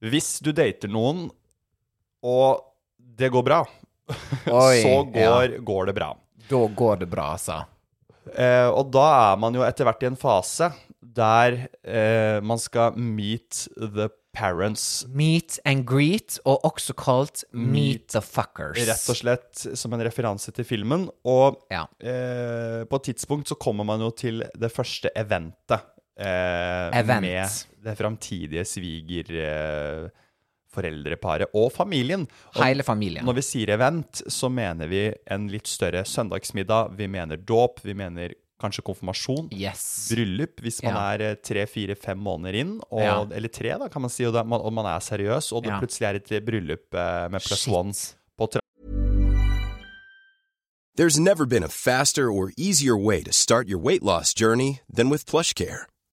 Hvis 0.00 0.38
du 0.40 0.50
dater 0.56 0.88
noen, 0.90 1.26
og 2.24 2.64
det 2.98 3.28
går 3.30 3.44
bra, 3.46 3.60
Oi, 4.50 4.80
så 4.82 4.94
går, 5.06 5.52
ja. 5.54 5.60
går 5.70 5.90
det 5.92 5.94
bra. 6.00 6.08
Da 6.50 6.60
går 6.74 7.04
det 7.04 7.08
bra, 7.12 7.28
altså. 7.36 7.60
Eh, 8.36 8.68
og 8.68 8.90
da 8.94 9.06
er 9.32 9.36
man 9.40 9.56
jo 9.56 9.62
etter 9.66 9.88
hvert 9.88 10.02
i 10.04 10.10
en 10.10 10.18
fase 10.20 10.70
der 11.00 11.56
eh, 11.82 12.38
man 12.44 12.60
skal 12.60 12.94
meet 12.96 13.64
the 13.76 14.10
parents. 14.36 15.04
Meet 15.10 15.56
and 15.66 15.82
greet, 15.88 16.36
og 16.46 16.62
også 16.68 16.94
kalt 16.94 17.42
meet 17.50 18.12
the 18.14 18.20
fuckers. 18.22 18.78
Rett 18.86 19.08
og 19.10 19.18
slett 19.18 19.64
som 19.80 19.96
en 19.96 20.04
referanse 20.06 20.52
til 20.54 20.64
filmen. 20.68 21.08
Og 21.26 21.58
Ja. 21.72 21.86
eh, 21.98 22.84
på 22.86 23.00
et 23.00 23.08
tidspunkt 23.10 23.48
så 23.50 23.58
kommer 23.58 23.84
man 23.84 24.00
jo 24.00 24.10
til 24.14 24.44
det 24.56 24.70
første 24.70 25.10
eventet. 25.16 25.82
Eh, 26.20 26.90
Event. 27.00 27.22
Med 27.24 27.48
det 27.82 27.96
framtidige 27.98 28.64
svigerforeldreparet 30.74 31.50
og 31.54 31.72
familien. 31.72 32.26
Og 32.56 32.64
Hele 32.64 32.82
familien. 32.82 33.24
Når 33.26 33.34
vi 33.34 33.42
sier 33.42 33.70
event, 33.74 34.22
så 34.30 34.48
mener 34.50 34.88
vi 34.88 35.12
en 35.30 35.48
litt 35.48 35.66
større 35.66 36.04
søndagsmiddag. 36.04 36.96
Vi 36.96 37.06
mener 37.08 37.36
dåp. 37.36 37.80
Vi 37.84 37.94
mener 37.94 38.34
kanskje 38.60 38.82
konfirmasjon. 38.84 39.48
Yes. 39.56 40.10
bryllup 40.12 40.60
hvis 40.60 40.82
man 40.82 40.92
Ja. 40.94 41.12
er 41.14 41.22
eh, 41.30 41.34
tre, 41.36 41.64
fire, 41.66 41.94
fem 41.96 42.18
måneder 42.18 42.54
inn, 42.54 42.80
og, 42.90 43.00
Ja. 43.00 43.22
eller 43.32 43.48
tre, 43.48 43.70
da, 43.78 43.88
kan 43.88 44.02
man 44.02 44.10
si, 44.10 44.22
og, 44.26 44.34
da, 44.34 44.42
man, 44.42 44.60
og 44.60 44.70
man 44.72 44.84
er 44.84 44.98
seriøs, 45.00 45.50
og 45.52 45.62
det 45.62 45.70
Ja. 45.72 45.80
plutselig 45.80 46.06
er 46.06 46.14
et 46.16 46.44
bryllup 46.44 46.92
eh, 46.94 47.28
med 47.30 47.40
plus 47.40 47.60
Shit. 47.64 47.72
one 47.72 47.92
på. 48.38 48.60
There's 50.98 51.18
never 51.18 51.46
been 51.46 51.62
a 51.64 51.68
faster 51.68 52.30
or 52.30 52.52
easier 52.58 52.96
way 52.98 53.22
to 53.22 53.32
start 53.32 53.66
your 53.66 53.78
weight 53.80 54.02
loss 54.02 54.34
journey 54.34 54.80
than 54.94 55.08
with 55.08 55.24
PlushCare. 55.24 55.86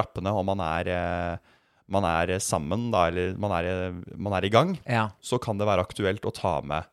Rappene, 0.00 0.32
og 0.34 0.44
man 0.48 0.60
er, 0.64 0.88
eh, 0.90 1.58
man 1.90 2.04
er 2.08 2.38
sammen, 2.42 2.88
da, 2.94 3.06
eller 3.10 3.36
man 3.40 3.52
er, 3.58 3.92
man 4.16 4.32
er 4.38 4.46
i 4.46 4.52
gang, 4.52 4.76
Ja. 4.88 5.08
så 5.22 5.38
kan 5.42 5.58
det 5.58 5.66
være 5.68 5.84
aktuelt 5.86 6.24
å 6.26 6.32
ta 6.34 6.60
med 6.62 6.84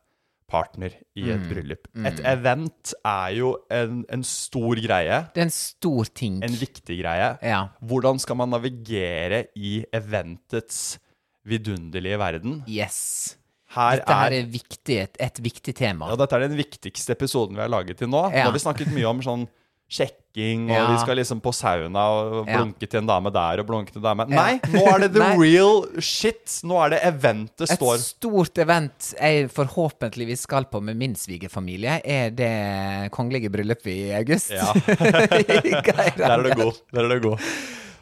partner 0.48 0.94
i 1.18 1.26
Mm. 1.28 1.32
et 1.34 1.50
bryllup. 1.50 1.88
Et 2.08 2.20
event 2.24 2.94
er 3.04 3.34
jo 3.36 3.50
en, 3.70 4.06
en 4.10 4.24
stor 4.24 4.76
greie, 4.80 5.18
Det 5.34 5.42
er 5.42 5.50
en 5.50 5.50
stor 5.52 6.06
ting. 6.16 6.38
en 6.42 6.56
viktig 6.56 7.02
greie. 7.02 7.38
Ja. 7.44 7.68
Hvordan 7.84 8.18
skal 8.20 8.38
man 8.40 8.50
navigere 8.56 9.48
i 9.58 9.84
eventets 9.94 10.98
vidunderlige 11.46 12.18
verden? 12.20 12.64
Yes. 12.68 13.36
Her 13.76 13.98
Dette 14.00 14.16
er 14.16 14.32
er 14.40 14.48
viktig, 14.48 14.98
et, 15.04 15.18
et 15.20 15.40
viktig 15.44 15.74
tema. 15.76 16.08
Ja, 16.10 16.16
dette 16.16 16.38
er 16.40 16.48
den 16.48 16.56
viktigste 16.58 17.12
episoden 17.18 17.56
vi 17.58 17.62
har 17.66 17.70
laget 17.70 17.98
til 18.00 18.08
nå. 18.08 18.22
Ja. 18.32 18.46
Nå 18.46 18.52
har 18.52 18.56
vi 18.56 18.64
snakket 18.64 18.94
mye 18.96 19.10
om 19.10 19.20
sånn 19.22 19.44
sjekking, 19.90 20.66
og 20.70 20.76
Ja. 20.76 20.88
vi 20.92 20.98
skal 21.00 21.16
liksom 21.18 21.40
på 21.42 21.54
sauna 21.56 22.02
og 22.12 22.48
Ja. 22.48 22.58
blunke 22.60 22.88
til 22.90 23.00
en 23.00 23.08
dame 23.08 23.32
der 23.32 23.60
og 23.64 23.68
blunke 23.68 23.92
til 23.94 24.00
en 24.04 24.04
dame. 24.04 24.26
Ja. 24.30 24.36
Nei, 24.36 24.60
nå 24.74 24.84
er 24.94 25.00
det 25.00 25.14
the 25.16 25.30
real 25.40 25.86
shit! 26.02 26.60
Nå 26.64 26.76
er 26.86 26.90
det 26.90 27.00
eventet 27.08 27.70
står 27.72 27.96
Et 27.96 28.02
stort 28.02 28.58
event 28.58 29.14
jeg 29.20 29.50
forhåpentligvis 29.50 30.40
skal 30.46 30.66
på 30.66 30.82
med 30.84 30.98
min 30.98 31.16
svigerfamilie, 31.16 32.02
er 32.06 32.30
det 32.36 33.12
kongelige 33.12 33.50
bryllupet 33.50 33.88
i 33.88 34.12
august. 34.14 34.52
Ja. 34.52 34.74
Der 36.18 36.32
er 36.32 36.44
du 36.44 36.54
god. 36.64 36.74
Der 36.94 37.04
er 37.08 37.20
du 37.20 37.30
god. 37.30 37.40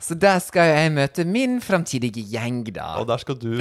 Så 0.05 0.13
der 0.21 0.37
skal 0.43 0.69
jeg 0.69 0.91
møte 0.93 1.23
min 1.25 1.57
framtidige 1.65 2.21
gjeng, 2.29 2.59
da. 2.75 2.91
Og 3.01 3.07
der 3.09 3.17
skal 3.17 3.37
du 3.41 3.55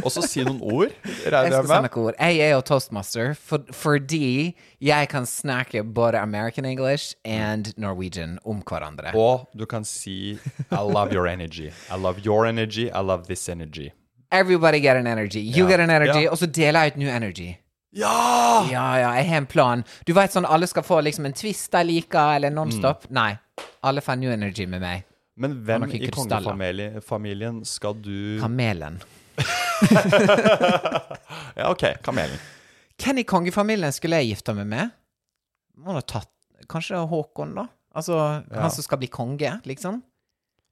også 0.00 0.22
si 0.24 0.40
noen 0.46 0.62
ord, 0.64 0.94
Jeg 1.26 1.32
regner 1.34 1.60
skal 1.60 1.74
jeg 1.74 1.82
med. 1.84 1.96
ord. 1.96 2.14
Jeg 2.16 2.38
er 2.46 2.54
jo 2.54 2.60
toastmaster 2.64 3.34
for, 3.36 3.66
fordi 3.72 4.56
jeg 4.80 5.08
kan 5.12 5.26
snakke 5.26 5.84
både 5.84 6.18
American 6.18 6.64
English 6.64 7.14
and 7.24 7.74
Norwegian 7.76 8.38
om 8.44 8.62
hverandre. 8.64 9.12
Og 9.14 9.48
du 9.58 9.66
kan 9.66 9.84
si 9.84 10.38
I 10.70 10.80
love 10.80 11.12
your 11.12 11.26
energy. 11.28 11.68
I 11.68 12.00
love 12.00 12.24
your 12.24 12.46
energy. 12.46 12.88
I 12.88 13.02
love 13.04 13.24
this 13.24 13.48
energy. 13.48 13.90
Everybody 14.32 14.80
get 14.80 14.96
an 14.96 15.06
energy. 15.06 15.40
You 15.40 15.64
yeah. 15.64 15.70
get 15.70 15.80
an 15.80 15.90
energy. 15.90 16.20
Yeah. 16.20 16.32
Og 16.32 16.38
så 16.38 16.46
deler 16.46 16.80
jeg 16.80 16.92
ut 16.92 16.96
new 16.96 17.08
energy. 17.08 17.56
Ja! 17.92 18.64
Ja, 18.70 18.98
ja, 18.98 19.12
jeg 19.18 19.28
har 19.28 19.36
en 19.36 19.46
plan. 19.46 19.84
Du 20.06 20.14
vet 20.14 20.32
sånn 20.32 20.46
alle 20.46 20.68
skal 20.70 20.86
få 20.86 21.00
liksom 21.04 21.26
en 21.26 21.36
twist 21.36 21.72
de 21.74 21.84
liker, 21.84 22.36
eller 22.38 22.54
nonstop? 22.54 23.08
Mm. 23.10 23.14
Nei. 23.18 23.30
Alle 23.82 24.00
får 24.00 24.16
new 24.16 24.32
energy 24.32 24.66
med 24.70 24.80
meg. 24.80 25.09
Men 25.40 25.54
hvem 25.64 25.86
i 25.96 26.08
kongefamilien 26.12 27.62
skal 27.64 27.94
du 28.04 28.36
Kamelen. 28.42 28.98
Ja, 31.56 31.70
OK. 31.70 31.84
Kamelen. 32.04 32.38
Hvem 33.00 33.18
i 33.22 33.24
kongefamilien 33.28 33.92
skulle 33.96 34.20
jeg 34.20 34.34
gifte 34.34 34.54
meg 34.56 34.68
med? 34.70 34.92
Må 35.80 35.94
ha 35.96 36.02
tatt 36.04 36.28
Kanskje 36.70 37.00
Håkon, 37.08 37.54
da? 37.56 37.64
Altså 37.96 38.16
han 38.52 38.70
som 38.70 38.84
skal 38.84 39.00
bli 39.00 39.08
konge, 39.10 39.56
liksom? 39.66 40.02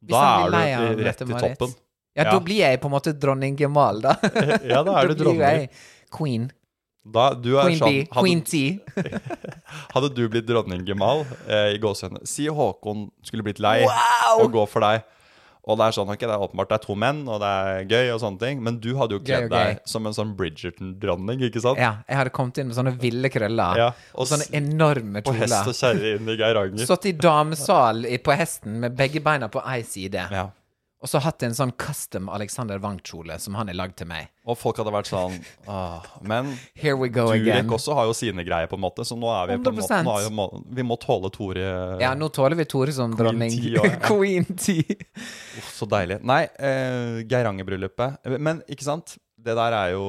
Hvis 0.04 0.12
Da 0.14 0.20
er 0.44 0.52
blir 0.52 0.98
du 1.00 1.04
rett 1.08 1.22
i 1.24 1.26
toppen. 1.32 1.72
Ja, 2.14 2.24
Ja. 2.24 2.30
da 2.34 2.40
blir 2.42 2.58
jeg 2.60 2.80
på 2.82 2.86
en 2.90 2.92
måte 2.92 3.12
dronning 3.14 3.56
Gemal, 3.58 4.00
da. 4.02 4.16
Ja, 4.68 4.82
da 4.86 4.94
er 5.00 5.08
du 5.08 5.14
blir 5.14 5.24
dronning. 5.24 5.40
jeg 5.40 5.70
Queen. 6.14 6.50
Da, 7.14 7.28
du 7.34 7.54
Queen 7.56 7.78
sånn, 7.80 7.94
B. 7.94 8.06
Queen 8.12 8.42
T. 8.44 8.62
hadde 9.94 10.10
du 10.16 10.24
blitt 10.30 10.48
dronning 10.48 10.82
Gemal 10.88 11.24
eh, 11.46 11.74
i 11.76 11.78
gåsehudene 11.82 12.26
Si 12.28 12.48
Håkon 12.52 13.08
skulle 13.24 13.46
blitt 13.46 13.62
lei 13.62 13.80
Wow! 13.86 14.42
og 14.44 14.52
gå 14.54 14.66
for 14.68 14.84
deg. 14.84 15.06
Og 15.68 15.76
det 15.76 15.84
er 15.84 15.92
sånn, 15.98 16.08
ok, 16.08 16.22
det 16.22 16.32
er 16.32 16.40
åpenbart 16.40 16.70
det 16.70 16.76
er 16.78 16.84
to 16.86 16.94
menn, 16.96 17.18
og 17.28 17.42
det 17.42 17.48
er 17.48 17.82
gøy, 17.90 18.06
og 18.14 18.20
sånne 18.22 18.40
ting. 18.40 18.60
Men 18.64 18.78
du 18.80 18.88
hadde 18.96 19.18
jo 19.18 19.20
kledd 19.20 19.50
deg 19.52 19.82
som 19.88 20.06
en 20.08 20.14
sånn 20.16 20.30
Bridgerton-dronning, 20.38 21.42
ikke 21.44 21.60
sant? 21.60 21.80
Ja, 21.82 21.98
jeg 22.08 22.16
hadde 22.22 22.32
kommet 22.32 22.60
inn 22.62 22.70
med 22.70 22.78
sånne 22.78 22.94
ville 23.02 23.28
krøller. 23.32 23.76
Ja, 23.76 23.88
og, 24.14 24.22
og 24.24 24.30
sånne 24.30 24.46
enorme 24.56 25.20
kjoler. 25.20 25.28
På 25.28 25.34
hest 25.42 25.68
og 25.68 25.76
kjerre 25.76 26.14
inn 26.16 26.30
i 26.32 26.38
Geiranger. 26.40 26.86
Stått 26.88 27.10
i 27.10 27.12
damesal 27.20 28.00
på 28.24 28.38
hesten 28.40 28.80
med 28.86 28.96
begge 28.96 29.20
beina 29.24 29.50
på 29.52 29.60
ei 29.68 29.82
side. 29.84 30.24
Ja. 30.32 30.46
Og 30.98 31.06
så 31.06 31.20
hatt 31.22 31.44
en 31.46 31.54
sånn 31.54 31.70
custom 31.78 32.26
Alexander 32.34 32.80
Wang-kjole 32.82 33.36
som 33.38 33.54
han 33.54 33.70
har 33.70 33.76
lagd 33.78 33.94
til 34.00 34.08
meg. 34.10 34.32
Og 34.48 34.56
folk 34.58 34.80
hadde 34.80 34.90
vært 34.90 35.10
sånn 35.10 35.36
ah, 35.70 36.02
Men 36.26 36.50
Here 36.74 36.96
we 36.98 37.06
go 37.12 37.28
again. 37.30 37.70
Også 37.70 37.94
har 37.94 38.08
jo 38.08 38.16
sine 38.18 38.42
greier, 38.46 38.66
på 38.70 38.74
en 38.74 38.82
måte, 38.82 39.06
så 39.06 39.14
nå 39.18 39.30
er 39.30 39.52
vi 39.52 39.58
på 39.62 39.70
en 39.70 39.78
måte 39.78 39.94
100%. 39.94 40.08
nå 40.08 40.16
er 40.16 40.26
jo, 40.26 40.32
må, 40.34 40.48
Vi 40.74 40.86
må 40.88 40.96
tåle 40.98 41.30
Tore 41.34 41.68
Ja, 42.02 42.14
nå 42.18 42.30
tåler 42.34 42.58
vi 42.58 42.66
Tore 42.66 42.94
som 42.96 43.14
Queen 43.14 43.22
dronning. 43.22 43.54
Ja. 43.76 43.84
Queen 44.08 44.48
T. 44.58 44.80
oh, 44.88 45.70
Så 45.70 45.86
deilig. 45.90 46.18
Nei, 46.26 46.42
eh, 46.58 47.22
Geiranger-bryllupet. 47.30 48.26
Men 48.42 48.64
ikke 48.66 48.88
sant? 48.88 49.14
Det 49.38 49.54
der 49.54 49.76
er 49.78 49.94
jo 49.94 50.08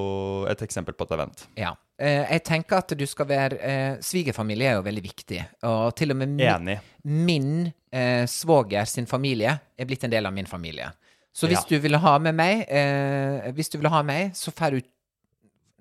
et 0.49 0.65
eksempel 0.65 0.97
på 0.97 1.05
et 1.05 1.13
event. 1.19 1.45
Ja. 1.59 1.75
Eh, 1.99 2.25
jeg 2.31 2.43
tenker 2.47 2.77
at 2.79 2.93
du 2.95 3.05
skal 3.09 3.27
være 3.27 3.57
eh, 3.59 3.97
Svigerfamilie 4.05 4.69
er 4.71 4.77
jo 4.79 4.85
veldig 4.85 5.03
viktig. 5.03 5.41
Og 5.67 5.89
til 5.99 6.13
og 6.13 6.19
med 6.21 6.31
min, 6.39 6.69
min 7.03 7.49
eh, 7.91 8.23
svoger 8.31 8.85
sin 8.87 9.07
familie 9.09 9.57
er 9.77 9.85
blitt 9.89 10.03
en 10.07 10.13
del 10.13 10.25
av 10.29 10.33
min 10.35 10.47
familie. 10.47 10.91
Så 11.35 11.47
hvis 11.47 11.59
Ja. 11.61 11.65
du 11.69 11.79
ville 11.83 11.99
ha 12.01 12.17
med 12.19 12.35
meg, 12.35 12.65
eh, 12.69 13.51
hvis 13.55 13.69
du 13.69 13.77
vil 13.77 13.89
ha 13.91 14.01
meg, 14.03 14.31
så 14.35 14.51
får 14.51 14.71
du 14.77 14.81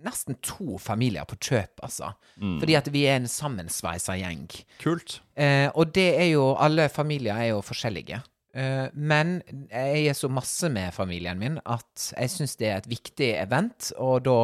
nesten 0.04 0.36
to 0.42 0.76
familier 0.78 1.24
på 1.26 1.34
kjøp, 1.42 1.80
altså. 1.82 2.12
Mm. 2.38 2.58
Fordi 2.60 2.74
at 2.78 2.88
vi 2.94 3.00
er 3.10 3.16
en 3.18 3.26
sammensveisa 3.30 4.14
gjeng. 4.20 4.44
Kult. 4.82 5.20
Eh, 5.36 5.70
og 5.74 5.92
det 5.96 6.12
er 6.20 6.28
jo 6.32 6.52
Alle 6.54 6.88
familier 6.88 7.34
er 7.34 7.48
jo 7.52 7.62
forskjellige. 7.62 8.20
Eh, 8.54 8.88
men 8.94 9.42
jeg 9.70 10.06
er 10.08 10.14
så 10.14 10.30
masse 10.30 10.70
med 10.70 10.94
familien 10.94 11.38
min 11.38 11.58
at 11.66 12.12
jeg 12.16 12.30
syns 12.30 12.56
det 12.56 12.68
er 12.70 12.76
et 12.78 12.88
viktig 12.90 13.32
event, 13.42 13.92
og 13.98 14.22
da 14.24 14.38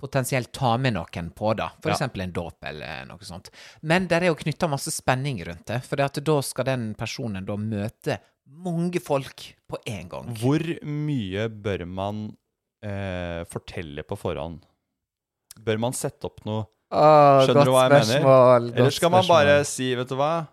potensielt 0.00 0.50
ta 0.56 0.74
med 0.80 0.94
noen 0.96 1.30
på 1.36 1.52
det. 1.56 1.68
For 1.82 1.92
Ja. 1.92 2.08
en 2.08 2.32
dåp 2.32 2.64
eller 2.64 3.04
noe 3.06 3.18
sånt. 3.26 3.50
Men 3.82 4.06
der 4.08 4.22
er 4.22 4.26
jo 4.32 4.34
knytta 4.40 4.68
masse 4.68 4.90
spenning 4.90 5.42
rundt 5.46 5.66
det, 5.66 5.82
for 5.84 5.96
da 5.96 6.08
skal 6.42 6.64
den 6.64 6.94
personen 6.94 7.44
da 7.46 7.56
møte 7.56 8.18
mange 8.46 8.98
folk 9.00 9.54
på 9.70 9.78
én 9.86 10.08
gang. 10.08 10.34
Hvor 10.40 10.58
mye 10.82 11.48
bør 11.48 11.86
man 11.86 12.36
eh, 12.82 13.44
fortelle 13.44 14.02
på 14.02 14.16
forhånd? 14.18 14.62
Bør 15.60 15.78
man 15.78 15.92
sette 15.92 16.24
opp 16.24 16.44
noe 16.46 16.64
Åh, 16.92 17.44
Skjønner 17.46 17.64
du 17.64 17.70
hva 17.70 17.82
jeg 17.90 18.06
mener? 18.08 18.72
Eller 18.74 18.90
skal 18.90 19.10
man 19.12 19.26
bare 19.28 19.60
si, 19.68 19.92
vet 19.94 20.08
du 20.08 20.16
hva 20.18 20.48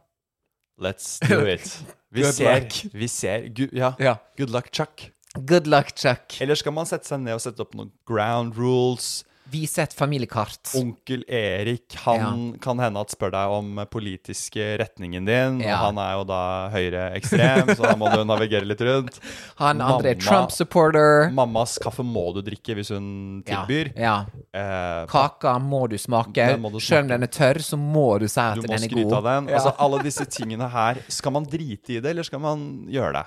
Let's 0.80 1.18
do 1.28 1.40
it. 1.56 1.66
Vi 2.14 2.24
ser, 2.30 2.68
vi 2.94 3.08
ser 3.10 3.48
Good, 3.50 3.74
ja. 3.74 3.96
Ja. 4.00 4.18
Good 4.38 4.52
luck, 4.54 4.70
Chuck. 4.72 5.08
Good 5.34 5.66
luck, 5.68 5.96
Chuck. 5.96 6.36
Eller 6.42 6.56
skal 6.56 6.74
man 6.74 6.86
sette 6.86 7.10
seg 7.10 7.20
ned 7.24 7.34
og 7.34 7.42
sette 7.42 7.64
opp 7.66 7.74
noen 7.78 7.90
ground 8.06 8.54
rules? 8.58 9.24
Vise 9.48 9.84
et 9.86 9.94
familiekart. 9.96 10.74
Onkel 10.76 11.22
Erik, 11.32 11.96
han 12.04 12.58
kan 12.64 12.82
hende 12.84 13.00
at 13.00 13.14
spør 13.14 13.32
deg 13.32 13.54
om 13.56 13.80
politiske 13.92 14.66
retningen 14.82 15.28
din. 15.28 15.62
Ja. 15.64 15.78
Og 15.78 15.86
han 15.86 16.02
er 16.04 16.12
jo 16.18 16.26
da 16.28 16.42
høyreekstrem, 16.74 17.72
så 17.78 17.86
da 17.86 17.94
må 18.00 18.10
du 18.12 18.26
navigere 18.28 18.68
litt 18.68 18.84
rundt. 18.84 19.22
Han 19.62 19.84
andre 19.84 20.12
er 20.12 20.20
Trump-supporter. 20.22 21.30
Mammas 21.38 21.78
kaffe 21.84 22.04
må 22.04 22.26
du 22.36 22.42
drikke 22.46 22.76
hvis 22.78 22.92
hun 22.96 23.08
tilbyr. 23.48 23.94
Ja. 23.96 24.18
ja. 24.28 24.44
Eh, 24.52 25.02
Kaka 25.12 25.56
må 25.64 25.86
du 25.88 25.98
smake. 26.02 26.50
Må 26.60 26.74
du 26.74 26.80
Selv 26.84 27.08
om 27.08 27.16
den 27.16 27.28
er 27.28 27.32
tørr, 27.32 27.62
så 27.64 27.80
må 27.80 28.10
du 28.20 28.28
si 28.28 28.42
at 28.44 28.60
du 28.60 28.66
må 28.66 28.74
den 28.74 28.82
er 28.82 28.86
skryte 28.90 29.08
god. 29.08 29.18
av 29.22 29.32
den. 29.32 29.52
Ja. 29.52 29.62
Altså, 29.62 29.76
alle 29.88 30.04
disse 30.04 30.28
tingene 30.28 30.68
her. 30.76 31.02
Skal 31.08 31.36
man 31.40 31.48
drite 31.48 31.98
i 31.98 32.02
det, 32.02 32.12
eller 32.12 32.28
skal 32.28 32.44
man 32.44 32.68
gjøre 32.92 33.22
det? 33.22 33.26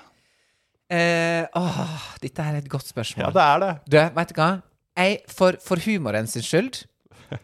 Eh, 0.91 1.45
åh, 1.55 2.09
dette 2.19 2.43
er 2.43 2.59
et 2.59 2.67
godt 2.69 2.89
spørsmål. 2.91 3.29
Ja, 3.29 3.31
det 3.31 3.47
er 3.47 3.63
det. 3.63 3.71
Du, 3.87 3.97
vet 4.19 4.33
du 4.33 4.41
hva? 4.41 4.51
Jeg, 4.97 5.21
for, 5.31 5.55
for 5.63 5.79
humoren 5.85 6.27
sin 6.27 6.43
skyld 6.43 6.83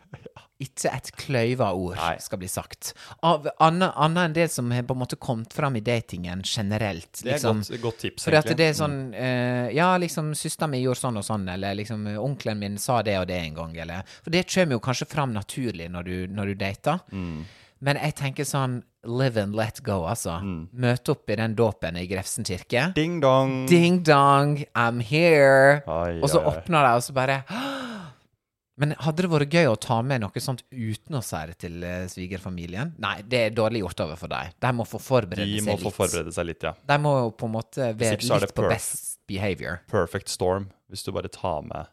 Ikke 0.57 0.89
et 0.89 1.11
kløyva 1.13 1.67
ord 1.77 1.99
Nei. 1.99 2.15
skal 2.21 2.39
bli 2.41 2.47
sagt. 2.49 2.95
Av 3.25 3.45
Annet 3.61 3.93
enn 4.23 4.33
det 4.33 4.47
som 4.49 4.71
har 4.73 4.87
på 4.89 4.95
en 4.95 5.01
måte 5.03 5.19
kommet 5.21 5.53
fram 5.53 5.77
i 5.77 5.83
datingen 5.85 6.41
generelt. 6.41 7.11
Det 7.19 7.29
er 7.29 7.35
liksom. 7.35 7.61
et 7.61 7.69
godt, 7.75 7.83
godt 7.83 7.99
tips, 8.01 8.25
For 8.25 8.37
at 8.39 8.49
det 8.57 8.71
er 8.71 8.73
sånn 8.79 8.97
uh, 9.13 9.67
Ja, 9.75 9.91
liksom, 10.01 10.33
søstera 10.37 10.71
mi 10.71 10.81
gjorde 10.81 11.03
sånn 11.03 11.21
og 11.21 11.27
sånn, 11.27 11.45
eller 11.53 11.77
liksom, 11.77 12.09
onkelen 12.23 12.57
min 12.63 12.81
sa 12.81 13.03
det 13.05 13.19
og 13.21 13.27
det 13.29 13.37
en 13.43 13.59
gang, 13.59 13.77
eller 13.85 14.17
For 14.17 14.33
det 14.33 14.47
kommer 14.49 14.79
jo 14.79 14.83
kanskje 14.89 15.09
fram 15.13 15.37
naturlig 15.37 15.91
når 15.93 16.09
du, 16.09 16.15
når 16.33 16.51
du 16.51 16.59
dater. 16.65 17.05
Mm. 17.13 17.45
Men 17.85 18.01
jeg 18.01 18.17
tenker 18.17 18.49
sånn 18.49 18.79
live 19.07 19.39
and 19.41 19.55
let 19.55 19.81
go, 19.85 20.01
altså. 20.07 20.37
Møte 20.43 21.13
opp 21.15 21.31
i 21.31 21.37
den 21.39 21.55
dåpen 21.57 21.97
i 21.99 22.05
Grefsen 22.09 22.45
kirke. 22.47 22.89
Mm. 22.91 22.95
Ding 22.97 23.19
dong. 23.23 23.55
Ding 23.69 24.01
dong, 24.05 24.59
I'm 24.75 25.01
here. 25.01 25.81
Ai, 25.87 26.19
og 26.21 26.29
så 26.31 26.43
ai, 26.43 26.53
åpner 26.53 26.85
de, 26.85 26.93
og 26.99 27.05
så 27.07 27.15
bare 27.17 27.41
Men 28.77 28.93
hadde 29.01 29.25
det 29.25 29.29
vært 29.31 29.53
gøy 29.57 29.71
å 29.71 29.77
ta 29.81 30.01
med 30.05 30.21
noe 30.21 30.41
sånt 30.43 30.61
uten 30.69 31.17
å 31.17 31.23
si 31.25 31.39
det 31.49 31.55
til 31.63 31.81
eh, 31.81 32.03
svigerfamilien? 32.11 32.93
Nei, 33.01 33.15
det 33.25 33.39
er 33.47 33.55
dårlig 33.57 33.81
gjort 33.81 34.03
overfor 34.05 34.29
dem. 34.29 34.51
De 34.61 34.73
må 34.77 34.85
få 34.85 35.01
forberede 35.01 35.49
De 35.49 35.63
seg 35.63 35.71
må 35.71 35.79
få 35.87 35.93
forberede 36.03 36.33
seg 36.35 36.51
litt, 36.51 36.67
ja. 36.67 36.75
De 36.77 36.97
må 37.01 37.13
på 37.33 37.49
en 37.49 37.55
måte 37.55 37.91
være 37.97 38.19
litt 38.21 38.53
på 38.53 38.67
best 38.69 39.17
behavior. 39.29 39.81
Perfect 39.89 40.29
storm 40.29 40.69
hvis 40.91 41.01
du 41.03 41.09
bare 41.15 41.31
tar 41.33 41.65
med 41.65 41.89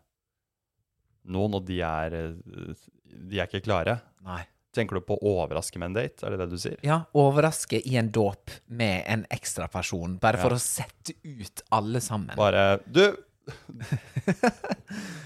noen, 1.25 1.57
og 1.57 1.65
de 1.65 1.81
er 1.81 2.19
eh, 2.19 2.83
De 3.15 3.41
er 3.41 3.49
ikke 3.49 3.65
klare. 3.65 4.03
Nei. 4.25 4.43
Tenker 4.75 4.99
du 4.99 5.05
på 5.07 5.15
å 5.19 5.35
overraske 5.37 5.79
med 5.79 5.93
en 5.93 5.99
date? 6.01 6.25
Er 6.27 6.35
det 6.35 6.41
det 6.45 6.49
du 6.51 6.59
sier? 6.59 6.79
Ja, 6.87 7.03
overraske 7.15 7.79
i 7.87 7.95
en 8.01 8.11
dåp 8.15 8.51
med 8.67 9.05
en 9.11 9.23
ekstra 9.35 9.69
person, 9.71 10.17
bare 10.23 10.41
for 10.43 10.57
å 10.57 10.59
sette 10.63 11.15
ut 11.23 11.63
alle 11.75 12.03
sammen. 12.05 12.35
Bare 12.39 12.81
Du! 12.87 13.07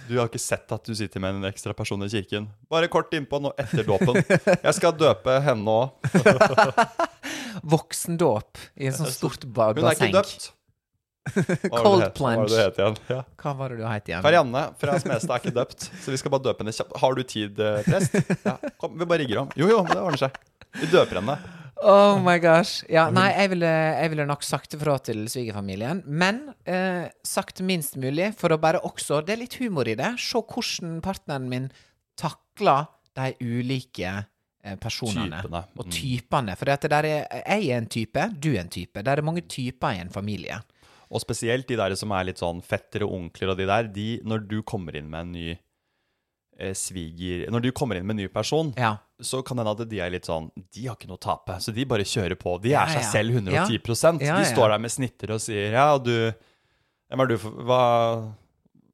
Du 0.09 0.17
har 0.17 0.27
ikke 0.27 0.41
sett 0.41 0.73
at 0.73 0.87
du 0.89 0.95
sitter 0.97 1.21
med 1.23 1.37
en 1.39 1.45
ekstra 1.49 1.75
person 1.77 2.01
i 2.03 2.09
kirken. 2.11 2.49
Bare 2.73 2.89
kort 2.91 3.13
innpå 3.15 3.39
nå 3.45 3.53
etter 3.61 3.85
dåpen. 3.87 4.17
Jeg 4.25 4.75
skal 4.79 4.95
døpe 4.97 5.37
henne 5.45 5.75
òg. 5.85 6.09
Voksendåp 7.75 8.59
i 8.81 8.89
en 8.89 8.97
sånn 8.97 9.13
stort 9.13 9.45
basseng. 9.45 9.83
Hun 9.85 9.91
er 9.91 9.99
ikke 9.99 10.15
døpt. 10.17 10.49
Cold 11.73 12.03
het, 12.05 12.15
plunge. 12.17 12.47
Hva 12.49 12.49
var 12.49 12.49
det 12.49 12.57
du 12.57 12.63
het 12.63 12.79
igjen? 12.79 12.99
Ja. 13.13 13.21
Hva 13.43 13.53
var 13.59 13.69
det 13.75 13.79
du 13.81 13.87
het 13.89 14.09
igjen? 14.11 14.23
Karianne 14.25 14.63
fra 14.81 14.99
Smestad 15.03 15.35
er 15.37 15.43
ikke 15.45 15.55
døpt, 15.59 15.89
så 16.05 16.13
vi 16.15 16.19
skal 16.21 16.35
bare 16.35 16.47
døpe 16.49 16.65
henne 16.65 16.75
kjapt. 16.77 16.97
Har 17.03 17.15
du 17.19 17.23
tid, 17.29 17.61
eh, 17.61 17.81
prest? 17.87 18.19
Ja, 18.49 18.57
kom, 18.81 18.97
vi 18.99 19.05
bare 19.09 19.23
rigger 19.25 19.45
om. 19.45 19.51
Jo, 19.59 19.69
jo, 19.73 19.81
men 19.85 19.93
det 19.97 20.03
ordner 20.03 20.23
seg. 20.27 20.39
Vi 20.81 20.91
døper 20.93 21.21
henne. 21.23 21.39
Oh 21.79 22.17
my 22.19 22.39
gosh. 22.43 22.81
Ja, 22.91 23.05
nei, 23.15 23.29
jeg 23.37 23.53
ville, 23.53 23.69
jeg 24.03 24.11
ville 24.11 24.25
nok 24.27 24.43
sagt 24.43 24.75
ifra 24.75 24.97
til 25.07 25.21
svigerfamilien. 25.31 26.01
Men 26.11 26.41
eh, 26.67 27.05
sagt 27.23 27.63
minst 27.63 27.95
mulig, 28.03 28.33
for 28.41 28.51
å 28.51 28.59
bare 28.59 28.81
også 28.83 29.21
Det 29.23 29.37
er 29.37 29.43
litt 29.45 29.55
humor 29.63 29.87
i 29.87 29.95
det. 29.99 30.11
Se 30.19 30.43
hvordan 30.43 30.99
partneren 31.05 31.47
min 31.53 31.69
takler 32.19 32.89
de 33.19 33.31
ulike 33.47 34.11
eh, 34.11 34.75
personene. 34.83 35.39
Typene. 35.45 35.63
Og 35.79 35.87
Mm. 35.87 35.95
typene. 35.95 36.57
For 36.59 36.67
det 36.67 36.91
der 36.91 37.07
er, 37.07 37.27
jeg 37.47 37.71
er 37.71 37.79
en 37.79 37.87
type, 37.87 38.27
du 38.43 38.51
er 38.57 38.61
en 38.65 38.69
type. 38.75 38.99
Det 39.03 39.15
er 39.15 39.23
mange 39.23 39.47
typer 39.47 39.95
i 39.95 40.03
en 40.03 40.11
familie. 40.11 40.59
Og 41.11 41.23
spesielt 41.23 41.67
de 41.71 41.77
der 41.81 41.95
som 41.97 42.11
er 42.13 42.25
litt 42.29 42.41
sånn 42.43 42.59
fettere 42.63 43.07
og 43.07 43.15
onkler 43.17 43.55
og 43.55 43.57
de 43.57 43.67
der, 43.71 43.87
de, 43.89 44.09
når 44.29 44.43
du 44.49 44.59
kommer 44.63 44.97
inn 44.99 45.09
med 45.09 45.21
en 45.21 45.33
ny 45.33 45.47
eh, 46.59 46.75
sviger 46.77 47.47
Når 47.55 47.63
du 47.65 47.71
kommer 47.73 47.97
inn 47.97 48.05
med 48.07 48.17
en 48.19 48.23
ny 48.25 48.29
person, 48.29 48.75
Ja. 48.77 48.97
så 49.23 49.41
kan 49.43 49.57
det 49.57 49.65
hende 49.67 49.81
at 49.81 49.89
de 49.89 50.01
er 50.05 50.11
litt 50.11 50.27
sånn 50.29 50.51
De 50.75 50.85
har 50.87 50.97
ikke 50.99 51.09
noe 51.09 51.17
å 51.17 51.25
tape, 51.25 51.57
så 51.65 51.73
de 51.73 51.85
bare 51.89 52.05
kjører 52.05 52.37
på. 52.37 52.59
De 52.61 52.75
Ja, 52.75 52.83
er 52.85 52.99
seg 52.99 53.03
ja. 53.07 53.11
selv 53.11 53.39
110 53.39 53.79
Ja, 54.19 54.19
De 54.19 54.27
ja. 54.27 54.45
står 54.53 54.69
der 54.75 54.79
med 54.85 54.91
snitter 54.93 55.33
og 55.33 55.41
sier 55.41 55.73
Ja, 55.73 55.97
du 55.99 56.13
Hvem 57.09 57.21
er 57.25 57.27
du 57.33 57.39
for 57.39 57.51
Hva, 57.65 57.81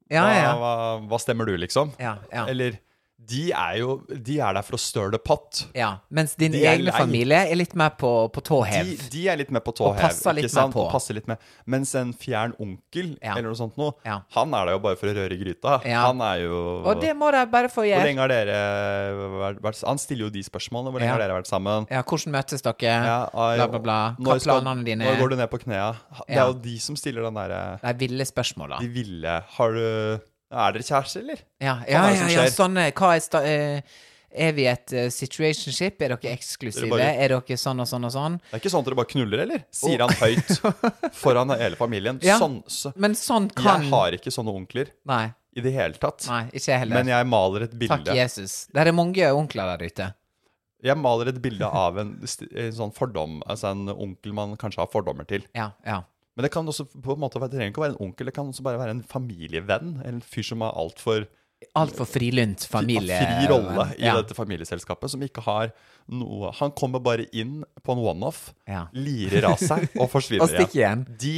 hva, 0.07 0.55
hva, 0.61 0.73
hva 1.09 1.19
stemmer 1.19 1.45
du, 1.49 1.57
liksom? 1.57 1.91
Ja, 1.99 2.15
ja. 2.31 2.45
Eller 2.47 2.77
De 3.27 3.51
er 3.51 3.77
jo 3.79 3.95
De 4.07 4.37
er 4.39 4.53
der 4.53 4.61
for 4.65 4.77
å 4.77 5.11
the 5.11 5.17
pot. 5.19 5.65
ja. 5.75 5.97
Mens 6.11 6.35
din 6.35 6.53
egen 6.53 6.91
familie 6.91 7.49
er 7.51 7.55
litt 7.55 7.73
mer 7.75 7.89
på, 7.97 8.29
på 8.31 8.41
tå 8.41 8.61
hev. 8.65 8.85
De, 8.85 9.09
de 9.11 9.27
er 9.29 9.37
litt 9.37 9.51
mer 9.51 9.61
på 9.61 9.73
tå 9.75 9.87
Og 9.89 9.97
passer 9.97 10.33
litt 10.33 10.53
mer 10.53 10.71
på. 10.71 10.83
Og 10.85 10.91
passer 10.91 11.13
litt 11.15 11.27
med. 11.27 11.37
Mens 11.65 11.93
en 11.95 12.13
fjern 12.13 12.53
onkel 12.59 13.17
Ja. 13.21 13.33
eller 13.35 13.49
noe 13.49 13.55
sånt 13.59 13.77
noe, 13.77 13.93
Ja. 14.05 14.21
han 14.35 14.53
er 14.53 14.65
der 14.65 14.73
jo 14.73 14.79
bare 14.79 14.95
for 14.95 15.07
å 15.07 15.15
røre 15.15 15.31
i 15.33 15.37
gryta. 15.37 15.81
Ja. 15.85 16.05
Han 16.07 16.21
er 16.21 16.43
jo 16.45 16.83
Og 16.85 17.01
det 17.01 17.15
må 17.15 17.31
de 17.31 17.45
bare 17.51 17.67
få 17.69 17.85
gjøre. 17.87 17.99
Hvor 18.01 18.09
lenge 18.09 18.19
har 18.19 18.27
dere 18.27 19.59
vært, 19.61 19.83
Han 19.85 19.97
stiller 19.97 20.25
jo 20.25 20.29
de 20.29 20.43
spørsmålene. 20.43 20.91
Hvor 20.91 20.99
lenge 20.99 21.11
har 21.15 21.19
dere 21.19 21.37
vært 21.41 21.47
sammen? 21.49 21.87
Ja, 21.89 22.03
hvordan 22.03 22.31
møtes 22.31 22.61
dere? 22.61 23.29
Bla, 23.31 23.67
bla, 23.67 23.79
bla. 23.79 23.99
Hva 24.19 24.37
planene 24.39 24.83
dine 24.85 25.05
Når 25.05 25.19
går 25.19 25.29
du 25.29 25.35
ned 25.35 25.49
på 25.51 25.59
knærne? 25.63 25.95
Det 26.27 26.35
Ja. 26.35 26.43
er 26.43 26.47
jo 26.53 26.59
de 26.59 26.77
som 26.79 26.95
stiller 26.95 27.23
den 27.23 27.33
derre 27.33 27.79
De 27.81 27.93
ville 28.07 28.25
spørsmåla. 28.25 28.79
De 28.79 28.87
ville 28.87 29.43
Har 29.57 29.71
du 29.71 30.19
Er 30.51 30.75
dere 30.75 30.83
kjærester, 30.85 31.21
eller? 31.25 31.39
Ja, 31.61 31.77
Hva 31.81 31.87
ja, 31.89 32.01
er 32.01 32.11
det 32.11 32.17
ja, 32.17 32.19
som 32.19 32.29
ja, 32.29 32.41
skjer? 32.43 32.51
sånn 32.55 32.77
eh, 32.83 32.91
Hva 32.95 33.13
er 33.15 33.23
sta... 33.25 33.41
eh, 33.45 33.95
er 34.35 34.51
vi 34.51 34.65
et 34.67 34.91
eh, 34.93 35.05
situationship? 35.15 36.01
Er 36.03 36.11
dere 36.15 36.31
eksklusive? 36.35 36.89
Dere 36.89 36.91
bare- 36.91 37.23
Er 37.23 37.31
dere 37.37 37.57
sånn 37.57 37.79
og 37.79 37.87
sånn 37.87 38.03
og 38.05 38.11
sånn? 38.11 38.35
Det 38.43 38.57
er 38.57 38.61
ikke 38.61 38.71
sånn 38.73 38.83
at 38.83 38.89
dere 38.89 38.99
bare 38.99 39.11
knuller, 39.13 39.43
eller? 39.45 39.63
Sier 39.71 40.03
han 40.03 40.11
høyt 40.19 40.51
foran 41.23 41.53
hele 41.55 41.79
familien. 41.79 42.19
Ja. 42.21 42.35
Sånn 42.41 42.59
så, 42.67 42.91
Men 42.99 43.15
sånn 43.15 43.47
kan 43.55 43.81
Jeg 43.85 43.91
har 43.93 44.17
ikke 44.19 44.33
sånne 44.35 44.53
onkler 44.53 44.91
Nei, 45.07 45.23
i 45.55 45.63
det 45.63 45.71
hele 45.71 45.95
tatt. 46.01 46.27
nei, 46.27 46.43
ikke 46.51 46.67
jeg 46.73 46.81
heller. 46.83 46.99
Men 46.99 47.07
jeg 47.13 47.29
maler 47.31 47.63
et 47.69 47.77
bilde 47.79 47.95
Takk, 48.03 48.15
Jesus. 48.19 48.57
Det 48.75 48.83
er 48.85 48.91
mange 48.91 49.31
onkler 49.39 49.71
der 49.77 49.85
ute. 49.87 50.09
Jeg 50.85 50.99
maler 50.99 51.31
et 51.31 51.39
bilde 51.41 51.65
av 51.65 51.95
en, 51.97 52.11
st- 52.27 52.51
en 52.51 52.73
sånn 52.75 52.91
fordom, 52.93 53.39
altså 53.49 53.71
en 53.71 53.87
onkel 53.89 54.35
man 54.35 54.51
kanskje 54.59 54.83
har 54.83 54.91
fordommer 54.91 55.25
til. 55.25 55.47
Ja, 55.55 55.71
ja. 55.87 56.01
Men 56.35 56.43
det 56.43 56.51
kan 56.51 56.67
også 56.67 56.85
på 56.91 57.13
en 57.15 57.21
måte 57.23 57.39
det 57.39 57.51
trenger 57.53 57.71
ikke 57.71 57.79
å 57.81 57.85
være 57.85 57.95
en 57.95 58.03
onkel, 58.09 58.27
det 58.27 58.35
kan 58.35 58.49
også 58.51 58.63
bare 58.65 58.79
være 58.81 58.95
en 58.97 59.03
familievenn. 59.07 60.01
En 60.05 60.21
fyr 60.21 60.43
som 60.43 60.63
har 60.65 60.75
altfor 60.75 61.27
Altfor 61.79 62.05
frilynt 62.05 62.65
familie. 62.69 63.15
fri 63.17 63.47
rolle 63.49 63.85
i 63.97 64.03
ja. 64.05 64.13
dette 64.19 64.35
familieselskapet, 64.37 65.09
som 65.09 65.21
ikke 65.23 65.41
har 65.47 65.71
noe 66.11 66.51
Han 66.59 66.73
kommer 66.77 66.99
bare 67.01 67.25
inn 67.33 67.63
på 67.81 67.95
en 67.95 68.03
one-off, 68.03 68.49
Ja. 68.67 68.83
lirer 68.93 69.47
av 69.49 69.57
seg 69.57 69.87
og 69.95 70.09
forsvinner 70.11 70.43
Og 70.45 70.51
igjen. 70.75 71.05
De 71.17 71.37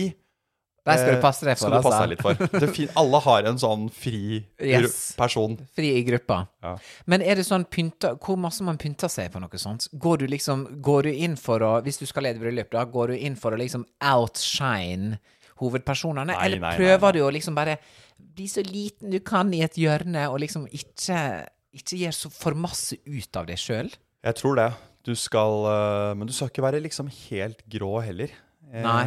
Der 0.87 1.01
skal 1.01 1.13
du 1.13 1.17
eh, 1.17 1.23
passe 1.23 1.47
deg 1.47 1.57
for, 1.57 1.67
skal 1.67 1.73
du 1.73 1.85
passe 1.85 1.91
altså. 1.91 2.03
deg 2.03 2.13
litt 2.13 2.23
for. 2.23 2.59
Det 2.63 2.69
fin, 2.75 2.91
alle 3.01 3.21
har 3.27 3.49
en 3.51 3.59
sånn 3.61 3.87
fri 3.93 4.21
Yes. 4.63 4.97
person. 5.19 5.57
Fri 5.77 5.91
i 5.99 6.03
gruppa. 6.07 6.39
Ja. 6.63 6.73
Men 7.11 7.23
er 7.25 7.39
det 7.39 7.45
sånn 7.47 7.67
pynta 7.69 8.15
Hvor 8.15 8.39
masse 8.41 8.65
man 8.65 8.79
pynter 8.81 9.11
seg 9.11 9.29
på 9.33 9.41
noe 9.43 9.61
sånt? 9.61 9.89
Går 9.93 10.23
du 10.23 10.27
liksom 10.31 10.65
Går 10.83 11.07
du 11.07 11.11
inn 11.13 11.37
for 11.39 11.63
å 11.63 11.75
Hvis 11.85 12.01
du 12.01 12.05
skal 12.09 12.25
lede 12.27 12.41
bryllup, 12.41 12.71
da, 12.73 12.85
går 12.89 13.13
du 13.13 13.17
inn 13.29 13.37
for 13.39 13.53
å 13.53 13.59
liksom 13.59 13.85
outshine 14.01 15.19
hovedpersonene? 15.61 16.33
Nei, 16.33 16.41
eller 16.45 16.63
nei, 16.63 16.73
prøver 16.77 17.07
nei. 17.07 17.13
du 17.17 17.25
å 17.25 17.31
liksom 17.33 17.57
bare 17.57 17.77
bli 18.17 18.47
så 18.49 18.63
liten 18.65 19.13
du 19.13 19.19
kan 19.25 19.49
i 19.53 19.61
et 19.65 19.77
hjørne, 19.77 20.27
og 20.31 20.39
liksom 20.41 20.65
ikke 20.73 21.19
ikke 21.77 21.99
gjør 22.01 22.15
så 22.15 22.31
for 22.33 22.57
masse 22.57 22.97
ut 23.05 23.37
av 23.37 23.47
deg 23.49 23.59
sjøl. 23.61 23.89
Jeg 24.25 24.37
tror 24.39 24.57
det. 24.59 24.71
Du 25.07 25.13
skal 25.15 25.67
eh, 25.71 26.13
Men 26.19 26.27
du 26.27 26.33
skal 26.35 26.51
ikke 26.51 26.65
være 26.65 26.81
liksom 26.83 27.11
helt 27.29 27.61
grå 27.69 27.93
heller. 28.03 28.33
Eh, 28.73 28.83
Nei. 28.83 29.05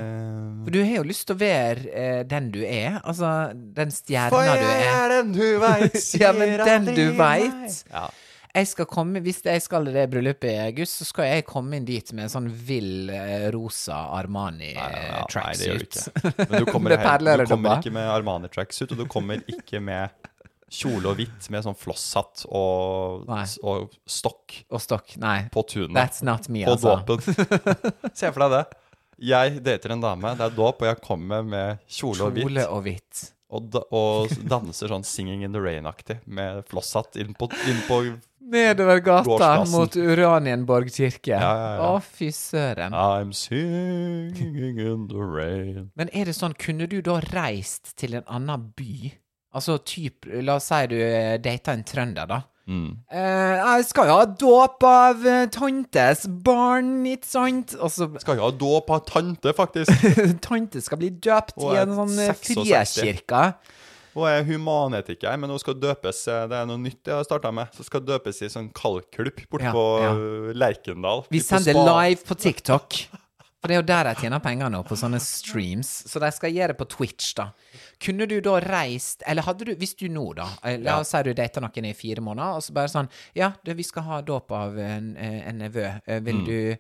For 0.65 0.73
du 0.75 0.81
har 0.85 0.97
jo 1.01 1.05
lyst 1.09 1.27
til 1.29 1.37
å 1.37 1.41
være 1.41 1.91
eh, 1.93 2.23
den 2.29 2.51
du 2.55 2.63
er. 2.65 2.99
Altså 3.05 3.31
den 3.55 3.93
stjerna 3.93 4.57
du 4.57 4.67
er. 4.71 5.15
den 5.19 5.33
du 5.37 5.47
veit, 5.67 6.01
Ja, 6.21 6.33
men 6.37 6.57
den 6.65 6.91
du 6.97 7.05
veit. 7.19 7.85
Ja. 7.93 8.09
Jeg 8.51 8.67
skal 8.67 8.87
komme, 8.91 9.21
Hvis 9.23 9.45
jeg 9.47 9.63
skal 9.63 9.87
i 9.87 9.93
det 9.95 10.09
bryllupet 10.11 10.51
i 10.51 10.57
august, 10.65 10.97
så 10.99 11.07
skal 11.07 11.29
jeg 11.29 11.45
komme 11.47 11.79
inn 11.79 11.85
dit 11.87 12.09
med 12.17 12.27
en 12.27 12.33
sånn 12.33 12.49
vill 12.51 13.11
eh, 13.15 13.47
rosa 13.55 14.01
Armani-tracksuit. 14.19 14.75
nei, 14.75 14.97
eh, 14.99 15.13
nei, 15.15 15.45
nei, 15.45 15.53
det 15.55 15.69
gjør 15.69 16.65
du 16.65 16.73
kommer, 16.73 16.97
helt, 16.99 17.29
du 17.45 17.53
kommer 17.53 17.77
ikke 17.85 17.95
med 17.95 18.11
Armani-tracksuit, 18.11 18.97
og 18.97 19.05
du 19.05 19.07
kommer 19.13 19.45
ikke 19.47 19.79
med 19.85 20.11
kjole 20.71 21.13
og 21.13 21.19
hvitt 21.19 21.47
med 21.51 21.65
sånn 21.67 21.79
flosshatt 21.79 22.45
og, 22.47 23.25
og 23.67 23.95
stokk 24.07 24.61
Og 24.71 24.83
stokk. 24.83 25.17
Nei. 25.23 25.45
på 25.55 25.65
tunet. 25.67 25.95
That's 25.99 26.23
not 26.27 26.47
me, 26.51 26.65
på 26.67 26.75
altså. 26.75 26.99
dåpen. 27.07 27.23
Se 28.19 28.31
for 28.35 28.47
deg 28.49 28.59
det. 28.59 28.65
Jeg 29.21 29.61
dater 29.65 29.93
en 29.95 30.01
dame, 30.01 30.33
det 30.39 30.47
er 30.47 30.57
dåp, 30.57 30.81
og 30.81 30.89
jeg 30.89 31.01
kommer 31.05 31.45
med 31.45 31.83
kjole 31.91 32.25
og 32.25 32.35
hvitt. 32.35 32.47
Kjole 32.47 32.67
og 32.73 32.83
hvitt. 32.87 33.23
Og, 33.51 33.67
da, 33.75 33.83
og 33.91 34.31
danser 34.49 34.93
sånn 34.93 35.05
Singing 35.05 35.43
in 35.45 35.55
the 35.57 35.61
Rain-aktig 35.63 36.21
med 36.31 36.63
flosshatt 36.71 37.19
inn 37.21 37.35
på, 37.37 37.51
inn 37.69 37.81
på 37.89 38.03
Nedover 38.51 38.99
gata 39.05 39.65
mot 39.71 39.97
Uranienborg 39.97 40.89
kirke. 40.91 41.37
Ja, 41.37 41.51
ja, 41.55 41.69
ja. 41.77 41.91
Å, 41.91 42.01
fy 42.03 42.31
søren. 42.35 42.95
I'm 42.97 43.31
singing 43.37 44.81
in 44.81 45.07
the 45.11 45.23
rain. 45.23 45.91
Men 45.95 46.11
er 46.11 46.27
det 46.31 46.35
sånn, 46.39 46.57
kunne 46.59 46.89
du 46.91 46.99
da 47.05 47.21
reist 47.31 47.93
til 48.01 48.17
en 48.19 48.27
annen 48.27 48.71
by? 48.75 49.13
Altså 49.55 49.79
typ, 49.87 50.27
la 50.43 50.57
oss 50.59 50.67
si 50.71 50.81
du 50.91 50.97
eh, 50.99 51.37
data 51.43 51.75
en 51.77 51.85
trønder, 51.87 52.27
da. 52.31 52.41
Mm. 52.69 52.91
Eh, 53.11 53.55
jeg 53.59 53.85
skal 53.89 54.07
jo 54.11 54.17
ha 54.21 54.27
dåp 54.39 54.85
av 54.87 55.25
eh, 55.27 55.47
tantes 55.51 56.27
barn, 56.45 56.91
ikke 57.09 57.27
sant? 57.27 57.73
Og 57.81 57.91
så 57.91 58.07
Skal 58.23 58.39
jo 58.39 58.45
ha 58.45 58.51
dåp 58.55 58.91
av 58.95 59.01
tante, 59.09 59.55
faktisk. 59.57 59.91
Tante 60.47 60.83
skal 60.85 61.01
bli 61.01 61.09
døpt 61.11 61.57
Og 61.59 61.73
i 61.75 61.81
en 61.83 61.97
sånn 61.97 62.13
eh, 62.21 62.31
66. 62.37 62.95
friekirke. 63.01 63.45
Hun 64.11 64.27
er 64.27 64.43
humanetiker, 64.47 65.37
men 65.39 65.51
hun 65.55 65.59
skal 65.63 65.77
døpes 65.79 66.25
eh, 66.31 66.45
Det 66.51 66.57
er 66.59 66.65
noe 66.67 66.79
nytt 66.83 67.07
jeg 67.11 67.15
har 67.15 67.27
starta 67.27 67.51
med. 67.55 67.71
Så 67.75 67.87
skal 67.87 68.03
døpes 68.07 68.41
i 68.43 68.51
sånn 68.51 68.69
kalkklubb 68.75 69.43
borte 69.51 69.67
Ja, 69.71 69.75
på 69.75 69.85
ja. 70.05 70.13
eh, 70.15 70.53
Lerkendal. 70.59 71.25
Vi 71.31 71.39
Litt 71.41 71.47
på 71.49 71.57
sender 71.59 71.79
spa. 71.79 71.89
live 72.05 72.27
på 72.29 72.39
TikTok. 72.47 73.01
For 73.61 73.69
det 73.69 73.75
er 73.77 73.81
jo 73.83 73.87
der 73.91 74.05
de 74.09 74.15
tjener 74.23 74.41
penger 74.41 74.71
nå, 74.73 74.79
på 74.89 74.97
sånne 74.97 75.19
streams. 75.21 75.89
Så 76.09 76.19
de 76.23 76.31
skal 76.33 76.53
gjøre 76.55 76.73
det 76.73 76.79
på 76.81 76.87
Twitch, 76.89 77.35
da. 77.37 77.51
Kunne 78.01 78.25
du 78.27 78.39
da 78.41 78.55
reist 78.65 79.23
Eller 79.29 79.43
hadde 79.45 79.67
du, 79.69 79.75
hvis 79.77 79.93
du 80.01 80.07
nå, 80.09 80.23
da 80.39 80.47
eh, 80.65 80.79
La 80.81 80.95
oss 81.03 81.11
si 81.13 81.21
du 81.27 81.35
dater 81.37 81.61
noen 81.61 81.85
i 81.91 81.93
fire 81.93 82.25
måneder, 82.25 82.57
og 82.57 82.65
så 82.65 82.73
bare 82.73 82.89
sånn 82.89 83.11
Ja, 83.37 83.51
det, 83.65 83.77
vi 83.77 83.85
skal 83.85 84.07
ha 84.09 84.23
dåp 84.25 84.51
av 84.57 84.79
en, 84.81 85.11
eh, 85.21 85.43
en 85.51 85.59
nevø. 85.61 85.87
Eh, 86.07 86.21
Vil 86.25 86.41
Mm. 86.41 86.47
du 86.47 86.77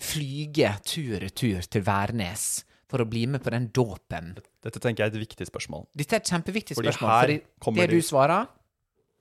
flyge 0.00 0.70
tur-retur 0.88 1.66
til 1.68 1.82
Værnes 1.84 2.64
for 2.90 3.02
å 3.04 3.08
bli 3.08 3.26
med 3.28 3.42
på 3.44 3.52
den 3.52 3.68
dåpen? 3.68 4.32
Dette 4.64 4.80
tenker 4.80 5.04
jeg 5.04 5.12
er 5.12 5.16
et 5.20 5.26
viktig 5.28 5.46
spørsmål. 5.50 5.84
Dette 5.96 6.16
er 6.16 6.22
et 6.24 6.30
kjempeviktig 6.32 6.76
Fordi 6.78 6.88
spørsmål. 6.94 7.12
Fordi 7.20 7.36
kommer 7.60 7.86
det 7.86 7.90
du 8.00 8.06
svarer 8.06 8.48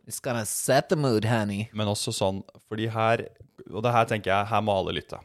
It's 0.09 0.21
gonna 0.25 0.45
set 0.45 0.87
the 0.89 0.95
mood, 0.95 1.25
honey. 1.25 1.67
Men 1.73 1.87
også 1.91 2.13
sånn 2.15 2.39
Fordi 2.69 2.87
her 2.89 3.27
Og 3.69 3.83
det 3.83 3.91
her 3.93 4.05
tenker 4.09 4.31
jeg, 4.31 4.47
her 4.49 4.61
må 4.65 4.73
alle 4.79 4.95
lytte. 4.95 5.19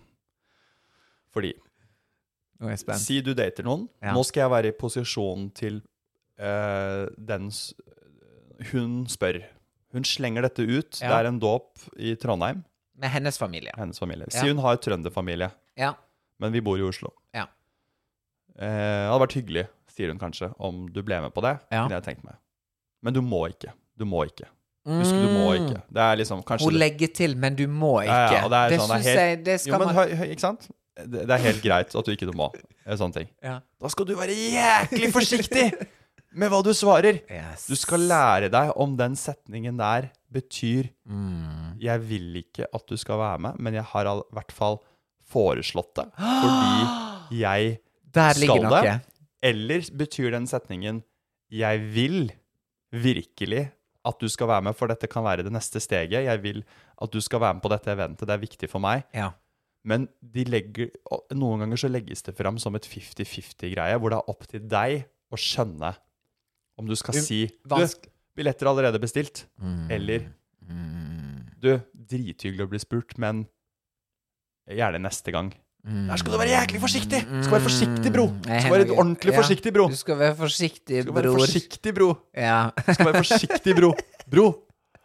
Fordi. 1.34 1.52
Si 3.00 3.18
du 3.20 3.32
dater 3.36 3.66
noen. 3.66 3.88
Ja. 4.02 4.12
Nå 4.14 4.22
skal 4.24 4.44
jeg 4.46 4.52
være 4.54 4.70
i 4.70 4.76
posisjon 4.78 5.48
til 5.58 5.80
uh, 6.40 7.04
den 7.18 7.50
Hun 8.70 9.02
spør. 9.10 9.40
Hun 9.94 10.06
slenger 10.06 10.46
dette 10.46 10.62
ut. 10.64 11.00
Ja. 11.02 11.10
Det 11.10 11.18
er 11.18 11.28
en 11.32 11.40
dåp 11.42 11.84
i 11.98 12.14
Trondheim. 12.18 12.62
Med 12.98 13.10
hennes 13.10 13.36
familie. 13.38 13.74
Hennes 13.76 13.98
familie. 13.98 14.30
Si 14.30 14.46
hun 14.46 14.62
har 14.62 14.78
trønderfamilie, 14.78 15.50
Ja. 15.76 15.92
men 16.38 16.52
vi 16.54 16.60
bor 16.62 16.78
i 16.78 16.82
Oslo. 16.86 17.10
Ja. 17.34 17.48
Uh, 18.54 18.62
det 18.62 19.10
hadde 19.10 19.22
vært 19.26 19.36
hyggelig, 19.40 19.64
sier 19.90 20.12
hun 20.14 20.18
kanskje, 20.22 20.52
om 20.62 20.84
du 20.94 21.02
ble 21.02 21.18
med 21.26 21.34
på 21.34 21.42
det. 21.42 21.56
Ja. 21.74 21.82
Kunne 21.88 21.98
jeg 21.98 22.06
tenkt 22.06 22.24
meg. 22.24 22.38
Men 23.02 23.12
du 23.18 23.20
må 23.22 23.48
ikke. 23.50 23.74
Du 23.98 24.06
må 24.06 24.22
ikke. 24.30 24.46
Husk, 24.84 25.16
du 25.16 25.28
må 25.32 25.50
ikke. 25.56 25.80
Det 25.88 26.02
er 26.02 26.16
liksom 26.20 26.42
Mm. 26.44 26.60
Hun 26.60 26.74
legger 26.76 27.08
til, 27.14 27.36
men 27.36 27.54
du 27.56 27.66
må 27.66 28.02
ikke. 28.02 28.12
Ja, 28.12 28.32
ja, 28.44 28.48
det 28.48 28.58
er 28.58 28.78
sånn, 28.78 28.88
det 28.88 28.94
er 28.94 29.02
syns 29.02 29.04
helt- 29.04 29.18
jeg 29.18 29.44
Det 29.44 29.60
skal 29.60 29.72
Jo, 29.72 29.78
men 29.86 29.94
man 29.94 30.08
ikke 30.30 30.40
sant? 30.40 30.68
Det, 30.94 31.24
det 31.26 31.30
er 31.34 31.42
helt 31.42 31.62
greit 31.64 31.94
at 31.94 32.06
du 32.06 32.12
ikke 32.14 32.30
må. 32.36 32.50
Sånne 32.86 33.12
ting. 33.20 33.28
ja. 33.42 33.58
Da 33.80 33.88
skal 33.90 34.06
du 34.06 34.14
være 34.16 34.34
jæklig 34.36 35.10
forsiktig 35.12 35.64
med 36.34 36.50
hva 36.50 36.60
du 36.66 36.70
svarer. 36.74 37.18
Yes. 37.30 37.66
Du 37.70 37.74
skal 37.78 38.06
lære 38.10 38.48
deg 38.50 38.70
om 38.80 38.94
den 38.98 39.14
setningen 39.18 39.76
der 39.78 40.10
betyr 40.34 40.88
Mm. 41.06 41.78
'Jeg 41.78 42.00
vil 42.08 42.36
ikke 42.40 42.66
at 42.72 42.86
du 42.88 42.96
skal 42.96 43.18
være 43.18 43.38
med, 43.38 43.58
men 43.58 43.74
jeg 43.74 43.84
har 43.84 44.06
i 44.06 44.22
hvert 44.32 44.52
fall 44.52 44.78
foreslått 45.28 45.94
det 45.98 46.06
fordi 46.16 47.38
jeg 47.40 47.78
skal 48.14 48.68
det. 48.70 49.00
Eller 49.42 49.80
betyr 49.98 50.30
den 50.30 50.46
setningen 50.46 51.02
'Jeg 51.50 51.80
vil 51.94 52.32
virkelig 52.92 53.70
at 54.04 54.18
du 54.20 54.28
skal 54.28 54.48
være 54.48 54.62
med, 54.62 54.76
for 54.76 54.86
dette 54.86 55.08
kan 55.10 55.24
være 55.24 55.42
det 55.44 55.52
neste 55.52 55.80
steget'. 55.80 56.24
'Jeg 56.24 56.42
vil 56.42 56.64
at 57.02 57.10
du 57.12 57.20
skal 57.20 57.40
være 57.40 57.54
med 57.54 57.62
på 57.62 57.68
dette 57.72 57.90
eventet, 57.90 58.26
det 58.28 58.34
er 58.34 58.38
viktig 58.42 58.70
for 58.70 58.78
meg'. 58.80 59.02
Ja. 59.14 59.30
Men 59.84 60.06
de 60.18 60.46
legger, 60.48 60.92
noen 61.36 61.64
ganger 61.64 61.80
så 61.80 61.90
legges 61.92 62.24
det 62.24 62.32
fram 62.38 62.56
som 62.62 62.76
et 62.78 62.86
50-50-greie, 62.88 63.98
hvor 64.00 64.14
det 64.14 64.20
er 64.20 64.30
opp 64.32 64.46
til 64.48 64.64
deg 64.64 65.04
å 65.28 65.40
skjønne 65.40 65.92
om 66.80 66.88
du 66.88 66.94
skal 66.98 67.18
si 67.22 67.44
Du, 67.62 67.74
billetter 68.34 68.66
er 68.66 68.70
allerede 68.72 69.00
bestilt. 69.02 69.44
Mm. 69.60 69.90
Eller 69.94 70.30
Du, 71.60 71.76
drithyggelig 71.92 72.64
å 72.64 72.72
bli 72.72 72.80
spurt, 72.82 73.14
men 73.20 73.44
gjerne 74.68 75.00
neste 75.04 75.32
gang. 75.34 75.52
Der 75.84 76.16
skal 76.16 76.32
du 76.32 76.38
være 76.40 76.52
jæklig 76.54 76.80
forsiktig! 76.80 77.18
Du 77.28 77.42
skal 77.44 77.58
være 77.58 77.64
forsiktig, 77.66 78.12
bro! 78.12 78.24
Du 78.32 78.48
skal 78.48 78.72
være 78.72 78.86
ordentlig 78.94 79.34
ja. 79.34 79.36
forsiktig, 79.36 79.72
bro! 79.76 79.88
Du 79.92 79.98
skal 80.00 80.16
være 80.16 80.36
forsiktig, 80.38 81.02
Du 81.04 81.10
skal 81.10 81.16
være 81.18 81.32
forsiktig, 81.36 81.92
bro! 81.98 82.08
Ja. 82.32 82.60
Du 82.78 82.88
skal 82.88 83.10
være 83.10 83.20
forsiktig, 83.20 83.74
bro! 83.76 83.90
Bro! 84.32 84.46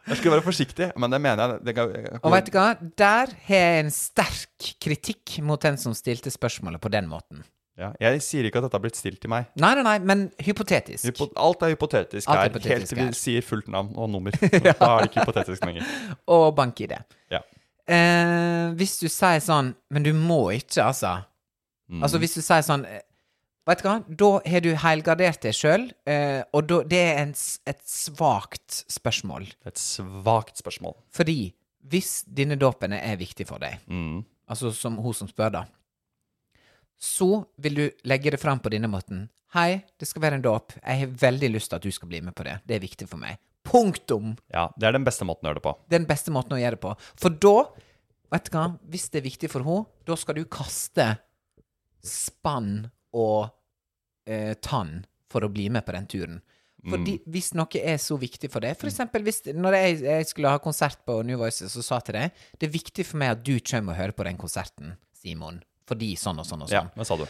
Jeg 0.09 0.17
skulle 0.19 0.33
være 0.37 0.45
forsiktig. 0.45 0.89
Men 0.99 1.13
det 1.13 1.19
mener 1.21 1.53
jeg. 1.53 1.61
Det 1.67 1.75
kan, 1.77 1.93
jeg 1.93 2.19
Og 2.23 2.33
vet 2.33 2.49
du 2.49 2.57
hva? 2.57 2.67
Der 2.97 3.31
har 3.47 3.63
jeg 3.63 3.85
en 3.85 3.91
sterk 3.93 4.69
kritikk 4.81 5.37
mot 5.45 5.61
den 5.61 5.77
som 5.81 5.93
stilte 5.97 6.31
spørsmålet 6.33 6.81
på 6.81 6.91
den 6.93 7.07
måten. 7.11 7.43
ja, 7.79 7.93
jeg 8.01 8.19
sier 8.25 8.43
ikke 8.49 8.59
at 8.59 8.65
dette 8.67 8.75
har 8.75 8.83
blitt 8.83 8.97
stilt 8.99 9.21
til 9.23 9.29
meg. 9.31 9.45
Nei, 9.55 9.69
nei, 9.77 9.83
nei, 9.87 9.97
men 10.03 10.25
hypotetisk. 10.43 11.05
Hypo 11.07 11.29
alt 11.39 11.61
er 11.63 11.71
hypotetisk 11.75 12.27
Alt 12.27 12.35
er 12.35 12.41
her, 12.41 12.49
hypotetisk 12.49 12.75
helt 12.75 12.89
til 12.91 12.97
vi 12.99 13.05
her. 13.05 13.13
sier 13.21 13.45
fullt 13.45 13.69
navn 13.71 13.93
og 13.95 14.09
nummer. 14.11 14.35
Da 14.41 14.73
er 14.75 15.05
det 15.05 15.11
ikke 15.11 15.23
hypotetisk 15.23 15.63
lenger. 15.69 15.85
Og 16.35 16.49
bank-ID. 16.57 16.97
Ja. 17.31 17.39
Eh, 17.89 18.73
hvis 18.77 18.97
du 19.01 19.07
sier 19.09 19.39
sånn 19.41 19.71
Men 19.89 20.03
du 20.05 20.11
må 20.13 20.49
ikke, 20.53 20.83
altså. 20.89 21.15
Mm. 21.89 22.03
Altså 22.05 22.19
hvis 22.21 22.35
du 22.37 22.41
sier 22.43 22.61
sånn 22.67 22.83
Vet 23.69 23.83
du 23.83 23.85
hva, 23.85 23.95
da 24.07 24.29
har 24.49 24.63
du 24.65 24.69
helgardert 24.81 25.43
deg 25.45 25.53
sjøl, 25.53 25.83
eh, 26.09 26.39
og 26.57 26.65
da, 26.69 26.79
det 26.89 26.99
er 27.05 27.19
en, 27.21 27.33
et 27.69 27.81
svakt 27.85 28.79
spørsmål. 28.89 29.45
Et 29.69 29.77
svakt 29.77 30.57
spørsmål. 30.57 30.95
Fordi 31.13 31.51
hvis 31.89 32.23
denne 32.25 32.57
dåpen 32.59 32.95
er 32.97 33.19
viktig 33.19 33.45
for 33.49 33.61
deg, 33.61 33.77
Mm. 33.87 34.23
altså 34.49 34.71
som 34.73 34.97
hun 34.97 35.13
som 35.13 35.29
spør, 35.29 35.51
da, 35.59 35.65
så 36.99 37.45
vil 37.61 37.75
du 37.77 37.85
legge 38.09 38.31
det 38.33 38.39
fram 38.41 38.59
på 38.59 38.71
denne 38.73 38.89
måten. 38.91 39.27
Hei, 39.53 39.83
det 39.97 40.07
skal 40.09 40.21
være 40.25 40.39
en 40.39 40.43
dåp. 40.45 40.73
Jeg 40.83 40.99
har 40.99 41.13
veldig 41.21 41.49
lyst 41.53 41.69
til 41.71 41.77
at 41.79 41.85
du 41.85 41.91
skal 41.91 42.09
bli 42.11 42.19
med 42.21 42.35
på 42.35 42.43
det. 42.45 42.57
Det 42.67 42.75
er 42.75 42.83
viktig 42.83 43.07
for 43.09 43.17
meg. 43.21 43.37
Punktum! 43.65 44.33
Ja, 44.53 44.67
det 44.77 44.89
er 44.89 44.97
den 44.97 45.05
beste 45.07 45.25
måten 45.25 45.45
å 45.47 45.51
gjøre 45.53 45.61
det 45.61 45.65
på. 45.69 45.75
Det 45.87 45.95
er 45.95 46.03
den 46.03 46.09
beste 46.09 46.33
måten 46.33 46.57
å 46.57 46.59
gjøre 46.59 46.77
det 46.77 46.83
på. 46.83 46.91
For 47.21 47.29
da, 47.45 47.55
vet 48.33 48.49
du 48.49 48.57
hva, 48.57 48.65
hvis 48.89 49.07
det 49.13 49.21
er 49.21 49.29
viktig 49.29 49.49
for 49.53 49.65
henne, 49.65 49.85
da 50.09 50.17
skal 50.19 50.37
du 50.37 50.43
kaste 50.49 51.07
spann 52.05 52.89
og 53.15 53.49
eh, 54.29 54.53
tann 54.61 55.01
for 55.29 55.45
å 55.45 55.49
bli 55.51 55.67
med 55.73 55.85
på 55.87 55.95
den 55.97 56.07
turen. 56.09 56.39
Fordi 56.89 57.17
hvis 57.27 57.49
noe 57.59 57.81
er 57.83 57.97
så 57.99 58.15
viktig 58.17 58.47
for 58.53 58.63
deg 58.63 58.77
For 58.79 58.87
eksempel 58.87 59.19
hvis 59.25 59.41
når 59.51 59.75
jeg, 59.75 59.97
jeg 60.05 60.27
skulle 60.29 60.47
ha 60.53 60.61
konsert 60.63 61.01
på 61.05 61.17
New 61.27 61.35
Voices 61.41 61.73
og 61.75 61.83
sa 61.83 61.97
til 61.99 62.15
deg 62.15 62.31
Det 62.55 62.69
er 62.69 62.71
viktig 62.71 63.03
for 63.05 63.19
meg 63.19 63.33
at 63.33 63.41
du 63.43 63.57
kommer 63.59 63.91
og 63.91 63.99
hører 63.99 64.15
på 64.15 64.23
den 64.23 64.37
konserten, 64.39 64.93
Simon. 65.19 65.57
Fordi 65.91 66.13
sånn 66.15 66.39
og 66.39 66.47
sånn 66.47 66.63
og 66.63 66.71
Ja, 66.71 66.85
sånn. 66.85 66.93
hva 66.95 67.05
sa 67.09 67.17
du? 67.19 67.25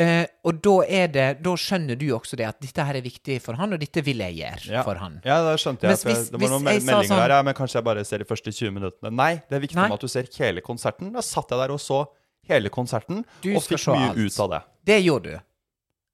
Eh, 0.00 0.24
og 0.48 0.62
da 0.64 0.72
er 0.88 1.12
det 1.12 1.26
Da 1.44 1.52
skjønner 1.54 2.00
du 2.00 2.06
også 2.16 2.34
det 2.40 2.48
at 2.48 2.58
dette 2.64 2.82
her 2.88 2.96
er 2.96 3.04
viktig 3.04 3.36
for 3.44 3.60
han, 3.60 3.76
og 3.76 3.84
dette 3.84 4.00
vil 4.08 4.24
jeg 4.24 4.38
gjøre 4.40 4.72
Ja. 4.72 4.82
for 4.88 4.94
han. 5.04 5.20
Ja, 5.22 5.36
det 5.50 5.60
skjønte 5.60 5.82
jeg. 5.84 6.00
Hvis- 6.00 6.30
det 6.32 6.40
var 6.40 6.48
noen 6.56 6.64
meldinger 6.64 7.04
sånn- 7.04 7.20
der, 7.20 7.28
ja, 7.36 7.42
men 7.42 7.54
kanskje 7.54 7.74
jeg 7.74 7.84
bare 7.84 8.04
ser 8.06 8.18
de 8.18 8.24
første 8.24 8.50
20 8.56 8.72
minuttene. 8.72 9.12
Nei, 9.12 9.34
det 9.50 9.52
er 9.52 9.60
viktig 9.60 9.76
Nei. 9.76 9.92
at 9.92 10.00
du 10.00 10.08
ser 10.08 10.24
hele 10.38 10.62
konserten. 10.62 11.12
Da 11.12 11.20
satt 11.20 11.50
jeg 11.50 11.58
der 11.60 11.70
og 11.76 11.78
så 11.78 12.06
hele 12.48 12.70
konserten, 12.70 13.22
Du 13.42 13.54
og 13.54 13.62
fikk 13.62 13.84
mye 13.92 14.08
alt. 14.10 14.16
ut 14.18 14.40
av 14.40 14.50
det. 14.50 14.62
Det 14.86 15.04
gjorde 15.04 15.22
du. 15.24 15.40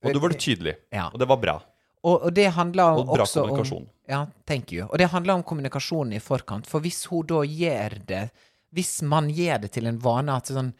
Og 0.04 0.16
du 0.16 0.20
var 0.22 0.34
tydelig. 0.34 0.76
Ja. 0.94 1.08
Og 1.12 1.20
det 1.20 1.28
var 1.28 1.40
bra. 1.40 1.56
Og, 2.00 2.22
og 2.26 2.32
det 2.32 2.46
handler 2.56 3.00
Og 3.00 3.10
bra 3.10 3.24
også 3.26 3.42
kommunikasjon. 3.44 3.82
om 3.84 4.10
Ja, 4.10 4.26
thank 4.48 4.72
you. 4.72 4.86
Og 4.88 4.98
det 4.98 5.10
handler 5.12 5.36
om 5.36 5.42
kommunikasjonen 5.44 6.16
i 6.16 6.22
forkant. 6.24 6.68
For 6.68 6.80
hvis 6.80 7.04
hun 7.10 7.26
da 7.28 7.42
gjør 7.44 7.98
det 8.08 8.22
Hvis 8.72 9.02
man 9.02 9.28
gjør 9.34 9.64
det 9.66 9.72
til 9.74 9.86
en 9.90 9.98
vane 10.00 10.32
at 10.32 10.48
sånn 10.48 10.72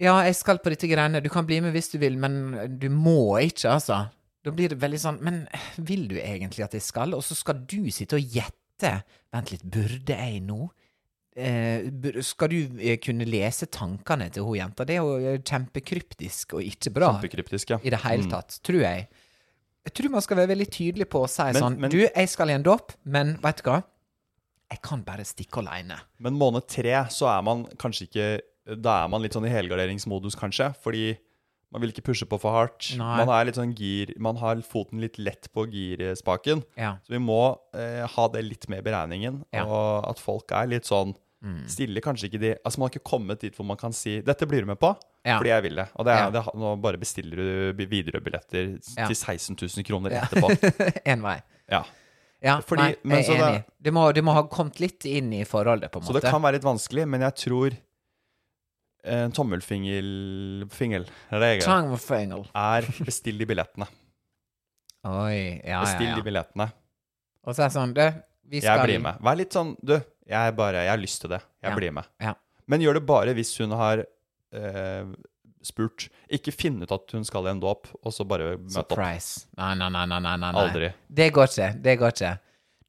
Ja, 0.00 0.16
jeg 0.24 0.34
skal 0.38 0.62
på 0.62 0.72
dette 0.72 0.88
greiene, 0.88 1.20
du 1.20 1.28
kan 1.30 1.46
bli 1.46 1.60
med 1.60 1.74
hvis 1.76 1.92
du 1.92 1.98
vil, 2.00 2.16
men 2.18 2.78
du 2.80 2.88
må 2.90 3.36
ikke, 3.44 3.74
altså. 3.76 4.06
Da 4.42 4.50
blir 4.50 4.72
det 4.72 4.80
veldig 4.80 4.98
sånn 4.98 5.20
Men 5.20 5.44
vil 5.76 6.08
du 6.08 6.16
egentlig 6.16 6.64
at 6.64 6.74
jeg 6.74 6.82
skal? 6.86 7.12
Og 7.14 7.22
så 7.26 7.36
skal 7.38 7.60
du 7.68 7.90
sitte 7.92 8.16
og 8.16 8.24
gjette 8.24 9.02
Vent 9.32 9.52
litt, 9.52 9.62
burde 9.62 10.16
jeg 10.16 10.40
nå? 10.42 10.64
Eh, 11.32 11.86
skal 12.20 12.50
du 12.52 12.58
eh, 12.76 12.98
kunne 13.00 13.24
lese 13.24 13.64
tankene 13.72 14.26
til 14.32 14.44
hun 14.44 14.58
jenta? 14.58 14.84
Det 14.84 14.98
er 14.98 15.00
jo 15.00 15.14
eh, 15.16 15.38
kjempekryptisk 15.40 16.58
og 16.58 16.66
ikke 16.66 16.92
bra 16.92 17.14
Kjempekryptisk, 17.14 17.72
ja. 17.72 17.78
i 17.80 17.92
det 17.94 18.02
hele 18.04 18.28
tatt, 18.28 18.58
tror 18.64 18.82
jeg. 18.84 19.06
Jeg 19.82 19.94
tror 19.98 20.12
man 20.12 20.22
skal 20.22 20.38
være 20.42 20.52
veldig 20.52 20.68
tydelig 20.70 21.08
på 21.10 21.24
å 21.24 21.30
si 21.30 21.42
Men- 21.48 21.62
sånn 21.62 21.78
men- 21.80 21.90
Du, 21.90 21.98
jeg 22.04 22.28
skal 22.28 22.50
i 22.50 22.52
en 22.52 22.62
dåp, 22.62 22.92
men 23.04 23.36
veit 23.42 23.62
du 23.62 23.70
hva? 23.70 23.82
Jeg 24.70 24.80
kan 24.82 25.02
bare 25.02 25.24
stikke 25.24 25.58
aleine. 25.60 25.98
Men 26.18 26.34
måned 26.34 26.66
tre 26.68 26.92
så 27.12 27.28
er 27.38 27.42
man 27.42 27.64
kanskje 27.76 28.08
ikke 28.08 28.40
Da 28.80 29.04
er 29.04 29.08
man 29.08 29.20
litt 29.20 29.32
sånn 29.34 29.44
i 29.44 29.50
helgarderingsmodus, 29.50 30.36
kanskje. 30.38 30.68
Fordi 30.80 31.18
man 31.72 31.80
vil 31.82 31.90
ikke 31.90 32.04
pushe 32.04 32.24
på 32.28 32.38
for 32.38 32.52
hardt. 32.52 32.96
Nei. 32.96 33.16
Man 33.24 33.28
er 33.28 33.46
litt 33.48 33.56
sånn 33.56 33.74
gir 33.74 34.12
Man 34.22 34.36
har 34.36 34.54
foten 34.62 35.00
litt 35.00 35.18
lett 35.18 35.48
på 35.52 35.66
girspaken. 35.66 36.62
Ja. 36.76 36.98
Så 37.02 37.08
vi 37.10 37.18
må 37.18 37.58
eh, 37.74 38.06
ha 38.06 38.28
det 38.28 38.44
litt 38.44 38.68
med 38.68 38.78
i 38.78 38.90
beregningen. 38.90 39.42
Ja. 39.52 39.64
Mm. 39.64 39.68
Og 39.72 40.08
at 40.12 40.18
folk 40.20 40.52
er 40.52 40.68
litt 40.68 40.84
sånn 40.84 41.16
Stiller 41.66 42.00
kanskje 42.00 42.28
ikke 42.30 42.38
de 42.40 42.50
Altså 42.64 42.78
Man 42.78 42.86
har 42.86 42.92
ikke 42.94 43.08
kommet 43.10 43.40
dit 43.40 43.56
hvor 43.56 43.66
man 43.66 43.76
kan 43.76 43.92
si 43.92 44.20
'Dette 44.22 44.46
blir 44.46 44.60
du 44.62 44.66
med 44.66 44.78
på', 44.78 44.94
Ja. 45.24 45.38
fordi 45.38 45.48
jeg 45.50 45.62
vil 45.62 45.74
det. 45.76 45.88
Og 45.96 46.04
det 46.06 46.12
er, 46.14 46.18
Ja. 46.24 46.30
det, 46.30 46.54
nå 46.54 46.76
bare 46.80 46.98
bestiller 46.98 47.36
du 47.36 47.72
bi- 47.74 47.86
Widerøe-billetter 47.86 48.78
Ja. 48.96 49.06
til 49.08 49.16
16 49.16 49.56
000 49.58 49.82
kroner 49.84 50.10
etterpå. 50.10 50.48
en 51.06 51.22
vei. 51.22 51.42
Ja. 51.70 51.82
Ja, 52.42 52.60
Fordi- 52.60 52.82
nei, 52.82 52.96
men 53.04 53.22
jeg 53.22 53.38
er 53.40 53.48
enig. 53.48 53.64
Det 53.80 53.92
må, 53.92 54.12
du, 54.14 54.20
må 54.22 54.32
ha 54.34 54.42
kommet 54.44 54.78
litt 54.80 55.04
inn 55.04 55.32
i 55.32 55.44
forholdet, 55.44 55.90
på 55.92 55.98
en 55.98 56.02
måte. 56.02 56.12
Så 56.14 56.20
det 56.20 56.30
kan 56.30 56.42
være 56.42 56.52
litt 56.54 56.62
vanskelig, 56.64 57.06
men 57.08 57.20
jeg 57.20 57.34
tror 57.34 57.76
en 59.04 59.32
tommelfingerregel 59.32 61.06
Tommelfingel 61.64 62.44
er 62.54 62.86
bestill 63.04 63.38
de 63.38 63.46
billettene. 63.50 63.86
Oi, 65.04 65.58
ja, 65.64 65.70
ja, 65.72 65.80
Bestill 65.82 66.12
de 66.14 66.20
ja. 66.20 66.22
billettene. 66.22 66.68
Og 67.44 67.54
så 67.56 67.64
er 67.64 67.68
det 67.70 67.74
sånn, 67.74 67.94
du, 67.96 68.04
vi 68.52 68.60
skal 68.62 68.78
Jeg 68.78 68.86
blir 68.86 69.00
med. 69.02 69.18
Vær 69.26 69.36
litt 69.40 69.50
sånn 69.56 69.72
Du, 69.82 69.96
jeg 70.28 70.56
bare 70.56 70.84
Jeg 70.84 70.90
har 70.90 70.98
lyst 71.02 71.20
til 71.20 71.30
det. 71.30 71.40
Jeg 71.62 71.70
Ja. 71.70 71.76
blir 71.76 71.92
med. 71.92 72.04
Ja. 72.20 72.34
Men 72.68 72.80
gjør 72.80 72.94
det 72.94 73.06
bare 73.06 73.34
hvis 73.34 73.56
hun 73.58 73.70
har 73.76 74.04
eh, 74.52 75.04
spurt. 75.62 76.08
Ikke 76.30 76.52
finn 76.52 76.80
ut 76.82 76.90
at 76.92 77.10
hun 77.12 77.24
skal 77.24 77.46
i 77.46 77.50
en 77.50 77.60
dåp, 77.60 77.86
og 78.04 78.12
så 78.12 78.24
bare 78.26 78.56
møte 78.58 78.78
opp. 78.82 78.92
Surprise. 78.94 79.46
Nei, 79.58 79.74
nei, 79.74 79.88
nei, 79.90 80.06
nei, 80.06 80.36
nei. 80.36 80.52
Aldri. 80.52 80.92
Det 81.08 81.32
går 81.32 81.46
ikke. 81.50 81.82
Det 81.82 81.98
går 81.98 82.14
ikke. 82.16 82.32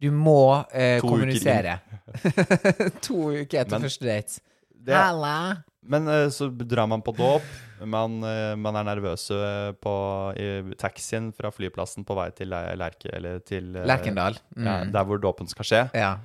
Du 0.04 0.10
må 0.12 0.66
eh, 0.74 1.00
To 1.00 1.08
uker 1.08 1.10
kommunisere. 1.14 1.80
to 3.06 3.30
uker 3.32 3.62
etter 3.62 3.78
Men- 3.78 3.86
første 3.88 4.06
date. 4.10 4.42
Det, 4.84 4.92
Halla! 4.98 5.64
men 5.88 6.08
eh, 6.12 6.26
så 6.28 6.50
drar 6.52 6.88
man 6.92 7.02
på 7.02 7.14
dåp. 7.16 7.44
Man, 7.88 8.18
eh, 8.24 8.54
man 8.60 8.76
er 8.76 8.84
nervøs 8.84 9.30
eh, 9.32 9.72
på 9.80 9.94
i 10.40 10.76
taxien 10.80 11.30
fra 11.36 11.52
flyplassen 11.56 12.04
på 12.08 12.16
vei 12.18 12.30
til 12.36 12.52
Lerke 12.52 13.12
eller 13.16 13.40
til 13.48 13.76
eh, 13.80 13.86
Lerkendal. 13.88 14.36
Mm. 14.58 14.66
Ja, 14.68 14.76
der 14.92 15.08
hvor 15.08 15.22
dåpen 15.24 15.48
skal 15.48 15.68
skje. 15.70 15.82
Ja. 15.96 16.18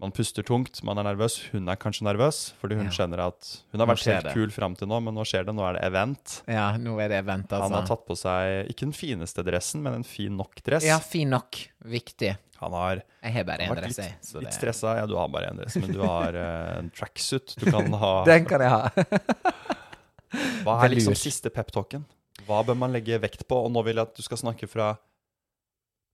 Man 0.00 0.10
puster 0.10 0.42
tungt, 0.42 0.80
man 0.82 0.98
er 0.98 1.04
nervøs. 1.06 1.36
Hun 1.52 1.68
er 1.70 1.76
kanskje 1.78 2.02
nervøs, 2.08 2.52
fordi 2.58 2.74
hun 2.74 2.86
Ja. 2.88 2.90
skjønner 2.90 3.20
at 3.28 3.62
hun 3.70 3.80
har 3.80 3.86
vært 3.86 4.04
helt 4.04 4.24
det. 4.24 4.32
kul 4.34 4.50
fram 4.50 4.74
til 4.74 4.88
nå, 4.88 5.00
men 5.00 5.14
nå 5.14 5.22
skjer 5.24 5.44
det. 5.46 5.54
Nå 5.54 5.62
er 5.68 5.74
det 5.78 5.82
event. 5.84 6.42
ja, 6.48 6.76
nå 6.76 6.98
er 7.00 7.08
det 7.08 7.18
event, 7.24 7.46
altså. 7.48 7.62
Han 7.62 7.72
har 7.72 7.86
tatt 7.86 8.06
på 8.06 8.16
seg 8.18 8.66
ikke 8.68 8.80
den 8.88 8.92
fineste 8.92 9.44
dressen, 9.46 9.80
men 9.82 9.94
en 9.94 10.02
fin 10.04 10.36
nok 10.36 10.60
dress. 10.64 10.82
Ja, 10.84 10.98
fin 10.98 11.30
nok. 11.30 11.68
Viktig. 11.84 12.36
Han 12.58 12.72
har, 12.72 13.02
Jeg 13.22 13.32
har 13.32 13.44
bare 13.44 13.58
én 13.58 13.74
dress, 13.76 13.96
jeg. 13.98 14.14
litt, 14.22 14.34
litt 14.34 14.44
det- 14.44 14.54
stressa. 14.54 14.96
Ja, 14.98 15.06
du 15.06 15.14
har 15.16 15.28
bare 15.28 15.50
én 15.50 15.56
dress, 15.58 15.76
men 15.76 15.92
du 15.92 16.00
har 16.02 16.34
eh, 16.34 16.78
en 16.78 16.90
tracksuit 16.90 17.54
du 17.58 17.70
kan 17.70 17.92
ha. 17.92 18.24
Den 18.30 18.44
kan 18.44 18.60
jeg 18.60 18.70
ha. 18.70 18.90
Hva 20.64 20.82
er 20.84 20.88
liksom 20.94 21.14
siste 21.14 21.50
peptalken? 21.50 22.04
Hva 22.46 22.64
bør 22.64 22.76
man 22.76 22.92
legge 22.92 23.18
vekt 23.20 23.46
på? 23.46 23.64
Og 23.66 23.70
nå 23.70 23.84
vil 23.84 23.96
jeg 23.96 24.02
at 24.08 24.14
du 24.16 24.22
skal 24.22 24.38
snakke 24.38 24.66
fra 24.68 24.96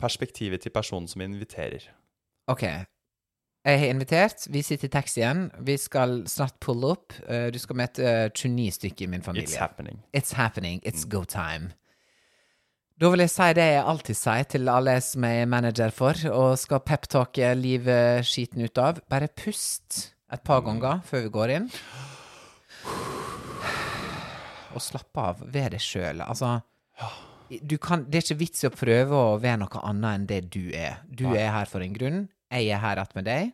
perspektivet 0.00 0.60
til 0.60 0.70
personen 0.74 1.08
som 1.08 1.22
inviterer. 1.22 1.88
OK. 2.48 2.64
Jeg 3.66 3.80
har 3.82 3.90
invitert. 3.92 4.46
Vi 4.54 4.62
sitter 4.62 4.86
i 4.88 4.92
taxien. 4.94 5.50
Vi 5.66 5.74
skal 5.76 6.22
snart 6.30 6.56
pulle 6.62 6.92
opp. 6.94 7.12
Eh, 7.28 7.50
Du 7.50 7.58
skal 7.58 7.76
møte 7.76 8.04
eh, 8.06 8.28
29 8.30 8.70
stykker 8.78 9.04
i 9.04 9.10
min 9.10 9.22
familie. 9.22 9.48
It's 9.48 9.58
happening. 9.58 9.98
It's 10.14 10.32
happening. 10.34 10.80
It's 10.86 11.04
go 11.04 11.24
time. 11.24 11.72
Da 12.98 13.10
vil 13.12 13.20
jeg 13.22 13.30
si 13.30 13.48
det 13.54 13.64
jeg 13.74 13.82
alltid 13.86 14.16
sier 14.18 14.46
til 14.50 14.68
alle 14.72 14.96
som 15.04 15.22
jeg 15.22 15.42
er 15.44 15.46
manager 15.46 15.92
for, 15.94 16.18
og 16.34 16.56
skal 16.58 16.80
peptalke 16.82 17.52
livet 17.54 18.24
skiten 18.26 18.64
ut 18.64 18.78
av. 18.82 18.98
Bare 19.10 19.28
pust 19.28 20.08
et 20.32 20.42
par 20.42 20.64
ganger 20.66 21.02
før 21.06 21.22
vi 21.22 21.30
går 21.36 21.52
inn. 21.58 21.68
Og 24.74 24.82
slapp 24.82 25.16
av. 25.22 25.44
Vær 25.54 25.70
deg 25.74 25.82
sjøl. 25.82 26.22
Altså 26.26 26.56
du 27.64 27.78
kan, 27.80 28.02
Det 28.10 28.18
er 28.18 28.24
ikke 28.26 28.40
vits 28.42 28.64
i 28.64 28.68
å 28.68 28.74
prøve 28.74 29.16
å 29.16 29.38
være 29.40 29.62
noe 29.62 29.80
annet 29.88 30.10
enn 30.18 30.26
det 30.28 30.40
du 30.52 30.64
er. 30.76 30.98
Du 31.08 31.24
er 31.30 31.48
her 31.54 31.64
for 31.70 31.80
en 31.80 31.94
grunn. 31.96 32.26
Jeg 32.48 32.72
er 32.72 32.80
her 32.82 33.02
attmed 33.02 33.26
deg. 33.28 33.50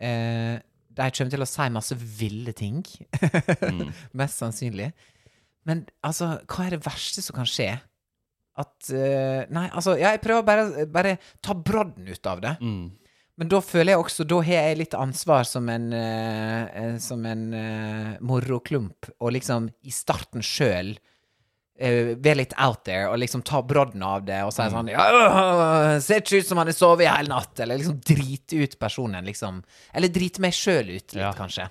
Eh, 0.00 0.56
de 0.94 1.08
kommer 1.10 1.32
til 1.32 1.44
å 1.44 1.48
si 1.48 1.66
masse 1.74 1.96
ville 1.98 2.54
ting. 2.56 2.82
Mest 4.18 4.40
sannsynlig. 4.40 4.92
Men 5.68 5.84
altså, 6.04 6.36
hva 6.50 6.66
er 6.66 6.76
det 6.76 6.84
verste 6.84 7.24
som 7.24 7.36
kan 7.36 7.48
skje? 7.48 7.72
At 8.60 8.90
uh, 8.94 9.40
Nei, 9.50 9.66
altså, 9.74 9.96
ja, 9.98 10.12
jeg 10.14 10.22
prøver 10.22 10.44
bare 10.46 10.84
bare 10.86 11.16
ta 11.42 11.56
brodden 11.58 12.06
ut 12.06 12.28
av 12.30 12.42
det. 12.44 12.52
Mm. 12.62 12.92
Men 13.34 13.50
da 13.50 13.58
føler 13.66 13.94
jeg 13.94 14.02
også 14.04 14.26
Da 14.30 14.36
har 14.46 14.68
jeg 14.68 14.76
litt 14.78 14.94
ansvar 14.94 15.48
som 15.48 15.66
en 15.72 15.88
uh, 15.90 16.94
Som 17.02 17.24
en 17.26 17.48
uh, 17.50 18.12
moroklump, 18.22 19.10
og 19.18 19.34
liksom 19.34 19.66
i 19.82 19.94
starten 19.94 20.44
sjøl 20.44 20.94
være 21.78 22.36
litt 22.38 22.52
out 22.62 22.84
there 22.86 23.08
og 23.10 23.18
liksom 23.18 23.42
ta 23.42 23.60
brodden 23.66 24.02
av 24.06 24.22
det 24.28 24.40
og 24.46 24.52
si 24.54 24.62
sånn 24.70 24.92
ja, 24.92 25.06
øh, 25.10 25.96
Ser 26.04 26.20
ikke 26.22 26.38
ut 26.38 26.46
som 26.46 26.60
han 26.60 26.70
har 26.70 26.76
sovet 26.76 27.06
i 27.06 27.10
hele 27.10 27.32
natt, 27.32 27.58
eller 27.64 27.80
liksom 27.80 27.96
drite 27.98 28.60
ut 28.62 28.76
personen, 28.78 29.24
liksom. 29.26 29.62
Eller 29.92 30.12
drite 30.14 30.44
meg 30.44 30.54
sjøl 30.54 30.92
ut 30.94 31.16
litt, 31.16 31.18
Ja. 31.18 31.32
kanskje. 31.34 31.66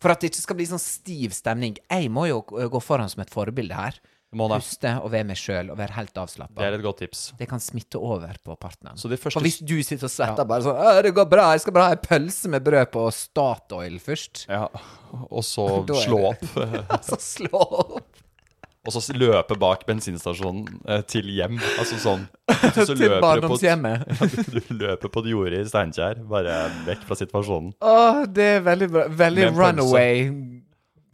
For 0.00 0.10
at 0.14 0.20
det 0.22 0.30
ikke 0.32 0.46
skal 0.46 0.56
bli 0.56 0.64
sånn 0.70 0.80
stiv 0.80 1.34
stemning. 1.36 1.76
Jeg 1.90 2.08
må 2.08 2.26
jo 2.30 2.40
gå 2.42 2.80
foran 2.80 3.10
som 3.12 3.20
et 3.20 3.30
forbilde 3.32 3.76
her. 3.76 4.00
Puste 4.30 4.92
og 5.02 5.10
være 5.10 5.26
meg 5.26 5.36
sjøl 5.36 5.72
og 5.72 5.76
være 5.80 5.96
helt 5.96 6.14
Det 6.14 6.62
er 6.62 6.74
et 6.76 6.82
godt 6.84 7.00
tips. 7.02 7.32
Det 7.36 7.48
kan 7.50 7.58
smitte 7.58 7.98
over 7.98 8.36
på 8.44 8.54
partneren. 8.56 8.94
Første 8.94 9.32
For 9.34 9.42
hvis 9.42 9.58
du 9.58 9.82
sitter 9.82 10.06
og 10.06 10.12
svetter 10.14 10.46
bare 10.46 10.62
sånn 10.62 11.02
'Det 11.02 11.14
går 11.14 11.28
bra, 11.28 11.50
jeg 11.52 11.62
skal 11.62 11.72
bare 11.72 11.84
ha 11.84 11.90
ei 11.90 11.96
pølse 11.96 12.48
med 12.48 12.62
brød 12.62 12.92
på 12.92 13.10
Statoil 13.10 13.98
først'. 13.98 14.46
Ja, 14.48 14.68
og 15.30 15.42
så 15.42 15.84
slå 16.06 16.30
opp 16.30 16.44
opp. 16.56 17.02
Så 17.02 17.18
slå 17.18 17.58
opp. 17.58 18.09
Og 18.88 18.94
så 18.94 19.12
løpe 19.12 19.56
bak 19.60 19.82
bensinstasjonen 19.88 20.80
eh, 20.88 21.02
til 21.08 21.28
hjem. 21.36 21.58
Altså 21.78 21.98
sånn 22.00 22.22
så 22.76 22.86
Til 22.94 23.12
barndomshjemmet. 23.20 24.06
Du, 24.54 24.60
du 24.70 24.78
løper 24.80 25.12
på 25.12 25.22
et 25.24 25.28
jorde 25.34 25.60
i 25.60 25.66
Steinkjer, 25.68 26.22
bare 26.30 26.56
vekk 26.86 27.04
fra 27.08 27.18
situasjonen. 27.20 27.74
Åh, 27.84 28.22
det 28.32 28.48
er 28.56 28.64
veldig 28.64 28.88
bra. 28.94 29.04
Veldig 29.20 29.50
runaway 29.58 30.24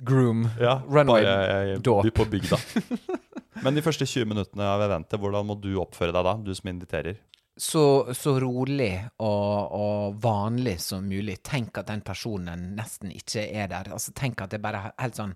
groom. 0.07 0.47
Ja, 0.61 0.79
runaway 0.87 1.27
bare 1.27 1.73
eh, 1.73 1.79
dåp. 1.83 2.07
by 2.07 2.15
på 2.15 2.29
bygda. 2.37 2.61
Men 3.65 3.75
de 3.75 3.83
første 3.83 4.07
20 4.07 4.29
minuttene 4.31 4.69
av 4.69 4.85
eventet, 4.85 5.19
hvordan 5.19 5.47
må 5.49 5.57
du 5.59 5.73
oppføre 5.81 6.15
deg 6.15 6.27
da, 6.29 6.37
du 6.39 6.53
som 6.55 6.71
inviterer? 6.71 7.19
Så, 7.59 8.13
så 8.13 8.35
rolig 8.43 8.91
og, 9.25 9.73
og 9.73 10.17
vanlig 10.21 10.75
som 10.85 11.07
mulig. 11.09 11.39
Tenk 11.43 11.79
at 11.81 11.87
den 11.89 12.03
personen 12.05 12.67
nesten 12.77 13.09
ikke 13.17 13.47
er 13.49 13.71
der. 13.73 13.89
Altså, 13.97 14.13
tenk 14.13 14.43
at 14.45 14.51
det 14.53 14.61
bare 14.61 14.83
er 14.91 14.93
helt 15.01 15.17
sånn 15.17 15.33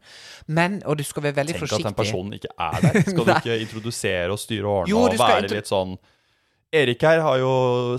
Men, 0.52 0.82
og 0.84 0.98
du 1.00 1.04
skal 1.08 1.24
være 1.24 1.38
veldig 1.38 1.54
Tenk 1.56 1.72
at 1.78 1.86
den 1.88 1.96
personen 1.96 2.36
ikke 2.36 2.52
er 2.60 2.80
der. 2.84 2.98
Skal 3.08 3.24
du 3.24 3.32
ikke 3.38 3.56
introdusere 3.64 4.34
og 4.34 4.40
styre 4.42 4.68
og 4.68 4.82
ordne 4.82 5.00
og 5.00 5.16
være 5.22 5.48
litt 5.54 5.70
sånn 5.72 5.96
Erik 6.70 7.02
her 7.02 7.18
har 7.24 7.38
jo, 7.40 7.48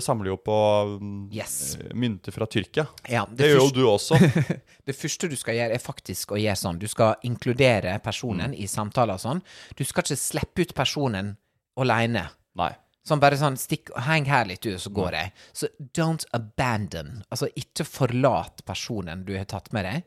samler 0.00 0.30
jo 0.30 0.36
på 0.40 0.54
mm, 0.94 1.16
Yes. 1.34 1.56
mynter 1.92 2.32
fra 2.32 2.46
Tyrkia. 2.48 2.86
Ja, 3.10 3.26
Det 3.28 3.50
gjør 3.50 3.58
jo 3.66 3.74
du 3.76 3.82
også. 3.90 4.16
Det 4.88 4.94
første 4.96 5.28
du 5.28 5.34
skal 5.36 5.58
gjøre, 5.58 5.74
er 5.76 5.82
faktisk 5.82 6.32
å 6.32 6.38
gjøre 6.40 6.56
sånn. 6.56 6.78
Du 6.80 6.86
skal 6.88 7.18
inkludere 7.28 7.98
Mm. 7.98 8.00
personen 8.06 8.54
i 8.56 8.64
samtaler 8.70 9.18
og 9.18 9.20
sånn. 9.20 9.42
Du 9.76 9.82
skal 9.84 10.06
ikke 10.06 10.16
slippe 10.16 10.64
ut 10.64 10.72
personen 10.78 11.34
alene. 11.76 12.24
Nei. 12.56 12.70
Sånn 13.02 13.22
bare 13.22 13.38
sånn 13.38 13.56
stikk, 13.58 13.90
Heng 14.06 14.28
her 14.30 14.46
litt, 14.46 14.62
du, 14.62 14.78
så 14.78 14.92
går 14.94 15.16
jeg. 15.18 15.32
Så 15.58 15.68
don't 15.96 16.26
abandon. 16.36 17.22
Altså, 17.34 17.48
ikke 17.58 17.86
forlat 17.88 18.62
personen 18.68 19.24
du 19.26 19.34
har 19.34 19.48
tatt 19.50 19.72
med 19.74 19.88
deg. 19.88 20.04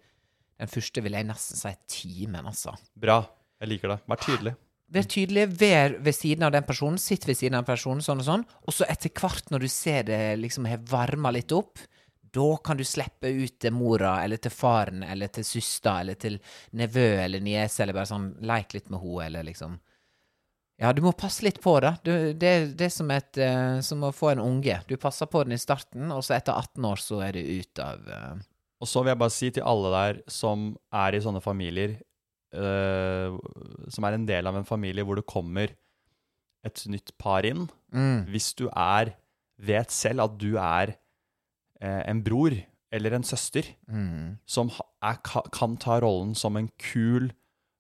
Den 0.61 0.71
første 0.71 1.03
vil 1.03 1.17
jeg 1.17 1.27
nesten 1.27 1.59
si 1.59 1.73
timen, 1.91 2.45
altså. 2.47 2.75
Bra. 2.95 3.19
Jeg 3.59 3.73
liker 3.73 3.91
det. 3.91 3.97
Vær 4.07 4.21
tydelig. 4.23 4.55
Vær 4.95 5.07
tydelig, 5.09 5.43
vær 5.59 5.97
ved 6.05 6.15
siden 6.15 6.45
av 6.47 6.53
den 6.55 6.67
personen, 6.67 7.01
sitt 7.01 7.25
ved 7.27 7.35
siden 7.39 7.57
av 7.57 7.65
den 7.65 7.73
personen, 7.73 8.03
sånn 8.05 8.21
og 8.21 8.27
sånn. 8.27 8.45
Og 8.63 8.77
så 8.77 8.87
etter 8.87 9.11
hvert, 9.17 9.49
når 9.51 9.65
du 9.65 9.69
ser 9.71 10.07
det 10.07 10.21
liksom 10.39 10.67
har 10.69 10.83
varma 10.87 11.33
litt 11.35 11.51
opp, 11.55 11.81
da 12.35 12.47
kan 12.63 12.77
du 12.77 12.83
slippe 12.87 13.31
ut 13.31 13.57
til 13.63 13.73
mora, 13.75 14.17
eller 14.23 14.39
til 14.43 14.51
faren, 14.51 15.03
eller 15.07 15.31
til 15.33 15.47
søster, 15.47 16.03
eller 16.03 16.19
til 16.19 16.37
nevø 16.75 17.07
eller 17.23 17.43
niese, 17.43 17.81
eller 17.83 17.95
bare 17.95 18.11
sånn 18.11 18.29
leik 18.45 18.75
litt 18.75 18.91
med 18.91 19.03
henne, 19.03 19.27
eller 19.29 19.47
liksom 19.49 19.77
Ja, 20.81 20.91
du 20.91 20.99
må 21.05 21.13
passe 21.15 21.45
litt 21.45 21.61
på 21.63 21.77
det. 21.83 21.93
Du, 22.03 22.11
det, 22.35 22.51
det 22.75 22.89
er 22.89 22.91
som, 22.91 23.11
et, 23.15 23.39
uh, 23.39 23.79
som 23.85 24.03
å 24.03 24.11
få 24.15 24.33
en 24.33 24.43
unge. 24.43 24.75
Du 24.89 24.97
passer 24.99 25.29
på 25.31 25.45
den 25.45 25.55
i 25.55 25.61
starten, 25.61 26.09
og 26.11 26.25
så 26.25 26.35
etter 26.35 26.57
18 26.57 26.89
år 26.89 27.01
så 27.01 27.21
er 27.23 27.37
det 27.37 27.45
ut 27.47 27.81
av 27.83 28.09
uh... 28.11 28.43
Og 28.83 28.89
så 28.91 29.01
vil 29.01 29.13
jeg 29.13 29.21
bare 29.21 29.33
si 29.33 29.49
til 29.55 29.63
alle 29.63 29.91
der 29.93 30.17
som 30.27 30.67
er 30.91 31.15
i 31.15 31.21
sånne 31.23 31.39
familier, 31.43 31.95
uh, 32.59 33.37
som 33.87 34.07
er 34.07 34.17
en 34.17 34.27
del 34.27 34.51
av 34.51 34.59
en 34.59 34.67
familie 34.67 35.07
hvor 35.07 35.21
det 35.21 35.27
kommer 35.31 35.71
et 36.65 36.83
nytt 36.91 37.13
par 37.21 37.45
inn 37.45 37.67
mm, 37.93 38.25
Hvis 38.33 38.55
du 38.57 38.65
er 38.71 39.13
Vet 39.61 39.93
selv 39.93 40.23
at 40.23 40.39
du 40.41 40.55
er 40.57 40.95
en 41.85 42.23
bror 42.25 42.55
eller 42.95 43.13
en 43.15 43.23
søster 43.27 43.67
Mm. 43.87 44.37
som 44.47 44.71
er, 45.03 45.19
kan 45.53 45.75
ta 45.77 45.99
rollen 46.01 46.33
som 46.35 46.57
en 46.57 46.69
kul 46.81 47.29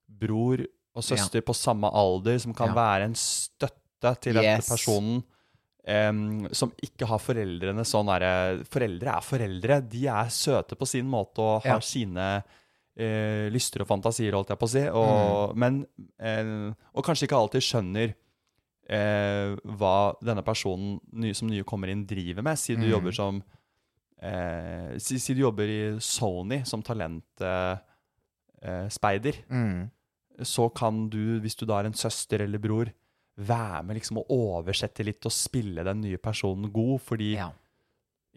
bror 0.07 0.61
og 0.95 1.03
søster 1.03 1.41
på 1.45 1.53
samme 1.55 1.89
alder, 1.91 2.37
som 2.39 2.53
kan 2.55 2.69
være 2.75 3.03
en 3.09 3.15
støtte 3.19 4.15
til 4.21 4.33
denne 4.33 4.61
personen. 4.63 5.23
Um, 5.87 6.47
som 6.51 6.71
ikke 6.81 7.05
har 7.05 7.19
foreldrene 7.21 7.83
sånn 7.85 8.07
derre 8.09 8.63
Foreldre 8.65 9.11
er 9.19 9.21
foreldre. 9.21 9.75
De 9.85 10.07
er 10.09 10.29
søte 10.33 10.73
på 10.75 10.87
sin 10.89 11.05
måte 11.05 11.37
og 11.43 11.61
har 11.61 11.79
sine 11.85 12.41
uh, 12.41 13.49
lyster 13.53 13.81
og 13.83 13.87
fantasier, 13.91 14.33
holdt 14.33 14.49
jeg 14.49 14.57
på 14.57 14.65
å 14.65 14.71
si. 14.71 14.85
Og, 14.89 15.53
Mm. 15.53 15.59
men, 15.59 15.85
uh, 16.17 16.73
og 16.95 17.05
kanskje 17.05 17.27
ikke 17.27 17.37
alltid 17.37 17.61
skjønner 17.61 18.15
eh, 18.87 19.55
hva 19.65 20.13
denne 20.21 20.43
personen 20.45 20.99
ny, 21.11 21.31
som 21.33 21.47
nye 21.49 21.63
kommer 21.65 21.89
inn, 21.89 22.03
driver 22.05 22.43
med. 22.45 22.57
Si 22.59 22.75
du 22.75 22.83
Mm. 22.85 22.91
jobber 22.91 23.11
som 23.17 23.43
eh, 24.21 24.97
si, 24.99 25.17
si 25.19 25.33
du 25.33 25.41
jobber 25.41 25.63
i 25.67 25.99
Sony 25.99 26.63
som 26.65 26.81
talentspeider. 26.85 27.79
Eh, 28.61 28.87
speider, 28.89 29.33
Mm. 29.49 29.89
Så 30.43 30.69
kan 30.75 31.05
du, 31.09 31.39
hvis 31.43 31.55
du 31.55 31.65
da 31.69 31.79
er 31.79 31.89
en 31.89 31.97
søster 31.97 32.43
eller 32.45 32.61
bror, 32.61 32.91
være 33.35 33.83
med 33.83 33.99
liksom 33.99 34.21
å 34.21 34.25
oversette 34.31 35.03
litt 35.03 35.25
og 35.27 35.33
spille 35.35 35.83
den 35.83 36.01
nye 36.05 36.19
personen 36.21 36.71
god, 36.71 36.99
fordi 37.03 37.33
Ja. 37.35 37.51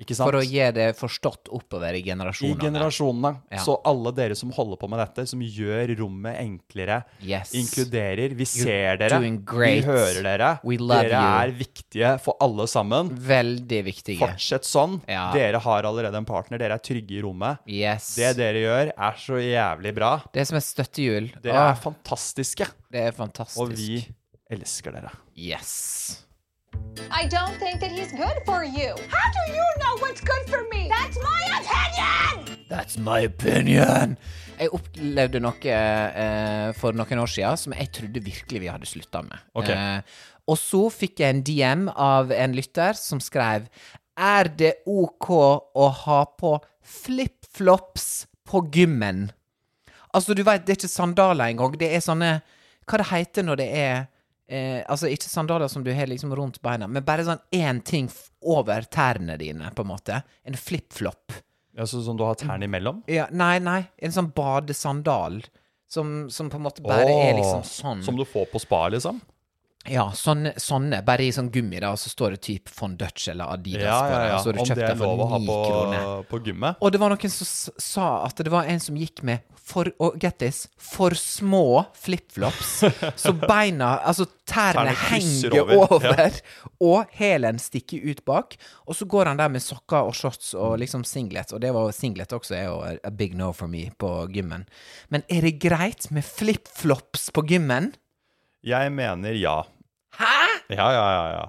For 0.07 0.33
å 0.39 0.43
gi 0.47 0.61
det 0.73 0.93
forstått 0.97 1.49
oppover 1.51 1.93
i 1.95 1.99
I 1.99 2.03
generasjonene. 2.07 2.61
generasjonene. 2.63 3.33
Ja. 3.51 3.59
Så 3.59 3.81
alle 3.85 4.13
dere 4.15 4.37
som 4.39 4.51
holder 4.55 4.77
på 4.79 4.89
med 4.89 5.01
dette, 5.01 5.27
som 5.27 5.41
gjør 5.43 5.91
rommet 5.99 6.39
enklere, 6.39 7.01
Yes. 7.21 7.51
inkluderer 7.53 8.35
Vi 8.37 8.45
You're 8.45 8.63
ser 8.65 8.97
dere, 8.97 9.19
doing 9.19 9.45
great. 9.45 9.83
vi 9.85 9.89
hører 9.91 10.23
dere. 10.23 10.61
Dere 10.63 11.11
you. 11.11 11.43
er 11.43 11.51
viktige 11.59 12.21
for 12.21 12.37
alle 12.41 12.67
sammen. 12.69 13.11
Veldig 13.11 13.85
viktige. 13.85 14.19
Fortsett 14.21 14.63
sånn. 14.65 15.01
Ja. 15.09 15.33
Dere 15.33 15.59
har 15.59 15.83
allerede 15.83 16.15
en 16.15 16.25
partner, 16.25 16.59
dere 16.59 16.75
er 16.75 16.79
trygge 16.79 17.19
i 17.19 17.23
rommet. 17.23 17.59
Yes. 17.67 18.15
Det 18.15 18.37
dere 18.37 18.63
gjør, 18.63 18.93
er 18.97 19.13
så 19.19 19.35
jævlig 19.43 19.95
bra. 19.95 20.23
Det 20.33 20.41
er 20.41 20.45
som 20.45 20.57
et 20.57 20.63
støttehjul. 20.65 21.33
Dere 21.43 21.73
er 21.73 21.75
fantastiske, 21.75 22.69
det 22.93 23.01
er 23.09 23.13
fantastisk. 23.13 23.59
og 23.61 23.75
vi 23.75 24.07
elsker 24.51 24.93
dere. 24.93 25.11
Yes. 25.37 26.25
I 27.11 27.27
don't 27.27 27.57
think 27.59 27.81
that 27.81 27.91
he's 27.91 28.13
good 28.13 28.39
for 28.45 28.65
you. 28.65 28.95
How 29.09 29.29
do 29.37 29.43
you 29.53 29.67
know 29.81 29.95
what's 30.03 30.21
good 30.21 30.45
for 30.49 30.63
me? 30.73 30.89
That's 30.89 31.19
my 31.23 31.43
opinion! 31.59 32.59
That's 32.69 32.99
my 32.99 33.21
opinion! 33.21 34.17
Jeg 34.59 34.73
opplevde 34.75 35.41
noe 35.43 35.71
eh, 35.71 36.73
for 36.79 36.97
noen 36.99 37.23
år 37.23 37.31
siden 37.31 37.61
som 37.63 37.77
jeg 37.77 37.93
trodde 37.95 38.25
virkelig 38.25 38.63
vi 38.65 38.71
hadde 38.73 38.91
slutta 38.91 39.23
med. 39.23 39.39
Okay. 39.55 39.77
Eh, 39.77 40.27
og 40.51 40.59
så 40.59 40.83
fikk 40.91 41.23
jeg 41.23 41.37
en 41.37 41.45
DM 41.47 41.87
av 41.95 42.33
en 42.35 42.57
lytter 42.57 42.99
som 42.99 43.23
skrev 43.23 43.69
Er 44.19 44.51
det 44.51 44.81
OK 44.89 45.31
å 45.31 45.89
ha 46.03 46.21
på 46.41 46.57
flipflops 46.83 48.27
på 48.49 48.65
gymmen? 48.75 49.29
Altså, 50.11 50.35
du 50.35 50.43
veit, 50.43 50.65
det 50.67 50.75
er 50.75 50.81
ikke 50.81 50.91
sandaler 50.91 51.53
engang. 51.53 51.77
Det 51.79 51.93
er 51.95 52.03
sånne 52.03 52.39
Hva 52.89 52.99
det 52.99 53.11
heter 53.13 53.45
når 53.47 53.61
det 53.61 53.69
er 53.77 54.07
eh, 54.49 54.81
Altså, 54.89 55.11
ikke 55.13 55.29
sandaler 55.31 55.71
som 55.71 55.85
du 55.85 55.93
har 55.95 56.11
liksom 56.11 56.33
rundt 56.37 56.61
beina, 56.65 56.89
men 56.89 57.05
bare 57.07 57.27
sånn 57.27 57.43
én 57.55 57.83
ting 57.85 58.11
over 58.43 58.89
tærne 58.91 59.39
dine, 59.41 59.71
på 59.75 59.85
en 59.85 59.93
måte. 59.93 60.23
En 60.45 60.59
flipflop. 60.59 61.39
Ja, 61.79 61.87
så, 61.87 62.03
sånn 62.03 62.19
du 62.19 62.25
har 62.27 62.39
tærne 62.41 62.67
imellom? 62.67 63.05
Ja, 63.11 63.29
nei, 63.31 63.59
nei. 63.63 63.83
En 64.03 64.15
sånn 64.15 64.33
badesandal. 64.35 65.43
Som, 65.89 66.27
som 66.29 66.51
på 66.53 66.59
en 66.59 66.67
måte 66.67 66.83
bare 66.85 67.09
er 67.09 67.39
liksom 67.39 67.63
sånn. 67.65 68.03
Som 68.05 68.19
du 68.19 68.27
får 68.29 68.51
på 68.53 68.61
spa, 68.61 68.83
liksom? 68.93 69.23
Ja, 69.91 70.07
sånne, 70.17 70.53
sånne. 70.61 71.03
Bare 71.07 71.25
i 71.27 71.33
sånn 71.35 71.51
gummi, 71.53 71.81
da, 71.81 71.91
og 71.95 71.99
så 72.01 72.11
står 72.13 72.37
det 72.37 72.41
typ 72.47 72.73
von 72.79 72.97
Dutch 73.01 73.29
eller 73.33 73.53
Adidas 73.55 73.83
Ja, 73.87 73.99
ja, 74.11 74.25
ja. 74.33 74.39
Så 74.45 74.53
du 74.53 74.61
Om 74.63 74.69
det 74.75 74.85
er 74.89 74.99
lov 75.01 75.21
å 75.25 75.29
ha 75.33 75.39
på, 75.39 75.59
kroner. 75.69 76.09
på 76.31 76.41
gymmet? 76.47 76.77
Og 76.83 76.93
det 76.93 77.01
var 77.03 77.15
noen 77.15 77.31
som 77.33 77.73
sa 77.79 78.09
at 78.27 78.37
det 78.45 78.53
var 78.53 78.69
en 78.71 78.81
som 78.81 78.97
gikk 78.99 79.23
med 79.27 79.45
for, 79.69 79.91
og 80.01 80.15
get 80.23 80.39
this, 80.41 80.63
for 80.81 81.13
små 81.13 81.85
flipflops. 81.93 82.71
så 83.21 83.35
beina, 83.37 83.99
altså 84.01 84.25
tærne, 84.49 84.95
henger 85.11 85.59
over, 85.61 85.93
over, 85.99 86.39
og 86.81 87.11
hælen 87.19 87.59
stikker 87.61 88.01
ut 88.09 88.23
bak. 88.25 88.57
Og 88.89 88.97
så 88.97 89.05
går 89.05 89.29
han 89.29 89.37
der 89.43 89.53
med 89.53 89.61
sokker 89.61 90.09
og 90.09 90.17
shorts 90.17 90.55
og 90.57 90.79
liksom 90.81 91.05
singlet, 91.05 91.53
og 91.53 91.61
det 91.61 91.75
var 91.77 91.93
singlet 91.93 92.33
også 92.33 92.57
er 92.57 92.65
jo 92.71 92.79
a- 92.81 92.97
a 93.05 93.11
big 93.13 93.37
no 93.37 93.51
for 93.53 93.69
me 93.69 93.91
på 94.01 94.09
gymmen. 94.33 94.65
Men 95.13 95.23
er 95.29 95.45
det 95.45 95.59
greit 95.61 96.09
med 96.17 96.25
flipflops 96.25 97.29
på 97.37 97.45
gymmen? 97.53 97.93
Jeg 98.65 98.91
mener 98.97 99.37
ja. 99.39 99.61
Ja, 100.69 100.89
ja, 100.93 101.07
ja, 101.17 101.25
ja. 101.39 101.45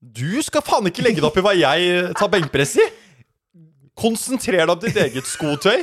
Du 0.00 0.38
skal 0.46 0.62
faen 0.64 0.86
ikke 0.88 1.02
legge 1.04 1.20
deg 1.20 1.26
opp 1.28 1.36
i 1.40 1.42
hva 1.44 1.52
jeg 1.58 2.12
tar 2.16 2.30
benkpress 2.32 2.76
i! 2.80 2.86
Konsentrer 3.98 4.60
deg 4.62 4.70
om 4.70 4.78
ditt 4.80 4.96
eget 5.02 5.26
skotøy. 5.26 5.82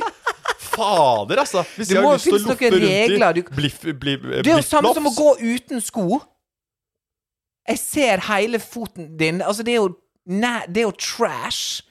Fader, 0.66 1.42
altså. 1.42 1.62
Hvis 1.76 1.90
Det 1.90 1.96
jeg 1.98 2.04
må 2.04 2.14
har 2.14 2.16
lyst 2.16 2.26
til 2.26 2.34
å 2.34 2.40
loffe 2.46 2.70
noen 2.72 2.80
rundt 2.80 3.12
i 3.12 3.42
du- 3.42 3.50
bliff, 3.58 3.78
bliff, 4.00 4.22
Det 4.42 4.46
er 4.52 4.56
jo 4.56 4.64
samme 4.64 4.94
som 4.96 5.06
å 5.06 5.12
gå 5.14 5.28
uten 5.42 5.80
sko. 5.84 6.22
Jeg 7.68 7.78
ser 7.82 8.22
hele 8.28 8.58
foten 8.62 9.16
din. 9.18 9.42
Altså, 9.42 9.62
det 9.66 9.74
er 9.74 9.80
jo, 9.82 9.96
næ, 10.28 10.66
det 10.68 10.82
er 10.82 10.88
jo 10.88 10.96
trash. 10.96 11.82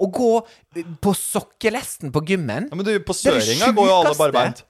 Å 0.00 0.06
gå 0.08 0.30
på 1.04 1.12
sokkelesten 1.12 2.10
på 2.14 2.22
gymmen. 2.24 2.70
ja, 2.70 2.74
Men 2.74 2.86
du, 2.86 2.94
på 3.04 3.12
Det 3.12 3.26
er 3.28 3.34
det 3.38 3.42
Søringa 3.44 3.72
går 3.76 3.86
jo 3.90 3.96
alle 4.00 4.14
barbeint. 4.16 4.62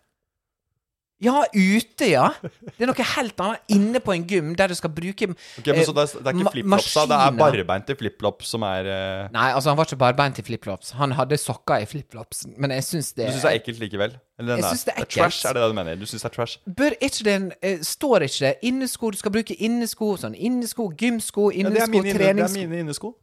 Ja, 1.24 1.40
ute, 1.54 2.08
ja. 2.10 2.26
Det 2.42 2.84
er 2.84 2.90
noe 2.90 3.06
helt 3.14 3.40
annet 3.40 3.72
inne 3.72 4.00
på 4.04 4.14
en 4.14 4.26
gym 4.28 4.52
der 4.58 4.70
du 4.70 4.76
skal 4.76 4.92
bruke 4.92 5.30
Ok, 5.30 5.68
men 5.70 5.80
eh, 5.80 5.86
Så 5.86 5.94
det 5.96 6.04
er, 6.04 6.12
det 6.20 6.32
er 6.32 6.38
ikke 6.38 6.52
flipflops, 6.58 6.90
da? 6.94 7.04
det 7.10 7.18
er 7.20 7.38
barbeint 7.38 7.92
i 7.92 7.96
flipflops 7.98 8.50
som 8.54 8.66
er 8.68 8.88
uh... 8.90 9.32
Nei, 9.34 9.48
altså, 9.56 9.72
han 9.72 9.78
var 9.80 9.88
ikke 9.88 10.00
barbeint 10.02 10.40
i 10.40 10.44
flipflops. 10.46 10.92
Han 11.00 11.16
hadde 11.18 11.38
sokker 11.40 11.84
i 11.84 11.88
flipflops, 11.88 12.44
men 12.56 12.74
jeg 12.76 12.86
syns 12.88 13.12
det 13.16 13.28
Du 13.28 13.34
syns 13.34 13.46
det 13.46 13.52
er 13.52 13.60
ekkelt 13.62 13.82
likevel? 13.82 14.18
Eller, 14.38 14.60
Jeg 14.60 14.64
synes 14.72 14.84
det 14.84 14.94
er 14.96 15.02
ekkelt. 15.04 15.16
trash, 15.16 15.46
er 15.46 15.56
det 15.56 15.62
det 15.62 15.70
du 15.70 15.78
mener? 15.78 16.00
Du 16.00 16.06
syns 16.10 16.26
det 16.26 16.30
er 16.30 16.34
trash? 16.34 16.58
Bør 16.80 16.98
ikke 17.00 17.28
det 17.28 17.36
uh, 17.52 17.84
Står 17.94 18.26
ikke 18.28 18.40
det 18.46 18.54
innesko? 18.70 19.10
Du 19.14 19.20
skal 19.22 19.34
bruke 19.38 19.54
innesko, 19.54 20.10
sånn 20.20 20.34
innesko, 20.34 20.90
gymsko, 20.98 21.48
det, 21.50 21.62
er 21.62 21.66
innesko, 21.66 22.02
ja, 22.04 22.18
treningssko 22.18 22.58
det 22.58 22.66
er 22.66 22.68
mine 22.68 22.84
innesko. 22.84 23.14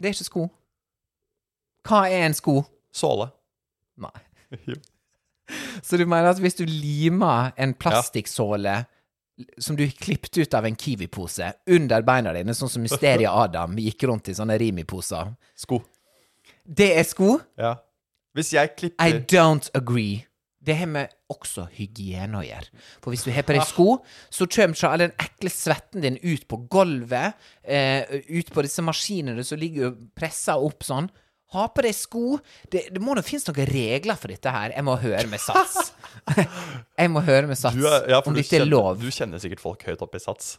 Det 0.00 0.10
er 0.10 0.16
ikke 0.16 0.30
sko. 0.30 0.46
Hva 1.88 2.04
er 2.08 2.26
en 2.28 2.36
sko? 2.36 2.60
Såle. 2.94 3.30
Nei. 4.00 4.16
Jo. 4.66 4.74
Så 5.82 5.98
du 6.00 6.06
mener 6.06 6.30
at 6.32 6.40
hvis 6.42 6.58
du 6.58 6.64
limer 6.68 7.52
en 7.60 7.74
plastikksåle 7.74 8.80
som 9.58 9.76
du 9.76 9.86
klippet 9.88 10.36
ut 10.36 10.54
av 10.54 10.66
en 10.68 10.76
Kiwi-pose 10.76 11.52
under 11.72 12.02
beina 12.04 12.32
dine, 12.36 12.54
sånn 12.56 12.68
som 12.72 12.84
Mysteria 12.84 13.32
Adam 13.32 13.78
gikk 13.80 14.04
rundt 14.10 14.28
i 14.28 14.36
sånne 14.36 14.58
Rimi-poser 14.60 15.32
Sko. 15.56 15.80
Det 16.64 16.90
er 16.98 17.06
sko? 17.08 17.38
Ja. 17.58 17.78
Hvis 18.36 18.52
jeg 18.54 18.74
klipper 18.78 19.06
I 19.06 19.22
don't 19.26 19.70
agree. 19.74 20.26
Det 20.60 20.76
har 20.76 20.90
med 20.92 21.08
også 21.32 21.64
hygiene 21.72 22.36
å 22.36 22.44
gjøre. 22.44 22.68
For 23.00 23.14
hvis 23.14 23.24
du 23.24 23.30
har 23.32 23.46
på 23.48 23.54
deg 23.56 23.64
sko, 23.64 23.86
så 24.28 24.44
kommer 24.44 24.76
ikke 24.76 24.90
all 24.92 25.04
den 25.06 25.14
ekle 25.24 25.52
svetten 25.54 26.04
din 26.04 26.18
ut 26.20 26.44
på 26.50 26.58
gulvet, 26.70 27.38
eh, 27.64 28.04
ut 28.28 28.52
på 28.52 28.64
disse 28.66 28.84
maskinene 28.84 29.44
som 29.46 29.58
ligger 29.58 29.96
pressa 30.14 30.58
opp 30.60 30.84
sånn. 30.84 31.08
Ha 31.54 31.66
på 31.74 31.82
deg 31.82 31.94
sko. 31.96 32.38
Det, 32.70 32.86
det 32.94 33.02
må 33.02 33.16
nå 33.18 33.24
finnes 33.26 33.46
noen 33.48 33.68
regler 33.70 34.18
for 34.20 34.30
dette 34.30 34.54
her. 34.54 34.74
Jeg 34.76 34.86
må 34.86 34.96
høre 35.02 35.26
med 35.30 35.42
Sats. 35.42 35.92
jeg 37.00 37.10
må 37.10 37.22
høre 37.26 37.50
med 37.50 37.58
Sats 37.58 37.78
er, 37.78 38.10
ja, 38.12 38.20
om 38.22 38.36
dette 38.36 38.46
dette 38.46 38.62
er 38.62 38.68
lov. 38.68 39.00
du 39.00 39.10
kjenner 39.10 39.42
sikkert 39.42 39.62
folk 39.62 39.82
høyt 39.88 40.04
oppe 40.06 40.20
i 40.20 40.22
Sats. 40.22 40.58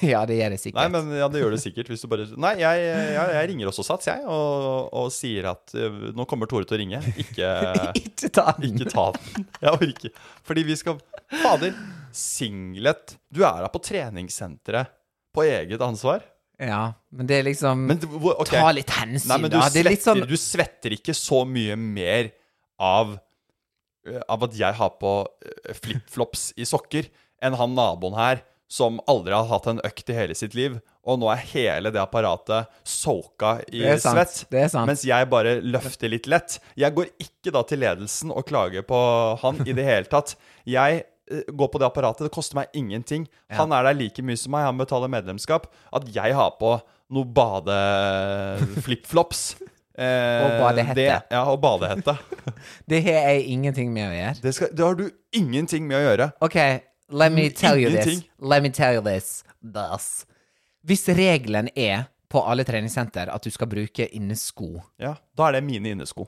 ja, 0.00 0.22
det 0.24 0.38
gjør 0.38 0.54
jeg 0.56 0.72
Nei, 0.72 0.86
men 0.88 1.10
ja, 1.18 1.26
det 1.28 1.42
gjør 1.42 1.52
det 1.52 1.60
sikkert 1.60 1.90
hvis 1.92 2.00
du 2.00 2.08
bare 2.08 2.24
Nei, 2.40 2.54
jeg, 2.62 2.84
jeg, 2.88 3.32
jeg 3.36 3.48
ringer 3.50 3.68
også 3.68 3.84
Sats, 3.84 4.08
jeg, 4.08 4.22
og, 4.24 4.88
og 4.96 5.10
sier 5.12 5.50
at 5.50 5.74
eh, 5.76 5.98
nå 6.16 6.24
kommer 6.30 6.48
Tore 6.50 6.64
til 6.68 6.78
å 6.78 6.80
ringe. 6.80 7.02
Ikke, 7.20 7.50
ikke 8.02 8.32
ta 8.32 8.46
den. 8.56 8.72
ikke 8.72 8.88
ta 8.92 9.06
den. 9.18 9.46
Jeg 9.60 9.76
orker. 9.76 10.24
Fordi 10.48 10.66
vi 10.70 10.78
skal 10.80 10.98
Fader, 11.42 11.76
singlet 12.16 13.16
Du 13.32 13.44
er 13.44 13.62
da 13.64 13.70
på 13.72 13.80
treningssenteret 13.84 14.92
på 15.32 15.46
eget 15.48 15.80
ansvar. 15.80 16.24
Ja, 16.60 16.92
men 17.10 17.26
det 17.26 17.40
er 17.40 17.46
liksom 17.48 17.86
Men 17.88 17.98
okay. 18.02 18.60
Ta 18.60 18.70
litt 18.76 18.92
hensyn, 18.92 19.30
Nei, 19.32 19.38
men 19.44 19.50
du 19.50 19.56
da. 19.56 19.66
Er 19.66 19.72
svetter, 19.74 20.02
sånn 20.04 20.24
du 20.28 20.36
svetter 20.38 20.94
ikke 20.94 21.14
så 21.16 21.42
mye 21.48 21.76
mer 21.80 22.30
av, 22.82 23.16
eh, 24.06 24.22
av 24.28 24.46
at 24.46 24.56
jeg 24.58 24.78
har 24.78 24.94
på 25.00 25.16
eh, 25.46 25.74
flipflops 25.78 26.50
i 26.60 26.68
sokker, 26.68 27.08
enn 27.42 27.56
han 27.58 27.74
naboen 27.78 28.18
her 28.18 28.44
som 28.72 29.00
aldri 29.10 29.34
har 29.36 29.50
hatt 29.50 29.66
en 29.68 29.82
økt 29.84 30.08
i 30.08 30.14
hele 30.16 30.34
sitt 30.38 30.54
liv, 30.56 30.78
og 31.04 31.18
nå 31.20 31.28
er 31.32 31.42
hele 31.50 31.90
det 31.92 32.00
apparatet 32.00 32.70
soaka 32.88 33.58
i 33.68 33.82
svett. 34.00 34.46
det 34.54 34.68
sant. 34.72 34.88
Mens 34.88 35.02
jeg 35.04 35.28
bare 35.28 35.58
løfter 35.60 36.08
litt 36.08 36.28
lett. 36.30 36.56
Jeg 36.78 36.94
går 36.96 37.10
ikke 37.20 37.52
da 37.52 37.64
til 37.68 37.82
ledelsen 37.82 38.32
og 38.32 38.46
klager 38.48 38.86
på 38.86 39.00
han 39.42 39.60
i 39.66 39.74
det 39.76 39.84
hele 39.84 40.08
tatt. 40.08 40.36
Jeg 40.64 41.02
eh, 41.32 41.42
går 41.52 41.68
på 41.72 41.78
det 41.82 41.86
apparatet. 41.88 42.26
Det 42.28 42.34
koster 42.34 42.56
meg 42.60 42.66
ingenting. 42.76 43.22
Han 43.56 43.72
er 43.72 43.80
der 43.88 43.94
like 43.98 44.22
mye 44.24 44.36
som 44.40 44.50
meg, 44.54 44.62
han 44.68 44.80
betaler 44.80 45.08
medlemskap. 45.12 45.62
At 45.94 46.02
jeg 46.14 46.30
har 46.36 46.50
på 46.60 46.70
noe 47.12 47.26
badeflipflops 47.36 49.40
eh, 49.98 50.44
Og 50.44 50.50
badehette. 50.62 51.00
Det, 51.00 51.08
ja, 51.34 51.42
og 51.50 51.58
badehette. 51.62 52.14
Det 52.88 52.98
har 53.04 53.12
jeg 53.32 53.38
ingenting 53.52 53.88
med 53.94 54.04
å 54.08 54.12
gjøre. 54.16 54.34
Det, 54.42 54.54
skal, 54.56 54.68
det 54.76 54.84
har 54.86 54.94
du 54.98 55.06
ingenting 55.36 55.86
med 55.88 55.96
å 55.98 56.02
gjøre. 56.06 56.26
Ok, 56.44 56.56
let 57.12 57.32
me 57.34 57.48
tell 57.50 57.78
you 57.80 57.90
this. 57.92 58.22
Let 58.40 58.62
me 58.64 58.70
tell 58.72 58.94
you 58.96 59.02
this. 59.04 59.44
Thus. 59.62 60.24
Hvis 60.82 61.04
regelen 61.14 61.68
er 61.78 62.04
på 62.32 62.40
alle 62.48 62.64
treningssenter 62.64 63.28
at 63.28 63.44
du 63.44 63.50
skal 63.52 63.68
bruke 63.70 64.08
innesko. 64.16 64.80
Ja, 65.00 65.14
Da 65.36 65.48
er 65.50 65.58
det 65.58 65.64
mine 65.68 65.88
innesko. 65.92 66.24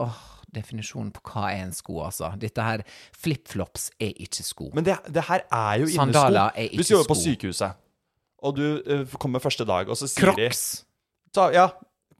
Åh, 0.00 0.16
definisjonen 0.54 1.10
på 1.14 1.22
hva 1.28 1.48
er 1.52 1.64
en 1.66 1.72
sko, 1.74 1.98
altså. 2.06 2.30
Dette 2.40 2.64
her 2.64 2.84
Flipflops 3.18 3.90
er 4.02 4.12
ikke 4.24 4.44
sko. 4.46 4.68
Men 4.76 4.86
det, 4.86 4.96
det 5.14 5.26
her 5.28 5.44
er 5.50 5.80
jo 5.82 5.88
innesko. 5.88 6.00
Sandaler 6.04 6.54
er 6.54 6.68
ikke 6.68 6.80
Hvis 6.80 6.92
du 6.92 6.94
jobber 6.96 7.12
på 7.12 7.18
sykehuset, 7.22 7.80
og 8.44 8.56
du 8.58 8.64
uh, 8.84 9.16
kommer 9.20 9.40
første 9.40 9.64
dag, 9.68 9.88
og 9.88 9.96
så 9.96 10.08
sier 10.10 10.32
Crocs! 10.34 10.64
de 10.84 11.34
ta, 11.38 11.48
Ja, 11.54 11.68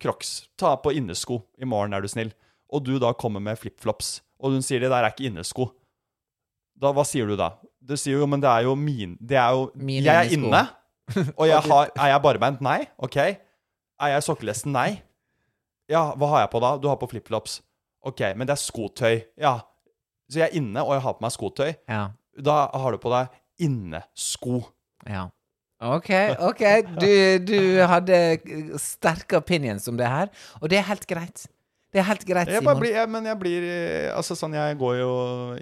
Crocs. 0.00 0.34
Ta 0.58 0.74
på 0.80 0.92
innesko 0.96 1.42
i 1.60 1.68
morgen, 1.68 1.92
er 1.94 2.04
du 2.04 2.08
snill. 2.10 2.32
Og 2.72 2.82
du 2.84 2.96
da 2.98 3.12
kommer 3.14 3.42
med 3.44 3.58
flipflops, 3.60 4.18
og 4.40 4.56
hun 4.56 4.64
sier 4.64 4.82
det 4.82 4.90
der 4.90 5.04
er 5.04 5.12
ikke 5.12 5.28
innesko. 5.28 5.68
Da, 6.80 6.90
hva 6.96 7.04
sier 7.06 7.28
du 7.28 7.36
da? 7.38 7.52
Du 7.84 7.94
sier 8.00 8.18
jo, 8.18 8.26
men 8.26 8.42
det 8.42 8.48
er 8.50 8.64
jo 8.66 8.72
min 8.74 9.12
Det 9.20 9.36
er 9.38 9.52
jo 9.54 9.68
min 9.76 10.02
Jeg 10.02 10.16
er 10.16 10.32
innesko. 10.32 10.48
inne, 10.48 10.62
og 11.38 11.44
jeg 11.46 11.60
har 11.68 11.90
Er 11.92 12.08
jeg 12.14 12.22
barbeint? 12.24 12.62
Nei. 12.64 12.80
OK. 12.98 13.16
Er 13.20 14.14
jeg 14.16 14.24
sokkelesten? 14.26 14.72
Nei. 14.74 15.02
Ja, 15.92 16.14
hva 16.16 16.30
har 16.32 16.44
jeg 16.46 16.50
på 16.54 16.62
da? 16.64 16.72
Du 16.80 16.88
har 16.88 16.96
på 16.98 17.08
flipflops. 17.12 17.60
OK, 18.04 18.20
men 18.36 18.48
det 18.48 18.54
er 18.56 18.60
skotøy. 18.60 19.22
Ja. 19.40 19.58
Så 20.30 20.40
jeg 20.40 20.48
er 20.50 20.58
inne, 20.60 20.82
og 20.84 20.94
jeg 20.96 21.04
har 21.04 21.16
på 21.16 21.24
meg 21.24 21.32
skotøy. 21.34 21.72
Ja. 21.90 22.02
Da 22.44 22.58
har 22.74 22.94
du 22.94 23.00
på 23.00 23.12
deg 23.12 23.40
innesko. 23.64 24.60
Ja. 25.08 25.28
OK, 25.84 26.10
OK. 26.38 26.62
Du, 27.02 27.10
du 27.44 27.58
hadde 27.90 28.18
sterke 28.80 29.40
opinions 29.40 29.88
om 29.90 29.98
det 30.00 30.08
her, 30.08 30.30
og 30.60 30.70
det 30.72 30.80
er 30.80 30.88
helt 30.88 31.06
greit. 31.10 31.46
Det 31.94 32.00
er 32.02 32.06
helt 32.08 32.24
greit, 32.26 32.48
Jeg 32.50 32.58
Simon. 32.58 32.80
blir, 32.82 32.90
jeg, 32.96 33.08
men 33.14 33.26
jeg 33.28 33.38
blir 33.38 33.64
eh, 33.70 34.08
Altså 34.16 34.34
sånn, 34.34 34.54
jeg 34.58 34.78
går 34.80 34.94
jo 34.98 35.10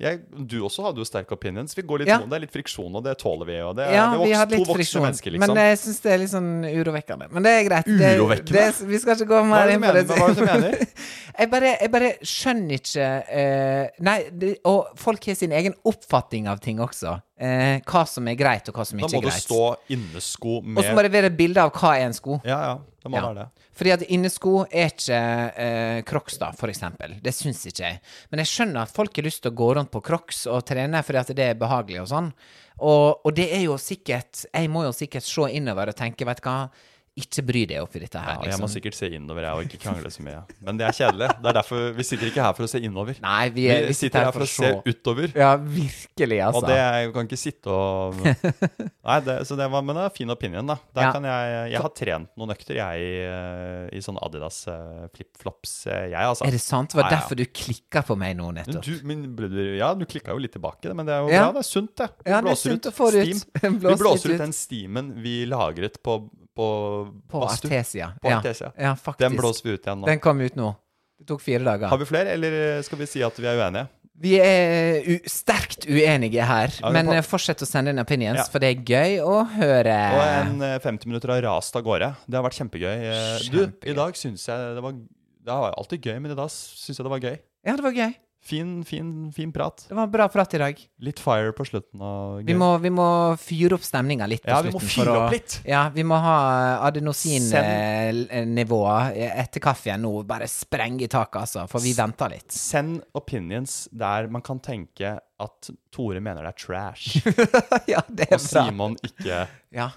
jeg, 0.01 0.21
Du 0.49 0.55
også 0.65 0.87
hadde 0.87 1.03
jo 1.03 1.05
sterke 1.05 1.37
opinions. 1.37 1.75
Vi 1.77 1.83
går 1.85 2.03
litt 2.03 2.09
Ja. 2.09 2.17
imot. 2.23 2.31
Det 2.33 2.39
er 2.39 2.45
litt 2.47 2.55
friksjon, 2.55 2.89
og 2.97 3.05
det 3.05 3.19
tåler 3.21 3.45
vi. 3.51 3.59
Og 3.61 3.75
det, 3.77 3.91
Ja, 3.93 4.07
det 4.15 4.21
er 4.21 4.25
vi 4.25 4.33
har 4.39 4.47
litt 4.49 4.63
to 4.63 4.65
voksne 4.65 4.79
friksjon, 4.79 5.05
mennesker, 5.05 5.35
liksom. 5.37 5.53
men 5.53 5.69
jeg 5.69 5.79
syns 5.83 6.01
det 6.01 6.13
er 6.15 6.19
litt 6.23 6.33
sånn 6.33 6.51
urovekkende. 6.73 7.29
Men 7.37 7.43
det 7.45 7.53
er 7.53 7.67
greit. 7.69 7.85
Det? 7.85 8.13
Det, 8.49 8.65
vi 8.89 8.99
skal 9.03 9.17
ikke 9.21 9.29
gå 9.29 9.43
mer 9.51 9.67
er 9.67 9.75
inn 9.77 9.85
på 9.85 9.93
det. 9.93 10.07
Hva 10.09 10.25
er 10.25 10.33
det 10.33 10.41
du 10.41 10.47
mener? 10.49 10.79
jeg, 11.43 11.51
bare, 11.53 11.75
jeg 11.83 11.93
bare 11.99 12.13
skjønner 12.33 12.81
ikke 12.81 13.11
uh, 13.29 14.03
Nei, 14.09 14.17
det, 14.33 14.55
og 14.73 14.97
folk 14.97 15.29
har 15.29 15.37
sin 15.37 15.53
egen 15.53 15.77
oppfatning 15.85 16.49
av 16.49 16.65
ting 16.65 16.81
også. 16.81 17.19
Eh, 17.43 17.81
hva 17.83 18.05
som 18.07 18.29
er 18.31 18.37
greit, 18.39 18.69
og 18.71 18.77
hva 18.79 18.85
som 18.87 19.01
Da 19.01 19.05
er 19.05 19.11
må 19.11 19.21
Da 19.21 19.21
må 19.21 19.29
greit. 19.29 19.43
stå 19.43 19.63
innesko 19.91 20.61
med 20.63 20.79
Og 20.79 20.85
så 20.87 20.95
må 20.95 21.03
det 21.03 21.13
være 21.13 21.31
bilde 21.35 21.59
av 21.59 21.73
hva 21.75 21.97
er 21.99 22.07
en 22.07 22.15
sko. 22.17 22.41
Ja, 22.47 22.59
ja. 22.71 22.75
Det 23.03 23.11
må 23.11 23.19
Ja. 23.19 23.23
være 23.33 23.35
det. 23.43 23.67
Fordi 23.75 23.91
at 23.93 24.03
innesko 24.15 24.53
er 24.71 24.91
ikke 24.93 25.21
eh, 25.59 26.03
Crocs, 26.07 26.39
da, 26.39 26.53
for 26.53 26.69
eksempel. 26.71 27.17
Det 27.23 27.33
syns 27.35 27.65
ikke 27.67 27.83
jeg. 27.85 28.01
Men 28.31 28.39
jeg 28.45 28.47
skjønner 28.53 28.83
at 28.83 28.93
folk 28.95 29.17
har 29.17 29.25
lyst 29.27 29.43
til 29.43 29.51
å 29.51 29.57
gå 29.59 29.75
rundt 29.75 29.91
på 29.91 30.03
Crocs 30.07 30.47
og 30.47 30.65
trene 30.69 31.03
fordi 31.03 31.19
at 31.19 31.33
det 31.35 31.49
er 31.51 31.59
behagelig 31.59 32.01
og 32.05 32.09
sånn. 32.13 32.33
Og, 32.83 33.21
og 33.27 33.35
det 33.37 33.49
er 33.53 33.61
jo 33.67 33.75
sikkert 33.79 34.47
Jeg 34.49 34.71
må 34.73 34.83
jo 34.87 34.93
sikkert 34.97 35.23
se 35.27 35.45
innover 35.55 35.89
og 35.93 35.97
tenke, 35.99 36.25
vet 36.27 36.41
du 36.41 36.49
hva, 36.49 36.71
ikke 37.19 37.43
bry 37.45 37.63
deg 37.69 37.83
oppi 37.85 38.01
dette 38.01 38.17
her, 38.17 38.39
Og 38.41 38.47
jeg 38.49 38.57
må 38.57 38.65
liksom. 38.65 38.71
sikkert 38.73 38.95
se 38.97 39.09
innover, 39.13 39.45
jeg, 39.45 39.53
og 39.53 39.67
ikke 39.67 39.81
krangle 39.83 40.09
så 40.11 40.23
mye. 40.25 40.39
Men 40.65 40.79
det 40.81 40.87
er 40.87 40.95
kjedelig. 40.97 41.27
Det 41.43 41.49
er 41.51 41.57
derfor 41.59 41.93
Vi 41.99 42.03
sitter 42.09 42.27
ikke 42.31 42.41
her 42.47 42.55
for 42.57 42.65
å 42.65 42.71
se 42.73 42.81
innover. 42.81 43.19
Nei, 43.21 43.49
vi, 43.53 43.67
er, 43.69 43.85
vi 43.91 43.93
sitter 43.99 44.25
her 44.25 44.33
for 44.33 44.47
å 44.47 44.49
se 44.49 44.71
utover. 44.89 45.35
Ja, 45.37 45.51
virkelig, 45.61 46.39
altså. 46.47 46.63
Og 46.63 46.69
det 46.71 46.79
jeg 46.79 47.13
kan 47.13 47.29
ikke 47.29 47.41
sitte 47.43 47.69
og 47.69 48.17
Nei, 49.09 49.19
det, 49.27 49.37
så 49.49 49.59
det 49.61 49.67
var, 49.75 49.85
men 49.85 49.99
det 50.01 50.07
er 50.09 50.15
fin 50.17 50.33
opinion, 50.33 50.67
da. 50.73 50.79
Der 50.97 51.03
Ja. 51.03 51.13
kan 51.13 51.25
jeg 51.29 51.73
Jeg 51.73 51.83
har 51.85 51.93
trent 52.01 52.31
noen 52.41 52.55
økter, 52.57 52.75
jeg, 52.81 53.05
i, 53.05 53.13
eh, 53.29 53.97
i 53.99 54.01
sånn 54.05 54.17
Adidas 54.25 54.63
eh, 54.73 55.07
flipflops, 55.15 55.75
eh, 55.93 56.07
jeg, 56.15 56.21
altså. 56.23 56.47
Er 56.49 56.57
det 56.57 56.61
sant? 56.65 56.91
Det 56.95 56.97
var 57.03 57.11
Ja, 57.11 57.11
ja. 57.11 57.17
derfor 57.21 57.37
du 57.37 57.45
klikka 57.45 58.03
på 58.09 58.17
meg 58.17 58.37
nå, 58.41 58.49
nettopp. 58.57 58.83
du, 58.89 59.01
men 59.05 59.27
ja, 59.77 59.93
du 59.95 60.07
klikka 60.09 60.33
jo 60.33 60.39
litt 60.41 60.53
tilbake, 60.57 60.95
men 60.97 61.05
det 61.05 61.13
er 61.15 61.21
jo 61.27 61.29
Ja. 61.29 61.45
bra. 61.51 61.53
Det 61.61 61.65
er 61.67 61.69
sunt, 61.69 61.93
det. 61.97 62.09
Vi 62.25 62.31
Ja, 62.31 62.41
det 62.41 62.49
er 62.49 62.49
blåser 62.49 62.71
sunt 62.73 62.87
ut 62.87 62.95
steam. 62.95 63.43
Vi 63.83 63.97
blåser 64.01 64.31
ut 64.31 64.35
ut. 64.35 64.39
den 64.47 64.53
steamen 64.57 65.13
vi 65.23 65.45
lagret 65.47 66.01
på, 66.03 66.31
på, 66.57 66.67
På. 67.33 67.43
Artesia. 67.49 68.13
På 68.23 68.29
ja. 68.31 68.39
Artesia. 68.39 68.73
Ja, 68.77 68.95
faktisk. 68.97 69.23
Den 69.25 69.37
blåser 69.39 69.65
vi 69.69 69.75
ut 69.79 69.87
igjen 69.87 70.01
nå. 70.03 70.07
Den 70.11 70.21
kom 70.23 70.41
ut 70.41 70.57
nå. 70.59 70.75
Det 71.23 71.27
tok 71.31 71.41
fire 71.45 71.63
dager. 71.65 71.89
Har 71.93 71.99
vi 72.01 72.07
flere, 72.09 72.33
eller 72.37 72.83
skal 72.83 72.99
vi 72.99 73.07
si 73.07 73.23
at 73.23 73.37
vi 73.39 73.47
er 73.47 73.61
uenige? 73.61 73.87
Vi 74.23 74.35
er 74.39 75.23
sterkt 75.31 75.87
uenige 75.89 76.45
her, 76.47 76.71
Ja, 76.83 76.91
men 76.95 77.07
får- 77.09 77.17
eh, 77.17 77.23
fortsett 77.27 77.63
å 77.65 77.67
sende 77.67 77.91
inn 77.91 77.99
opinions, 77.99 78.39
Ja. 78.39 78.45
for 78.45 78.59
det 78.61 78.69
er 78.71 78.83
gøy 78.85 79.19
å 79.25 79.39
høre. 79.57 79.97
Og 80.15 80.23
en 80.23 80.63
eh, 80.63 80.79
50 80.79 81.07
minutter 81.09 81.33
har 81.33 81.43
rast 81.43 81.75
av 81.77 81.83
gårde. 81.83 82.15
Det 82.29 82.37
har 82.37 82.45
vært 82.45 82.59
kjempegøy. 82.61 82.97
kjempegøy. 83.49 83.81
Du, 83.81 83.89
i 83.91 83.95
dag 83.95 84.13
syns 84.15 84.47
jeg 84.47 84.75
det 84.77 84.83
var 84.83 84.93
Det 84.93 85.51
var 85.51 85.75
alltid 85.77 86.03
gøy, 86.03 86.21
men 86.23 86.31
i 86.31 86.35
dag 86.39 86.49
syns 86.51 86.99
jeg 86.99 87.03
det 87.03 87.11
var 87.11 87.19
gøy. 87.19 87.39
Ja, 87.67 87.75
det 87.75 87.83
var 87.83 87.93
gøy. 87.93 88.15
Fin, 88.43 88.81
fin, 88.85 89.31
fin 89.31 89.53
prat. 89.55 89.85
Det 89.89 89.95
var 89.95 90.09
bra 90.11 90.25
prat 90.29 90.55
i 90.55 90.59
dag. 90.59 90.81
Litt 91.07 91.21
fire 91.23 91.53
på 91.55 91.63
slutten 91.69 92.01
og. 92.03 92.41
Vi 92.49 92.57
må, 92.59 92.73
vi 92.83 92.91
må 92.91 93.05
fyre 93.39 93.77
opp 93.79 93.85
stemninga 93.87 94.27
litt 94.27 94.43
Ja, 94.51 94.57
vi 94.67 94.73
må 94.75 94.81
fyre 94.83 95.13
opp 95.15 95.29
å- 95.29 95.31
litt. 95.31 95.61
Ja, 95.69 95.85
vi 95.95 96.03
må 96.03 96.19
ha 96.19 96.35
adenosinnivået 97.93 99.17
etter 99.31 99.61
kaffen 99.63 100.03
nå 100.03 100.13
bare 100.27 100.49
sprenge 100.51 101.03
i 101.07 101.09
taket, 101.13 101.41
altså, 101.45 101.67
for 101.71 101.81
vi 101.85 101.93
venter 101.97 102.29
litt. 102.35 102.51
Send 102.53 103.03
opinions 103.15 103.89
der 103.93 104.27
man 104.33 104.43
kan 104.43 104.59
tenke 104.61 105.15
at 105.43 105.71
Tore 105.93 106.21
mener 106.23 106.43
det 106.43 106.53
er 106.55 106.59
trash, 106.67 107.23
ja, 107.93 108.03
det 108.09 108.27
er 108.31 108.37
og 108.39 108.43
bra. 108.43 108.67
Simon 108.67 108.97
ikke 109.07 109.47
Ja. 109.75 109.91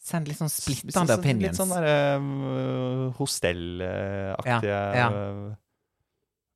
Send 0.00 0.26
litt 0.30 0.38
sånn 0.40 0.48
splittende 0.48 1.12
opinions. 1.18 1.50
Litt 1.52 1.58
sånn 1.60 1.74
derre 1.74 2.16
uh, 2.18 3.10
hostellaktige 3.18 4.70
Ja, 4.70 4.94
ja. 4.96 5.10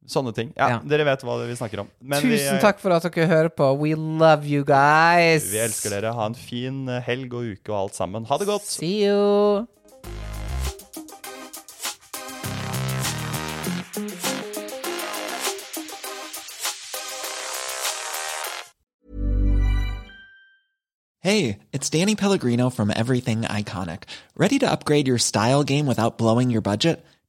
Sånne 0.06 0.34
ting. 0.36 0.52
Ja, 0.56 0.68
Ja. 0.68 0.78
dere 0.84 1.04
vet 1.04 1.22
hva 1.24 1.38
vi 1.46 1.54
snakker 1.56 1.80
om. 1.80 1.88
Men 2.00 2.22
vi, 2.22 2.36
Tusen 2.36 2.60
takk 2.60 2.78
for 2.78 2.92
at 2.92 3.02
dere 3.02 3.26
hører 3.26 3.48
på. 3.48 3.70
We 3.80 3.94
love 3.94 4.44
you 4.44 4.64
guys. 4.64 5.50
vi 5.50 5.58
elsker 5.58 5.90
dere. 5.90 6.12
Ha 6.12 6.26
en 6.26 6.34
fin 6.34 6.88
uh, 6.88 7.00
helg 7.00 7.32
og 7.32 7.44
uke 7.56 7.72
og 7.72 7.78
alt 7.86 7.94
sammen. 7.96 8.24
Ha 8.28 8.36
det 8.38 8.46
godt! 8.46 8.66
See 8.66 9.06
you. 9.06 9.66
Hey, 21.20 21.60
it's 21.72 21.88
Danny 21.88 22.14
Pellegrino 22.14 22.68
from 22.68 22.90
Everything 22.90 23.42
Iconic. 23.42 24.02
Ready 24.36 24.58
to 24.58 24.70
upgrade 24.70 25.08
your 25.08 25.18
style 25.18 25.64
game 25.64 25.86
without 25.86 26.18
blowing 26.18 26.50
your 26.50 26.60
budget? 26.60 27.04